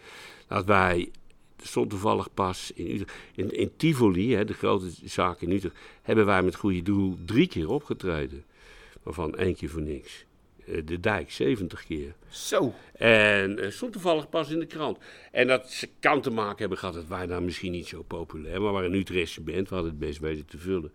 dat 0.47 0.65
wij 0.65 1.11
er 1.55 1.67
stond 1.67 1.89
toevallig 1.89 2.33
pas 2.33 2.71
in 2.75 2.85
Utrecht. 2.85 3.13
In, 3.35 3.51
in 3.51 3.71
Tivoli, 3.75 4.35
hè, 4.35 4.45
de 4.45 4.53
grote 4.53 4.89
zaak 5.03 5.41
in 5.41 5.51
Utrecht, 5.51 5.75
hebben 6.01 6.25
wij 6.25 6.43
met 6.43 6.55
goede 6.55 6.81
doel 6.81 7.17
drie 7.25 7.47
keer 7.47 7.69
opgetreden. 7.69 8.43
Waarvan 9.03 9.35
één 9.35 9.55
keer 9.55 9.69
voor 9.69 9.81
niks. 9.81 10.25
Eh, 10.69 10.81
De 10.85 10.99
dijk 10.99 11.31
70 11.31 11.85
keer. 11.85 12.13
Zo. 12.29 12.73
En 12.93 13.59
eh, 13.59 13.71
stond 13.71 13.91
toevallig 13.91 14.29
pas 14.29 14.49
in 14.49 14.59
de 14.59 14.65
krant. 14.65 14.97
En 15.31 15.47
dat 15.47 15.71
ze 15.71 15.89
kan 15.99 16.21
te 16.21 16.29
maken 16.29 16.57
hebben 16.57 16.77
gehad 16.77 16.93
dat 16.95 17.07
wij 17.07 17.25
daar 17.25 17.43
misschien 17.43 17.71
niet 17.71 17.87
zo 17.87 18.01
populair, 18.01 18.61
maar 18.61 18.67
we 18.67 18.73
waren 18.73 18.91
een 18.93 18.99
Utrechtse 18.99 19.41
band, 19.41 19.69
we 19.69 19.75
hadden 19.75 19.91
het 19.91 19.99
best 19.99 20.19
weten 20.19 20.45
te 20.45 20.57
vullen. 20.57 20.93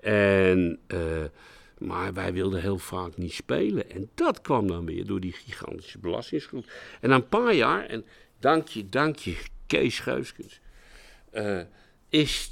En, 0.00 0.78
eh, 0.86 1.24
maar 1.78 2.14
wij 2.14 2.32
wilden 2.32 2.60
heel 2.60 2.78
vaak 2.78 3.16
niet 3.16 3.32
spelen. 3.32 3.90
En 3.90 4.10
dat 4.14 4.40
kwam 4.40 4.66
dan 4.66 4.86
weer 4.86 5.06
door 5.06 5.20
die 5.20 5.32
gigantische 5.32 5.98
belastingsschuld. 5.98 6.66
En 7.00 7.08
na 7.08 7.14
een 7.14 7.28
paar 7.28 7.54
jaar, 7.54 7.86
en 7.86 8.04
dank 8.38 8.68
je, 8.68 8.88
dank 8.88 9.16
je, 9.16 9.36
Kees 9.66 9.98
Geuskens, 9.98 10.60
is, 12.08 12.50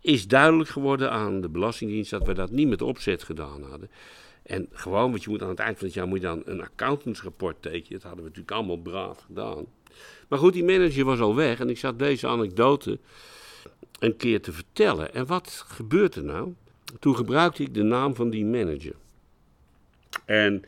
is 0.00 0.26
duidelijk 0.26 0.70
geworden 0.70 1.10
aan 1.10 1.40
de 1.40 1.48
Belastingdienst 1.48 2.10
dat 2.10 2.26
we 2.26 2.34
dat 2.34 2.50
niet 2.50 2.68
met 2.68 2.82
opzet 2.82 3.22
gedaan 3.22 3.62
hadden. 3.62 3.90
En 4.44 4.68
gewoon, 4.72 5.10
want 5.10 5.22
je 5.22 5.30
moet 5.30 5.42
aan 5.42 5.48
het 5.48 5.58
eind 5.58 5.78
van 5.78 5.86
het 5.86 5.96
jaar 5.96 6.06
moet 6.06 6.20
je 6.20 6.26
dan 6.26 6.42
een 6.44 6.62
accountantsrapport 6.62 7.62
tekenen. 7.62 7.92
Dat 7.92 8.02
hadden 8.02 8.20
we 8.20 8.28
natuurlijk 8.28 8.56
allemaal 8.56 8.76
braaf 8.76 9.20
gedaan. 9.20 9.64
Maar 10.28 10.38
goed, 10.38 10.52
die 10.52 10.64
manager 10.64 11.04
was 11.04 11.20
al 11.20 11.34
weg 11.34 11.60
en 11.60 11.70
ik 11.70 11.78
zat 11.78 11.98
deze 11.98 12.26
anekdote 12.26 12.98
een 13.98 14.16
keer 14.16 14.40
te 14.42 14.52
vertellen. 14.52 15.14
En 15.14 15.26
wat 15.26 15.64
gebeurt 15.68 16.14
er 16.14 16.24
nou? 16.24 16.54
Toen 16.98 17.16
gebruikte 17.16 17.62
ik 17.62 17.74
de 17.74 17.82
naam 17.82 18.14
van 18.14 18.30
die 18.30 18.44
manager. 18.44 18.94
En 20.24 20.62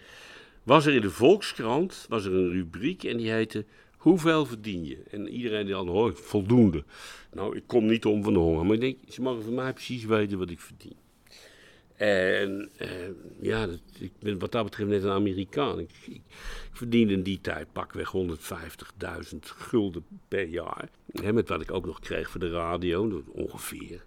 was 0.62 0.86
er 0.86 0.94
in 0.94 1.00
de 1.00 1.10
Volkskrant 1.10 2.06
was 2.08 2.24
er 2.24 2.34
een 2.34 2.50
rubriek 2.50 3.04
en 3.04 3.16
die 3.16 3.30
heette 3.30 3.64
Hoeveel 4.06 4.46
verdien 4.46 4.84
je? 4.84 5.02
En 5.10 5.28
iedereen 5.28 5.66
die 5.66 5.74
had 5.74 5.86
hoor, 5.86 6.16
voldoende. 6.16 6.84
Nou, 7.32 7.56
ik 7.56 7.62
kom 7.66 7.86
niet 7.86 8.04
om 8.04 8.22
van 8.22 8.32
de 8.32 8.38
honger, 8.38 8.64
maar 8.66 8.74
ik 8.74 8.80
denk, 8.80 8.98
ze 9.08 9.22
mogen 9.22 9.42
van 9.42 9.54
mij 9.54 9.72
precies 9.72 10.04
weten 10.04 10.38
wat 10.38 10.50
ik 10.50 10.60
verdien. 10.60 10.96
En 11.96 12.70
eh, 12.76 12.88
ja, 13.40 13.68
ik 13.98 14.12
ben 14.18 14.38
wat 14.38 14.52
dat 14.52 14.64
betreft 14.64 14.90
net 14.90 15.02
een 15.02 15.10
Amerikaan. 15.10 15.78
Ik, 15.78 16.20
verdiende 16.72 17.12
in 17.12 17.22
die 17.22 17.40
tijd 17.40 17.72
pakweg 17.72 18.12
150.000 18.12 19.38
gulden 19.40 20.04
per 20.28 20.46
jaar. 20.46 20.88
Hè, 21.12 21.32
met 21.32 21.48
wat 21.48 21.60
ik 21.60 21.70
ook 21.70 21.86
nog 21.86 22.00
kreeg 22.00 22.30
voor 22.30 22.40
de 22.40 22.50
radio, 22.50 23.22
ongeveer. 23.32 24.04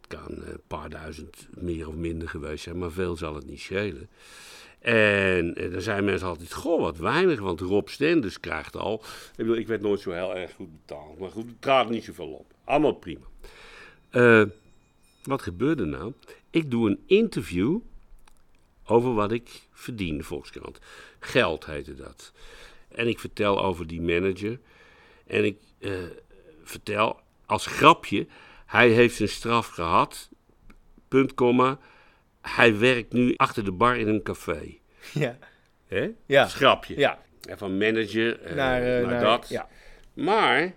Het 0.00 0.06
kan 0.06 0.42
eh, 0.42 0.52
een 0.52 0.60
paar 0.66 0.90
duizend 0.90 1.48
meer 1.50 1.88
of 1.88 1.94
minder 1.94 2.28
geweest 2.28 2.64
zijn, 2.64 2.78
maar 2.78 2.92
veel 2.92 3.16
zal 3.16 3.34
het 3.34 3.46
niet 3.46 3.60
schelen. 3.60 4.08
En 4.78 5.54
eh, 5.54 5.72
dan 5.72 5.80
zijn 5.80 6.04
mensen 6.04 6.28
altijd, 6.28 6.52
goh, 6.52 6.80
wat 6.80 6.98
weinig, 6.98 7.40
want 7.40 7.60
Rob 7.60 7.88
Stenders 7.88 8.40
krijgt 8.40 8.76
al. 8.76 8.94
Ik, 9.30 9.36
bedoel, 9.36 9.56
ik 9.56 9.66
werd 9.66 9.80
nooit 9.80 10.00
zo 10.00 10.10
heel 10.10 10.36
erg 10.36 10.52
goed 10.52 10.72
betaald, 10.72 11.18
maar 11.18 11.30
goed, 11.30 11.46
het 11.46 11.62
traat 11.62 11.90
niet 11.90 12.04
zoveel 12.04 12.28
op. 12.32 12.46
Allemaal 12.64 12.92
prima. 12.92 13.26
Wat 15.22 15.42
gebeurde 15.42 15.84
nou? 15.84 16.12
Ik 16.52 16.70
doe 16.70 16.90
een 16.90 17.02
interview 17.06 17.78
over 18.84 19.14
wat 19.14 19.32
ik 19.32 19.50
verdien, 19.72 20.24
Volkskrant. 20.24 20.78
Geld 21.18 21.66
heette 21.66 21.94
dat. 21.94 22.32
En 22.88 23.08
ik 23.08 23.18
vertel 23.18 23.64
over 23.64 23.86
die 23.86 24.00
manager. 24.00 24.58
En 25.26 25.44
ik 25.44 25.58
eh, 25.78 25.92
vertel 26.62 27.20
als 27.46 27.66
grapje, 27.66 28.26
hij 28.66 28.88
heeft 28.88 29.16
zijn 29.16 29.28
straf 29.28 29.66
gehad, 29.66 30.28
punt, 31.08 31.34
komma. 31.34 31.78
Hij 32.40 32.78
werkt 32.78 33.12
nu 33.12 33.34
achter 33.36 33.64
de 33.64 33.72
bar 33.72 33.96
in 33.96 34.08
een 34.08 34.22
café. 34.22 34.78
Ja. 35.12 35.38
Hè? 35.86 36.10
Ja. 36.26 36.42
Als 36.42 36.54
grapje. 36.54 36.98
Ja. 36.98 37.22
En 37.48 37.58
van 37.58 37.78
manager 37.78 38.40
eh, 38.40 38.54
Naar, 38.54 38.82
eh, 38.82 39.02
naar, 39.02 39.12
naar- 39.12 39.22
dat. 39.22 39.48
Ja. 39.48 39.68
Maar 40.12 40.74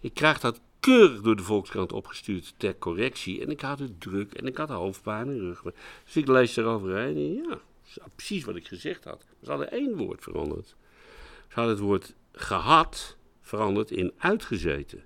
ik 0.00 0.14
krijg 0.14 0.40
dat 0.40 0.60
keurig 0.80 1.20
door 1.20 1.36
de 1.36 1.42
Volkskrant 1.42 1.92
opgestuurd 1.92 2.54
ter 2.56 2.78
correctie. 2.78 3.40
En 3.42 3.50
ik 3.50 3.60
had 3.60 3.78
het 3.78 4.00
druk 4.00 4.32
en 4.32 4.46
ik 4.46 4.56
had 4.56 4.68
hoofdpijn 4.68 5.28
en 5.28 5.38
rug. 5.38 5.62
Dus 6.04 6.16
ik 6.16 6.28
lees 6.28 6.56
eroverheen 6.56 7.16
en 7.16 7.34
ja, 7.34 7.58
precies 8.14 8.44
wat 8.44 8.56
ik 8.56 8.66
gezegd 8.66 9.04
had. 9.04 9.24
Ze 9.42 9.50
hadden 9.50 9.70
één 9.70 9.96
woord 9.96 10.22
veranderd. 10.22 10.76
Ze 11.48 11.54
hadden 11.54 11.74
het 11.74 11.84
woord 11.84 12.14
gehad 12.32 13.16
veranderd 13.40 13.90
in 13.90 14.12
uitgezeten. 14.18 15.04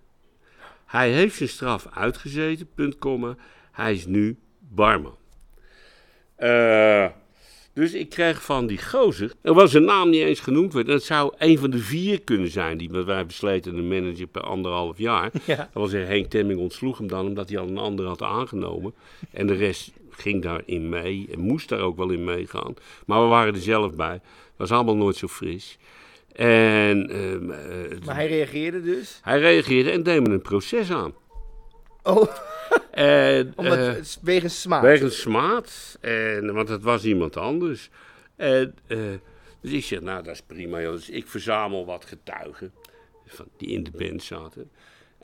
Hij 0.87 1.13
heeft 1.13 1.37
zijn 1.37 1.49
straf 1.49 1.87
uitgezeten, 1.91 2.69
punt, 2.75 2.99
komma. 2.99 3.37
Hij 3.71 3.93
is 3.93 4.07
nu 4.07 4.39
barman. 4.59 5.17
Eh, 6.35 7.07
Dus 7.75 7.93
ik 7.93 8.09
kreeg 8.09 8.43
van 8.43 8.67
die 8.67 8.83
gozer, 8.83 9.33
er 9.43 9.55
was 9.55 9.75
een 9.75 9.85
naam 9.85 10.11
niet 10.11 10.23
eens 10.23 10.41
genoemd 10.41 10.73
werd. 10.73 10.87
En 10.87 10.93
het 10.93 11.03
zou 11.05 11.33
een 11.39 11.59
van 11.59 11.71
de 11.71 11.79
vier 11.79 12.21
kunnen 12.23 12.51
zijn 12.51 12.79
die 12.79 12.91
met 12.91 13.05
wij 13.05 13.27
besleten 13.27 13.77
een 13.77 13.89
manager 13.89 14.27
per 14.27 14.43
anderhalf 14.43 14.99
jaar. 14.99 15.31
Ja. 15.47 15.71
Dat 15.73 15.91
zeggen, 15.91 16.11
Henk 16.11 16.27
Temming 16.27 16.61
ontsloeg 16.61 16.99
hem 16.99 17.09
dan 17.09 17.27
omdat 17.27 17.49
hij 17.49 17.59
al 17.59 17.69
een 17.69 17.79
ander 17.79 18.07
had 18.07 18.23
aangenomen. 18.23 18.95
En 19.31 19.47
de 19.47 19.55
rest 19.55 19.93
ging 20.11 20.43
daarin 20.43 20.89
mee 20.89 21.29
en 21.33 21.41
moest 21.41 21.69
daar 21.69 21.81
ook 21.81 21.97
wel 21.97 22.11
in 22.11 22.25
meegaan. 22.25 22.75
Maar 23.07 23.23
we 23.23 23.27
waren 23.29 23.55
er 23.55 23.61
zelf 23.61 23.95
bij. 23.95 24.13
Het 24.13 24.23
was 24.57 24.71
allemaal 24.71 24.97
nooit 24.97 25.17
zo 25.17 25.27
fris. 25.29 25.79
En 26.33 27.11
ehm, 27.11 27.51
eh, 27.51 27.99
Maar 28.05 28.15
hij 28.15 28.27
reageerde 28.29 28.83
dus. 28.83 29.19
hij 29.23 29.39
reageerde 29.41 29.91
en 29.91 30.03
deed 30.03 30.21
me 30.21 30.29
een 30.35 30.43
proces 30.43 30.91
aan. 30.91 31.13
Oh, 32.03 32.27
En, 32.91 33.53
omdat, 33.57 33.79
eh, 33.79 33.87
het 33.87 33.99
is 33.99 34.19
wegens 34.23 34.61
smaak. 34.61 34.83
Wegens 34.83 35.21
smaad, 35.21 35.99
en, 36.01 36.55
want 36.55 36.69
het 36.69 36.83
was 36.83 37.05
iemand 37.05 37.37
anders. 37.37 37.91
En, 38.37 38.75
eh, 38.87 38.99
dus 39.61 39.73
ik 39.73 39.85
zeg, 39.85 40.01
nou 40.01 40.23
dat 40.23 40.35
is 40.35 40.43
prima. 40.43 40.81
Joh. 40.81 40.93
Dus 40.93 41.11
ik 41.11 41.27
verzamel 41.27 41.87
wat 41.87 42.05
getuigen 42.05 42.73
van, 43.27 43.47
die 43.57 43.69
in 43.69 43.83
de 43.83 43.91
band 43.91 44.23
zaten. 44.23 44.71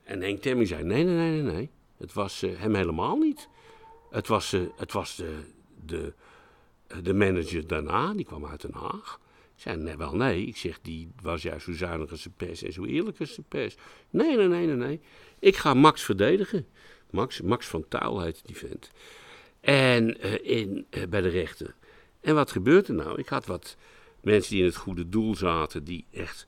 En 0.05 0.23
Henk 0.23 0.43
Temming 0.43 0.69
zei, 0.69 0.85
nee, 0.85 1.05
nee, 1.05 1.15
nee, 1.15 1.43
nee, 1.43 1.53
nee. 1.53 1.71
Het 1.99 2.13
was 2.13 2.43
eh, 2.43 2.51
hem 2.57 2.75
helemaal 2.75 3.17
niet. 3.17 3.49
Het 4.11 4.27
was, 4.27 4.53
eh, 4.53 4.61
het 4.77 4.93
was 4.93 5.17
de, 5.17 5.41
de, 5.85 6.13
eh, 6.87 6.97
de 7.03 7.15
manager 7.15 7.67
daarna, 7.67 8.15
die 8.15 8.25
kwam 8.25 8.47
uit 8.47 8.61
Den 8.61 8.75
Haag. 8.75 9.21
Zei, 9.59 9.77
nee, 9.77 9.97
wel 9.97 10.17
nee. 10.17 10.47
Ik 10.47 10.57
zeg, 10.57 10.79
die 10.83 11.11
was 11.23 11.43
juist 11.43 11.65
zo 11.65 11.73
zuinig 11.73 12.11
als 12.11 12.23
zijn 12.23 12.35
pers 12.37 12.63
en 12.63 12.73
zo 12.73 12.85
eerlijk 12.85 13.21
als 13.21 13.35
zijn 13.35 13.47
pers. 13.49 13.77
Nee, 14.11 14.37
nee, 14.37 14.49
nee, 14.49 14.67
nee. 14.67 15.01
Ik 15.39 15.57
ga 15.57 15.75
Max 15.75 16.03
verdedigen. 16.03 16.67
Max, 17.11 17.41
Max 17.41 17.67
van 17.67 17.85
Tuil 17.89 18.21
heet 18.21 18.43
die 18.45 18.57
vent. 18.57 18.91
En 19.61 20.21
eh, 20.21 20.59
in, 20.59 20.87
eh, 20.91 21.03
bij 21.09 21.21
de 21.21 21.29
rechter. 21.29 21.75
En 22.21 22.35
wat 22.35 22.51
gebeurt 22.51 22.89
er 22.89 22.95
nou? 22.95 23.19
Ik 23.19 23.29
had 23.29 23.47
wat 23.47 23.77
mensen 24.21 24.51
die 24.51 24.61
in 24.61 24.67
het 24.67 24.77
goede 24.77 25.09
doel 25.09 25.35
zaten, 25.35 25.85
die 25.85 26.05
echt 26.11 26.47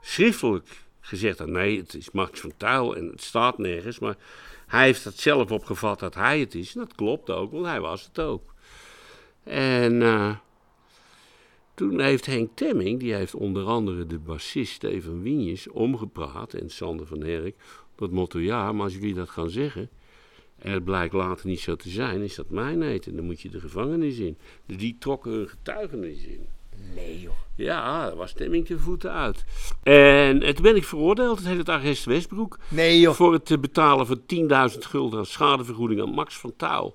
schriftelijk 0.00 0.68
gezegd 1.00 1.38
hadden: 1.38 1.56
nee, 1.56 1.78
het 1.78 1.94
is 1.94 2.10
Max 2.10 2.40
van 2.40 2.52
Tuil 2.56 2.96
en 2.96 3.06
het 3.06 3.22
staat 3.22 3.58
nergens. 3.58 3.98
Maar 3.98 4.16
hij 4.66 4.84
heeft 4.84 5.04
het 5.04 5.20
zelf 5.20 5.50
opgevat 5.50 5.98
dat 5.98 6.14
hij 6.14 6.40
het 6.40 6.54
is. 6.54 6.74
En 6.74 6.80
dat 6.80 6.94
klopt 6.94 7.30
ook, 7.30 7.52
want 7.52 7.66
hij 7.66 7.80
was 7.80 8.04
het 8.04 8.18
ook. 8.18 8.54
En 9.44 10.02
eh, 10.02 10.36
toen 11.80 12.00
heeft 12.00 12.26
Henk 12.26 12.50
Temming, 12.54 13.00
die 13.00 13.14
heeft 13.14 13.34
onder 13.34 13.64
andere 13.64 14.06
de 14.06 14.18
bassist 14.18 14.72
Steven 14.72 15.22
Wienjes 15.22 15.68
omgepraat 15.68 16.54
en 16.54 16.70
Sander 16.70 17.06
van 17.06 17.22
Herk. 17.22 17.56
Het 17.96 18.10
motto: 18.10 18.38
ja, 18.38 18.72
maar 18.72 18.84
als 18.84 18.94
jullie 18.94 19.14
dat 19.14 19.28
gaan 19.28 19.50
zeggen. 19.50 19.88
En 20.58 20.72
het 20.72 20.84
blijkt 20.84 21.12
later 21.12 21.46
niet 21.46 21.60
zo 21.60 21.76
te 21.76 21.88
zijn, 21.88 22.22
is 22.22 22.34
dat 22.34 22.50
mijn 22.50 22.82
eten. 22.82 23.16
Dan 23.16 23.24
moet 23.24 23.40
je 23.40 23.48
de 23.48 23.60
gevangenis 23.60 24.18
in. 24.18 24.36
Dus 24.66 24.76
die 24.76 24.96
trokken 24.98 25.32
hun 25.32 25.48
getuigenis 25.48 26.24
in. 26.24 26.46
Nee 26.94 27.20
joh. 27.20 27.34
Ja, 27.56 28.06
daar 28.06 28.16
was 28.16 28.30
stemming 28.30 28.66
te 28.66 28.78
voeten 28.78 29.12
uit. 29.12 29.44
En 29.82 30.42
eh, 30.42 30.52
toen 30.52 30.62
ben 30.62 30.76
ik 30.76 30.84
veroordeeld, 30.84 31.38
het 31.38 31.46
heet 31.46 31.58
het 31.58 31.68
arrest 31.68 32.04
Westbroek. 32.04 32.58
Nee 32.68 33.00
joh. 33.00 33.14
Voor 33.14 33.32
het 33.32 33.50
eh, 33.50 33.58
betalen 33.58 34.06
van 34.06 34.20
10.000 34.72 34.78
gulden 34.78 35.18
aan 35.18 35.26
schadevergoeding 35.26 36.00
aan 36.00 36.10
Max 36.10 36.38
van 36.38 36.52
Touw. 36.56 36.94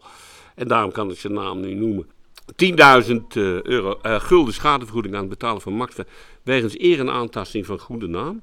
En 0.55 0.67
daarom 0.67 0.91
kan 0.91 1.11
ik 1.11 1.19
zijn 1.19 1.33
naam 1.33 1.59
nu 1.59 1.73
noemen. 1.73 2.07
10.000 2.45 3.35
eh, 3.35 3.61
euro, 3.61 3.99
eh, 4.01 4.19
gulden 4.19 4.53
schadevergoeding 4.53 5.15
aan 5.15 5.19
het 5.19 5.29
betalen 5.29 5.61
van 5.61 5.73
Max. 5.73 5.95
Wegens 6.43 6.79
eer 6.79 6.99
en 6.99 7.09
aantasting 7.09 7.65
van 7.65 7.79
goede 7.79 8.07
naam. 8.07 8.41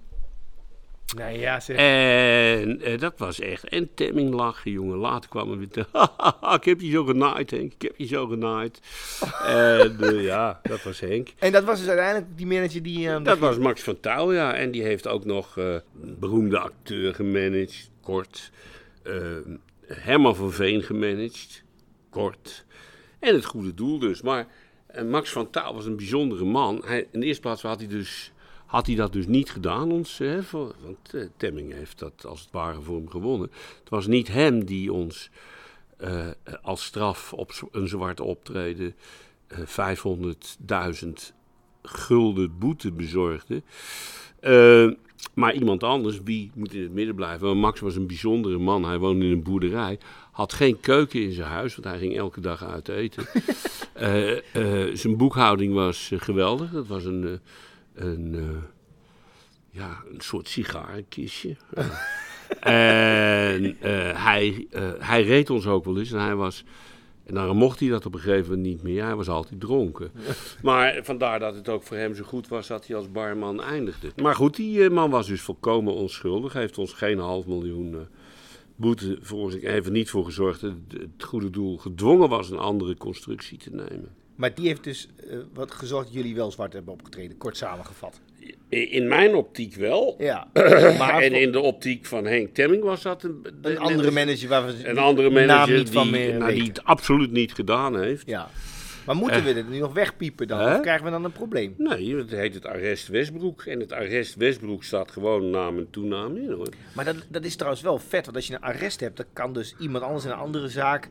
Nou 1.17 1.39
ja, 1.39 1.61
zeg. 1.61 1.77
En 1.77 2.81
eh, 2.81 2.99
dat 2.99 3.15
was 3.17 3.41
echt. 3.41 3.65
En 3.65 3.95
Temming 3.95 4.35
lachen, 4.35 4.71
jongen. 4.71 4.97
Later 4.97 5.31
kwam 5.31 5.51
er 5.51 5.59
weer 5.59 5.69
te. 5.69 5.87
ik 6.59 6.65
heb 6.65 6.81
je 6.81 6.91
zo 6.91 7.05
genaaid, 7.05 7.51
Henk. 7.51 7.73
Ik 7.73 7.83
heb 7.83 7.95
je 7.97 8.07
zo 8.07 8.27
genaaid. 8.27 8.81
en 9.47 10.15
ja, 10.15 10.61
dat 10.63 10.83
was 10.83 11.01
Henk. 11.01 11.29
En 11.39 11.53
dat 11.53 11.65
was 11.65 11.79
dus 11.79 11.89
uiteindelijk 11.89 12.27
die 12.37 12.47
manager 12.47 12.83
die... 12.83 13.23
Dat 13.23 13.39
was 13.39 13.59
Max 13.59 13.83
van 13.83 14.01
Touw, 14.01 14.33
ja. 14.33 14.55
En 14.55 14.71
die 14.71 14.83
heeft 14.83 15.09
ook 15.09 15.25
nog 15.25 15.57
een 15.57 15.83
beroemde 16.19 16.59
acteur 16.59 17.15
gemanaged, 17.15 17.91
kort. 18.01 18.51
Herman 19.87 20.37
van 20.37 20.53
Veen 20.53 20.83
gemanaged, 20.83 21.63
kort. 22.11 22.65
En 23.23 23.35
het 23.35 23.45
goede 23.45 23.75
doel 23.75 23.99
dus. 23.99 24.23
Maar 24.23 24.47
eh, 24.87 25.05
Max 25.05 25.31
van 25.31 25.51
Touw 25.51 25.75
was 25.75 25.87
een 25.87 25.97
bijzondere 25.97 26.45
man. 26.45 26.83
Hij, 26.85 27.07
in 27.11 27.21
de 27.21 27.27
eerste 27.27 27.43
plaats 27.43 27.63
had 27.63 27.79
hij, 27.79 27.89
dus, 27.89 28.33
had 28.67 28.87
hij 28.87 28.95
dat 28.97 29.13
dus 29.13 29.27
niet 29.27 29.51
gedaan, 29.51 29.93
ons, 29.93 30.19
hè, 30.19 30.43
voor- 30.43 30.75
want 30.85 31.15
eh, 31.15 31.27
Temming 31.37 31.73
heeft 31.73 31.99
dat 31.99 32.27
als 32.27 32.41
het 32.41 32.51
ware 32.51 32.81
voor 32.81 32.97
hem 32.97 33.11
gewonnen. 33.11 33.51
Het 33.81 33.89
was 33.89 34.07
niet 34.07 34.29
hem 34.29 34.65
die 34.65 34.93
ons 34.93 35.31
eh, 35.97 36.27
als 36.63 36.85
straf 36.85 37.33
op 37.33 37.69
een 37.73 37.89
zwart 37.89 38.21
optreden 38.21 38.95
eh 39.47 39.59
500.000 39.67 41.09
gulden 41.83 42.59
boete 42.59 42.93
bezorgde. 42.93 43.63
Maar 45.35 45.55
iemand 45.55 45.83
anders, 45.83 46.21
wie 46.25 46.51
moet 46.55 46.75
in 46.75 46.83
het 46.83 46.93
midden 46.93 47.15
blijven? 47.15 47.57
Max 47.57 47.81
was 47.81 47.97
een 47.97 48.07
bijzondere 48.07 48.59
man. 48.59 48.85
Hij 48.85 48.99
woonde 48.99 49.25
in 49.25 49.33
een 49.33 49.43
boerderij. 49.43 49.99
Had 50.33 50.53
geen 50.53 50.81
keuken 50.81 51.23
in 51.23 51.33
zijn 51.33 51.49
huis, 51.49 51.75
want 51.77 51.89
hij 51.89 51.99
ging 51.99 52.17
elke 52.17 52.41
dag 52.41 52.65
uit 52.65 52.89
eten. 52.89 53.27
Eh, 53.93 54.37
eh, 54.37 54.97
zijn 54.97 55.17
boekhouding 55.17 55.75
was 55.75 56.11
eh, 56.11 56.21
geweldig. 56.21 56.71
Dat 56.71 56.87
was 56.87 57.05
een, 57.05 57.41
een, 57.95 58.63
ja, 59.71 60.03
een 60.13 60.21
soort 60.21 60.49
sigarenkistje. 60.49 61.57
en 62.61 63.77
hij, 64.17 64.67
hij 64.99 65.23
reed 65.23 65.51
ons 65.51 65.67
ook 65.67 65.85
wel 65.85 65.99
eens. 65.99 66.13
En 66.13 66.21
hij 66.21 66.35
was. 66.35 66.65
En 67.25 67.35
daarom 67.35 67.57
mocht 67.57 67.81
hij 67.81 67.89
dat 67.89 68.07
op 68.07 68.15
een 68.15 68.21
gegeven 68.21 68.51
moment 68.51 68.67
niet 68.67 68.83
meer. 68.83 69.05
Hij 69.05 69.15
was 69.15 69.29
altijd 69.29 69.61
dronken. 69.61 70.11
Maar 70.63 71.01
vandaar 71.03 71.39
dat 71.39 71.55
het 71.55 71.69
ook 71.69 71.83
voor 71.83 71.97
hem 71.97 72.15
zo 72.15 72.25
goed 72.25 72.49
was 72.49 72.67
dat 72.67 72.87
hij 72.87 72.97
als 72.97 73.11
barman 73.11 73.63
eindigde. 73.63 74.13
Maar 74.23 74.35
goed, 74.35 74.57
die 74.57 74.91
man 74.91 75.11
was 75.11 75.27
dus 75.27 75.41
volkomen 75.41 75.95
onschuldig. 75.95 76.53
Hij 76.53 76.63
heeft 76.63 76.79
ons 76.79 76.93
geen 76.93 77.19
half 77.19 77.47
miljoen 77.47 78.07
boete. 78.83 79.19
Hij 79.61 79.73
heeft 79.73 79.87
er 79.87 79.93
niet 79.93 80.11
voor 80.11 80.25
gezorgd 80.25 80.61
dat 80.61 80.73
het, 80.89 81.25
goede 81.25 81.51
doel 81.51 81.77
gedwongen 81.77 82.29
was 82.29 82.51
een 82.51 82.59
andere 82.59 82.97
constructie 82.97 83.59
te 83.59 83.71
nemen. 83.71 84.09
Maar 84.35 84.55
die 84.55 84.67
heeft 84.67 84.85
dus 84.85 85.09
eh, 85.31 85.39
wat 85.55 85.71
gezorgd 85.71 86.07
dat 86.07 86.15
jullie 86.15 86.35
wel 86.35 86.51
zwart 86.51 86.73
hebben 86.73 86.93
opgetreden. 86.93 87.37
Kort 87.37 87.57
samengevat. 87.57 88.21
In 88.69 89.09
mijn 89.09 89.35
optiek 89.35 89.75
wel. 89.75 90.15
Ja. 90.19 90.49
maar 90.99 91.23
en 91.23 91.33
in 91.33 91.53
de 91.53 91.61
optiek 91.61 92.07
van 92.07 92.25
Henk 92.25 92.55
Temming 92.55 92.83
was 92.83 93.03
dat 93.03 93.23
een, 93.23 93.47
een 93.63 93.79
andere 93.79 94.11
manager 94.11 94.49
waar 94.49 94.67
we 94.67 94.89
een 94.89 94.99
andere 94.99 95.31
naam 95.31 95.47
manager 95.47 95.79
niet 95.79 95.91
van 95.91 96.03
die, 96.03 96.13
meer 96.13 96.39
nou, 96.39 96.51
die 96.51 96.61
weten. 96.61 96.75
het 96.75 96.85
absoluut 96.85 97.31
niet 97.31 97.53
gedaan 97.53 97.99
heeft. 97.99 98.27
Ja. 98.27 98.51
Maar 99.07 99.17
moeten 99.17 99.45
we 99.45 99.55
dit 99.55 99.69
nu 99.69 99.79
nog 99.79 99.93
wegpiepen 99.93 100.47
dan? 100.47 100.75
Of 100.75 100.81
krijgen 100.81 101.05
we 101.05 101.11
dan 101.11 101.25
een 101.25 101.33
probleem? 101.33 101.75
Nee, 101.79 102.17
het 102.17 102.31
heet 102.31 102.55
het 102.55 102.67
arrest 102.67 103.09
Westbroek. 103.09 103.63
En 103.63 103.81
het 103.81 103.93
arrest 103.93 104.35
Westbroek 104.35 104.85
staat 104.85 105.11
gewoon 105.11 105.51
naam 105.51 105.79
en 105.79 105.91
toenaam 105.91 106.37
in 106.37 106.51
hoor. 106.51 106.69
Maar 106.95 107.05
dat, 107.05 107.17
dat 107.29 107.45
is 107.45 107.55
trouwens 107.57 107.83
wel 107.83 107.99
vet, 107.99 108.25
want 108.25 108.37
als 108.37 108.47
je 108.47 108.55
een 108.55 108.61
arrest 108.61 109.01
hebt, 109.01 109.17
dan 109.17 109.27
kan 109.33 109.53
dus 109.53 109.75
iemand 109.79 110.05
anders 110.05 110.25
in 110.25 110.31
een 110.31 110.37
andere 110.37 110.69
zaak 110.69 111.09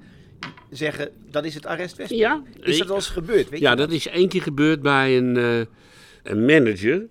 zeggen, 0.69 1.09
dat 1.29 1.45
is 1.45 1.53
het 1.55 1.65
arrest 1.65 1.95
Westbroek. 1.97 2.21
Ja, 2.21 2.43
Is 2.61 2.77
dat 2.77 2.87
wel 2.87 2.95
eens 2.95 3.09
gebeurd, 3.09 3.49
weet 3.49 3.59
Ja, 3.59 3.69
je? 3.69 3.75
dat 3.75 3.91
is 3.91 4.07
één 4.07 4.27
keer 4.29 4.41
gebeurd 4.41 4.81
bij 4.81 5.17
een, 5.17 5.37
eh, 5.37 5.59
een 6.23 6.45
manager. 6.45 7.05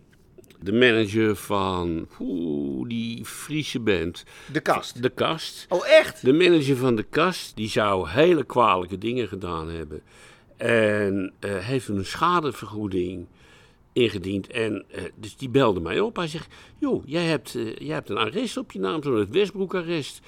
De 0.63 0.73
manager 0.73 1.37
van 1.37 2.09
oeh, 2.19 2.89
die 2.89 3.25
Friese 3.25 3.81
band. 3.81 4.25
De 4.53 4.61
kast. 4.61 5.03
De 5.03 5.09
Kast. 5.09 5.67
Oh, 5.69 5.89
echt? 5.89 6.25
De 6.25 6.33
manager 6.33 6.77
van 6.77 6.97
de 6.97 7.03
Kast, 7.03 7.57
die 7.57 7.69
zou 7.69 8.09
hele 8.09 8.45
kwalijke 8.45 8.99
dingen 8.99 9.29
gedaan 9.29 9.71
hebben. 9.71 10.03
En 10.61 11.33
eh, 11.39 11.57
heeft 11.59 11.89
een 11.89 12.05
schadevergoeding 12.05 13.27
ingediend. 13.93 14.47
En 14.47 14.85
eh, 14.91 15.03
dus 15.17 15.37
die 15.37 15.49
belde 15.49 15.81
mij 15.81 16.01
op. 16.01 16.17
Hij 16.17 16.29
zegt, 16.29 16.55
joh, 16.79 17.03
jij 17.07 17.25
hebt, 17.25 17.55
eh, 17.55 17.77
jij 17.77 17.95
hebt 17.95 18.09
een 18.11 18.17
arrest 18.17 18.57
op 18.57 18.73
je 18.73 18.79
naam, 18.79 19.03
zo'n 19.03 19.15
het 19.19 19.31
Westbroek-arrest. 19.31 20.21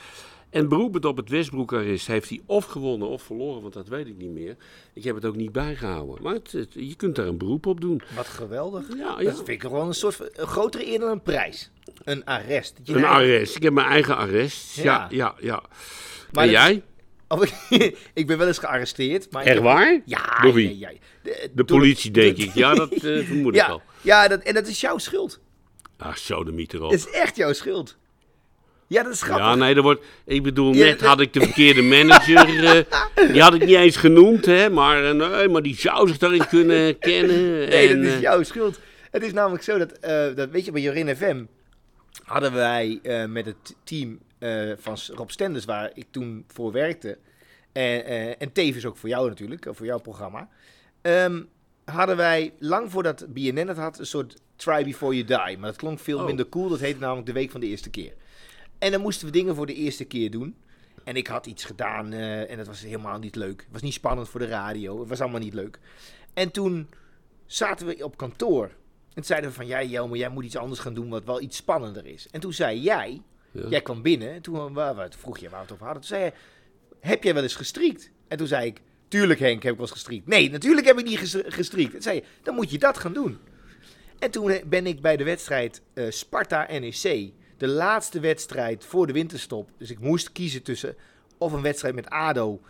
En 0.51 0.69
beroepend 0.69 1.05
op 1.05 1.17
het 1.17 1.29
Westbroek-arrest 1.29 2.07
heeft 2.07 2.29
hij 2.29 2.41
of 2.47 2.65
gewonnen 2.65 3.09
of 3.09 3.23
verloren, 3.23 3.63
want 3.63 3.75
dat 3.75 3.89
weet 3.89 4.07
ik 4.07 4.17
niet 4.17 4.31
meer. 4.31 4.57
Ik 4.93 5.05
heb 5.05 5.15
het 5.15 5.25
ook 5.25 5.37
niet 5.37 5.53
bijgehouden. 5.53 6.23
Maar 6.23 6.35
het, 6.35 6.53
het- 6.53 6.75
je 6.75 6.95
kunt 6.95 7.17
daar 7.17 7.27
een 7.27 7.39
beroep 7.39 7.67
op 7.67 7.81
doen. 7.81 8.03
Wat 8.17 8.27
geweldig. 8.27 8.85
Ja, 8.97 9.17
ja. 9.21 9.25
Dat 9.25 9.37
vind 9.37 9.49
ik 9.49 9.61
gewoon 9.63 9.87
een 9.87 9.95
soort 9.95 10.15
van, 10.15 10.29
een 10.33 10.47
grotere 10.47 10.93
eer 10.93 10.99
dan 10.99 11.11
een 11.11 11.23
prijs. 11.23 11.71
Een 12.05 12.25
arrest. 12.25 12.79
Je 12.83 12.93
Een 12.93 12.99
eigen- 13.05 13.15
arrest. 13.21 13.57
Ik 13.57 13.63
heb 13.63 13.73
mijn 13.73 13.87
eigen 13.87 14.17
arrest. 14.17 14.75
Ja, 14.77 14.83
Ja. 14.83 15.09
ja, 15.11 15.35
ja. 15.41 15.63
Maar 16.33 16.45
en 16.47 16.53
dat 16.53 16.61
is- 16.61 16.67
jij? 16.67 16.83
Ik 18.15 18.27
ben 18.27 18.39
wel 18.39 18.47
eens 18.47 18.59
gearresteerd. 18.59 19.31
Maar 19.31 19.43
Echt 19.45 19.55
heb- 19.55 19.63
waar? 19.63 20.01
Ja, 20.05 20.41
Door 20.43 20.53
wie? 20.55 20.79
ja, 20.79 20.91
ja. 20.91 20.97
De, 21.23 21.51
De 21.55 21.65
politie, 21.65 22.11
denk 22.11 22.37
ik. 22.37 22.55
Ja, 22.55 22.75
dat 22.75 22.93
eh, 22.93 23.25
vermoed 23.27 23.55
ik 23.55 23.63
al. 23.63 23.83
ja 24.01 24.29
dat, 24.29 24.43
en 24.43 24.55
dat 24.55 24.67
is 24.67 24.81
jouw 24.81 24.99
schuld. 24.99 25.41
Ah, 25.97 26.15
zo 26.15 26.45
de 26.45 26.53
erop. 26.53 26.91
Dat 26.91 26.99
is 26.99 27.11
echt 27.11 27.37
jouw 27.37 27.53
schuld. 27.53 27.97
Ja, 28.87 29.03
dat 29.03 29.13
is 29.13 29.23
grappig. 29.23 29.47
Ja, 29.47 29.55
nee, 29.55 29.75
dat 29.75 29.83
wordt. 29.85 30.05
Ik 30.25 30.43
bedoel, 30.43 30.73
net 30.73 31.01
had 31.01 31.21
ik 31.21 31.33
de 31.33 31.41
verkeerde 31.41 31.83
manager. 31.83 32.37
eh, 33.15 33.33
die 33.33 33.43
had 33.43 33.55
ik 33.55 33.61
niet 33.65 33.77
eens 33.77 33.97
genoemd, 33.97 34.47
hè? 34.47 34.71
Maar, 34.71 35.05
eh, 35.05 35.13
nee, 35.15 35.49
maar 35.49 35.63
die 35.63 35.77
zou 35.77 36.09
zich 36.09 36.19
daarin 36.19 36.47
kunnen 36.47 36.77
herkennen. 36.79 37.43
Nee, 37.69 37.89
en, 37.89 38.03
dat 38.03 38.13
is 38.13 38.21
jouw 38.21 38.43
schuld. 38.43 38.81
Het 39.11 39.23
is 39.23 39.33
namelijk 39.33 39.63
zo 39.63 39.79
dat, 39.79 39.99
dat 40.37 40.51
weet 40.51 40.65
je, 40.65 40.73
bij 40.73 40.83
Jorin 40.83 41.17
FM 41.17 41.45
hadden 42.25 42.53
wij 42.53 43.01
met 43.29 43.47
het 43.47 43.75
team 43.85 44.19
eh, 44.43 44.73
van 44.77 44.97
Rob 45.07 45.29
Stenders, 45.31 45.65
waar 45.65 45.91
ik 45.95 46.07
toen 46.11 46.45
voor 46.47 46.73
werkte, 46.73 47.19
en, 47.73 48.05
eh, 48.05 48.43
en 48.43 48.53
tevens 48.53 48.87
ook 48.87 48.97
voor 48.97 49.09
jou 49.09 49.29
natuurlijk, 49.29 49.67
eh, 49.67 49.73
voor 49.75 49.87
jouw 49.87 49.99
programma, 49.99 50.49
ehm, 51.01 51.43
hadden 51.85 52.17
wij 52.17 52.53
lang 52.59 52.91
voordat 52.91 53.27
BNN 53.29 53.69
het 53.69 53.77
had 53.77 53.99
een 53.99 54.07
soort 54.07 54.37
try 54.57 54.85
before 54.85 55.15
you 55.15 55.25
die. 55.27 55.59
Maar 55.59 55.71
dat 55.71 55.77
klonk 55.77 55.99
veel 55.99 56.19
Oh. 56.19 56.25
minder 56.25 56.49
cool. 56.49 56.69
Dat 56.69 56.81
heette 56.81 57.01
namelijk 57.01 57.27
de 57.27 57.33
week 57.33 57.51
van 57.51 57.61
de 57.61 57.67
eerste 57.67 57.91
keer. 57.91 58.13
En 58.79 58.93
dan 58.93 59.01
moesten 59.01 59.27
we 59.27 59.33
dingen 59.33 59.55
voor 59.55 59.67
de 59.67 59.75
eerste 59.75 60.05
keer 60.05 60.31
doen. 60.31 60.57
En 61.05 61.17
ik 61.17 61.27
had 61.27 61.47
iets 61.47 61.65
gedaan 61.65 62.13
en 62.13 62.57
dat 62.57 62.67
was 62.67 62.81
helemaal 62.81 63.19
niet 63.19 63.37
leuk. 63.37 63.61
Het 63.61 63.73
was 63.73 63.83
niet 63.83 63.93
spannend 63.93 64.29
voor 64.29 64.41
de 64.41 64.47
radio. 64.47 65.01
Het 65.01 65.09
was 65.09 65.21
allemaal 65.21 65.41
niet 65.41 65.55
leuk. 65.55 65.79
En 66.35 66.51
toen 66.51 66.89
zaten 67.47 67.87
we 67.87 68.05
op 68.05 68.17
kantoor. 68.17 68.71
En 69.15 69.25
zeiden 69.25 69.51
we 69.51 69.57
van, 69.57 69.67
ja 69.67 69.83
Jelmer, 69.83 70.19
jij 70.19 70.29
moet 70.29 70.45
iets 70.45 70.57
anders 70.57 70.81
gaan 70.81 70.95
doen 70.95 71.09
wat 71.09 71.25
wel 71.25 71.41
iets 71.41 71.57
spannender 71.57 72.07
is. 72.07 72.29
En 72.31 72.41
toen 72.41 72.53
zei 72.53 72.81
jij, 72.81 73.23
Ja. 73.53 73.69
jij 73.69 73.81
kwam 73.83 74.03
binnen. 74.03 74.33
En 74.33 74.43
toen 74.43 74.73
wa- 74.75 74.95
wa- 74.95 75.09
toen 75.09 75.21
vroeg 75.21 75.39
je 75.39 75.49
waar 75.49 75.59
we 75.59 75.65
het 75.65 75.73
over 75.73 75.85
hadden. 75.85 76.03
Toen 76.03 76.17
zei 76.17 76.25
je, 76.25 76.33
heb 77.01 77.23
jij 77.23 77.35
wel 77.35 77.43
eens 77.43 77.55
gestriekt? 77.55 78.11
En 78.29 78.39
toen 78.39 78.47
zei 78.47 78.67
ik, 78.67 78.81
tuurlijk 79.09 79.41
Henk, 79.41 79.63
heb 79.63 79.73
ik 79.73 79.79
wel 79.79 79.87
eens 79.87 79.91
gestriekt. 79.97 80.27
Nee, 80.27 80.51
natuurlijk 80.51 80.87
heb 80.87 80.99
ik 80.99 81.05
niet 81.05 81.19
ges- 81.19 81.37
gestriekt. 81.47 81.95
En 81.95 82.03
zei 82.03 82.17
je, 82.17 82.23
dan 82.43 82.55
moet 82.55 82.71
je 82.71 82.79
dat 82.79 82.99
gaan 82.99 83.13
doen. 83.13 83.39
En 84.19 84.31
toen 84.31 84.51
eh, 84.51 84.65
ben 84.65 84.87
ik 84.87 85.01
bij 85.01 85.17
de 85.17 85.25
wedstrijd 85.25 85.83
eh, 85.95 86.05
Sparta-NEC, 86.11 87.33
de 87.57 87.67
laatste 87.69 88.21
wedstrijd 88.21 88.85
voor 88.85 89.07
de 89.07 89.13
winterstop. 89.13 89.71
Dus 89.79 89.91
ik 89.91 89.99
moest 89.99 90.33
kiezen 90.33 90.63
tussen 90.63 90.97
of 91.39 91.53
een 91.53 91.63
wedstrijd 91.63 91.95
met 91.95 92.11
ADO. 92.11 92.61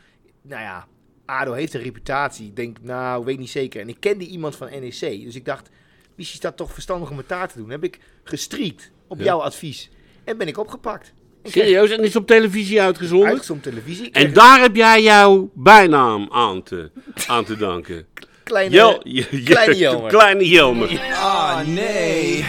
Nou 0.43 0.62
ja, 0.62 0.87
ADO 1.24 1.53
heeft 1.53 1.74
een 1.74 1.83
reputatie. 1.83 2.47
Ik 2.47 2.57
denk, 2.57 2.76
nou, 2.80 3.24
weet 3.24 3.39
niet 3.39 3.51
zeker. 3.51 3.80
En 3.80 3.89
ik 3.89 3.97
kende 4.01 4.26
iemand 4.26 4.57
van 4.57 4.68
NEC. 4.70 5.01
Dus 5.01 5.35
ik 5.35 5.45
dacht, 5.45 5.68
misschien 6.14 6.39
is 6.39 6.41
dat 6.41 6.57
toch 6.57 6.72
verstandig 6.72 7.11
om 7.11 7.16
het 7.16 7.28
daar 7.28 7.49
te 7.53 7.59
doen. 7.59 7.70
heb 7.70 7.85
ik 7.85 7.99
gestriekt 8.24 8.91
op 9.07 9.18
Ja. 9.18 9.24
jouw 9.24 9.39
advies. 9.43 9.91
En 10.25 10.37
ben 10.39 10.49
ik 10.49 10.59
opgepakt. 10.59 11.12
En 11.43 11.51
Serieus? 11.51 11.91
En 11.91 12.03
is 12.05 12.16
op 12.16 12.27
televisie 12.27 12.81
uitgezonden? 12.83 13.29
Uitgezonden 13.29 13.66
op 13.66 13.73
televisie. 13.73 14.05
En 14.11 14.11
kreeg 14.23 14.33
daar 14.33 14.61
heb 14.61 14.77
jij 14.77 15.03
jouw 15.03 15.51
bijnaam 15.55 16.29
aan 16.33 16.62
te, 16.62 16.91
aan 17.27 17.45
te 17.45 17.57
danken. 17.57 18.07
kleine... 18.45 18.75
Jel, 18.75 19.01
je- 19.03 19.27
je- 19.31 19.43
Kleine 19.43 19.77
Jelmer. 19.85 20.09
Kleine 20.11 20.49
Jelmer. 20.49 21.01
Ah, 21.14 21.61
nee. 21.66 22.45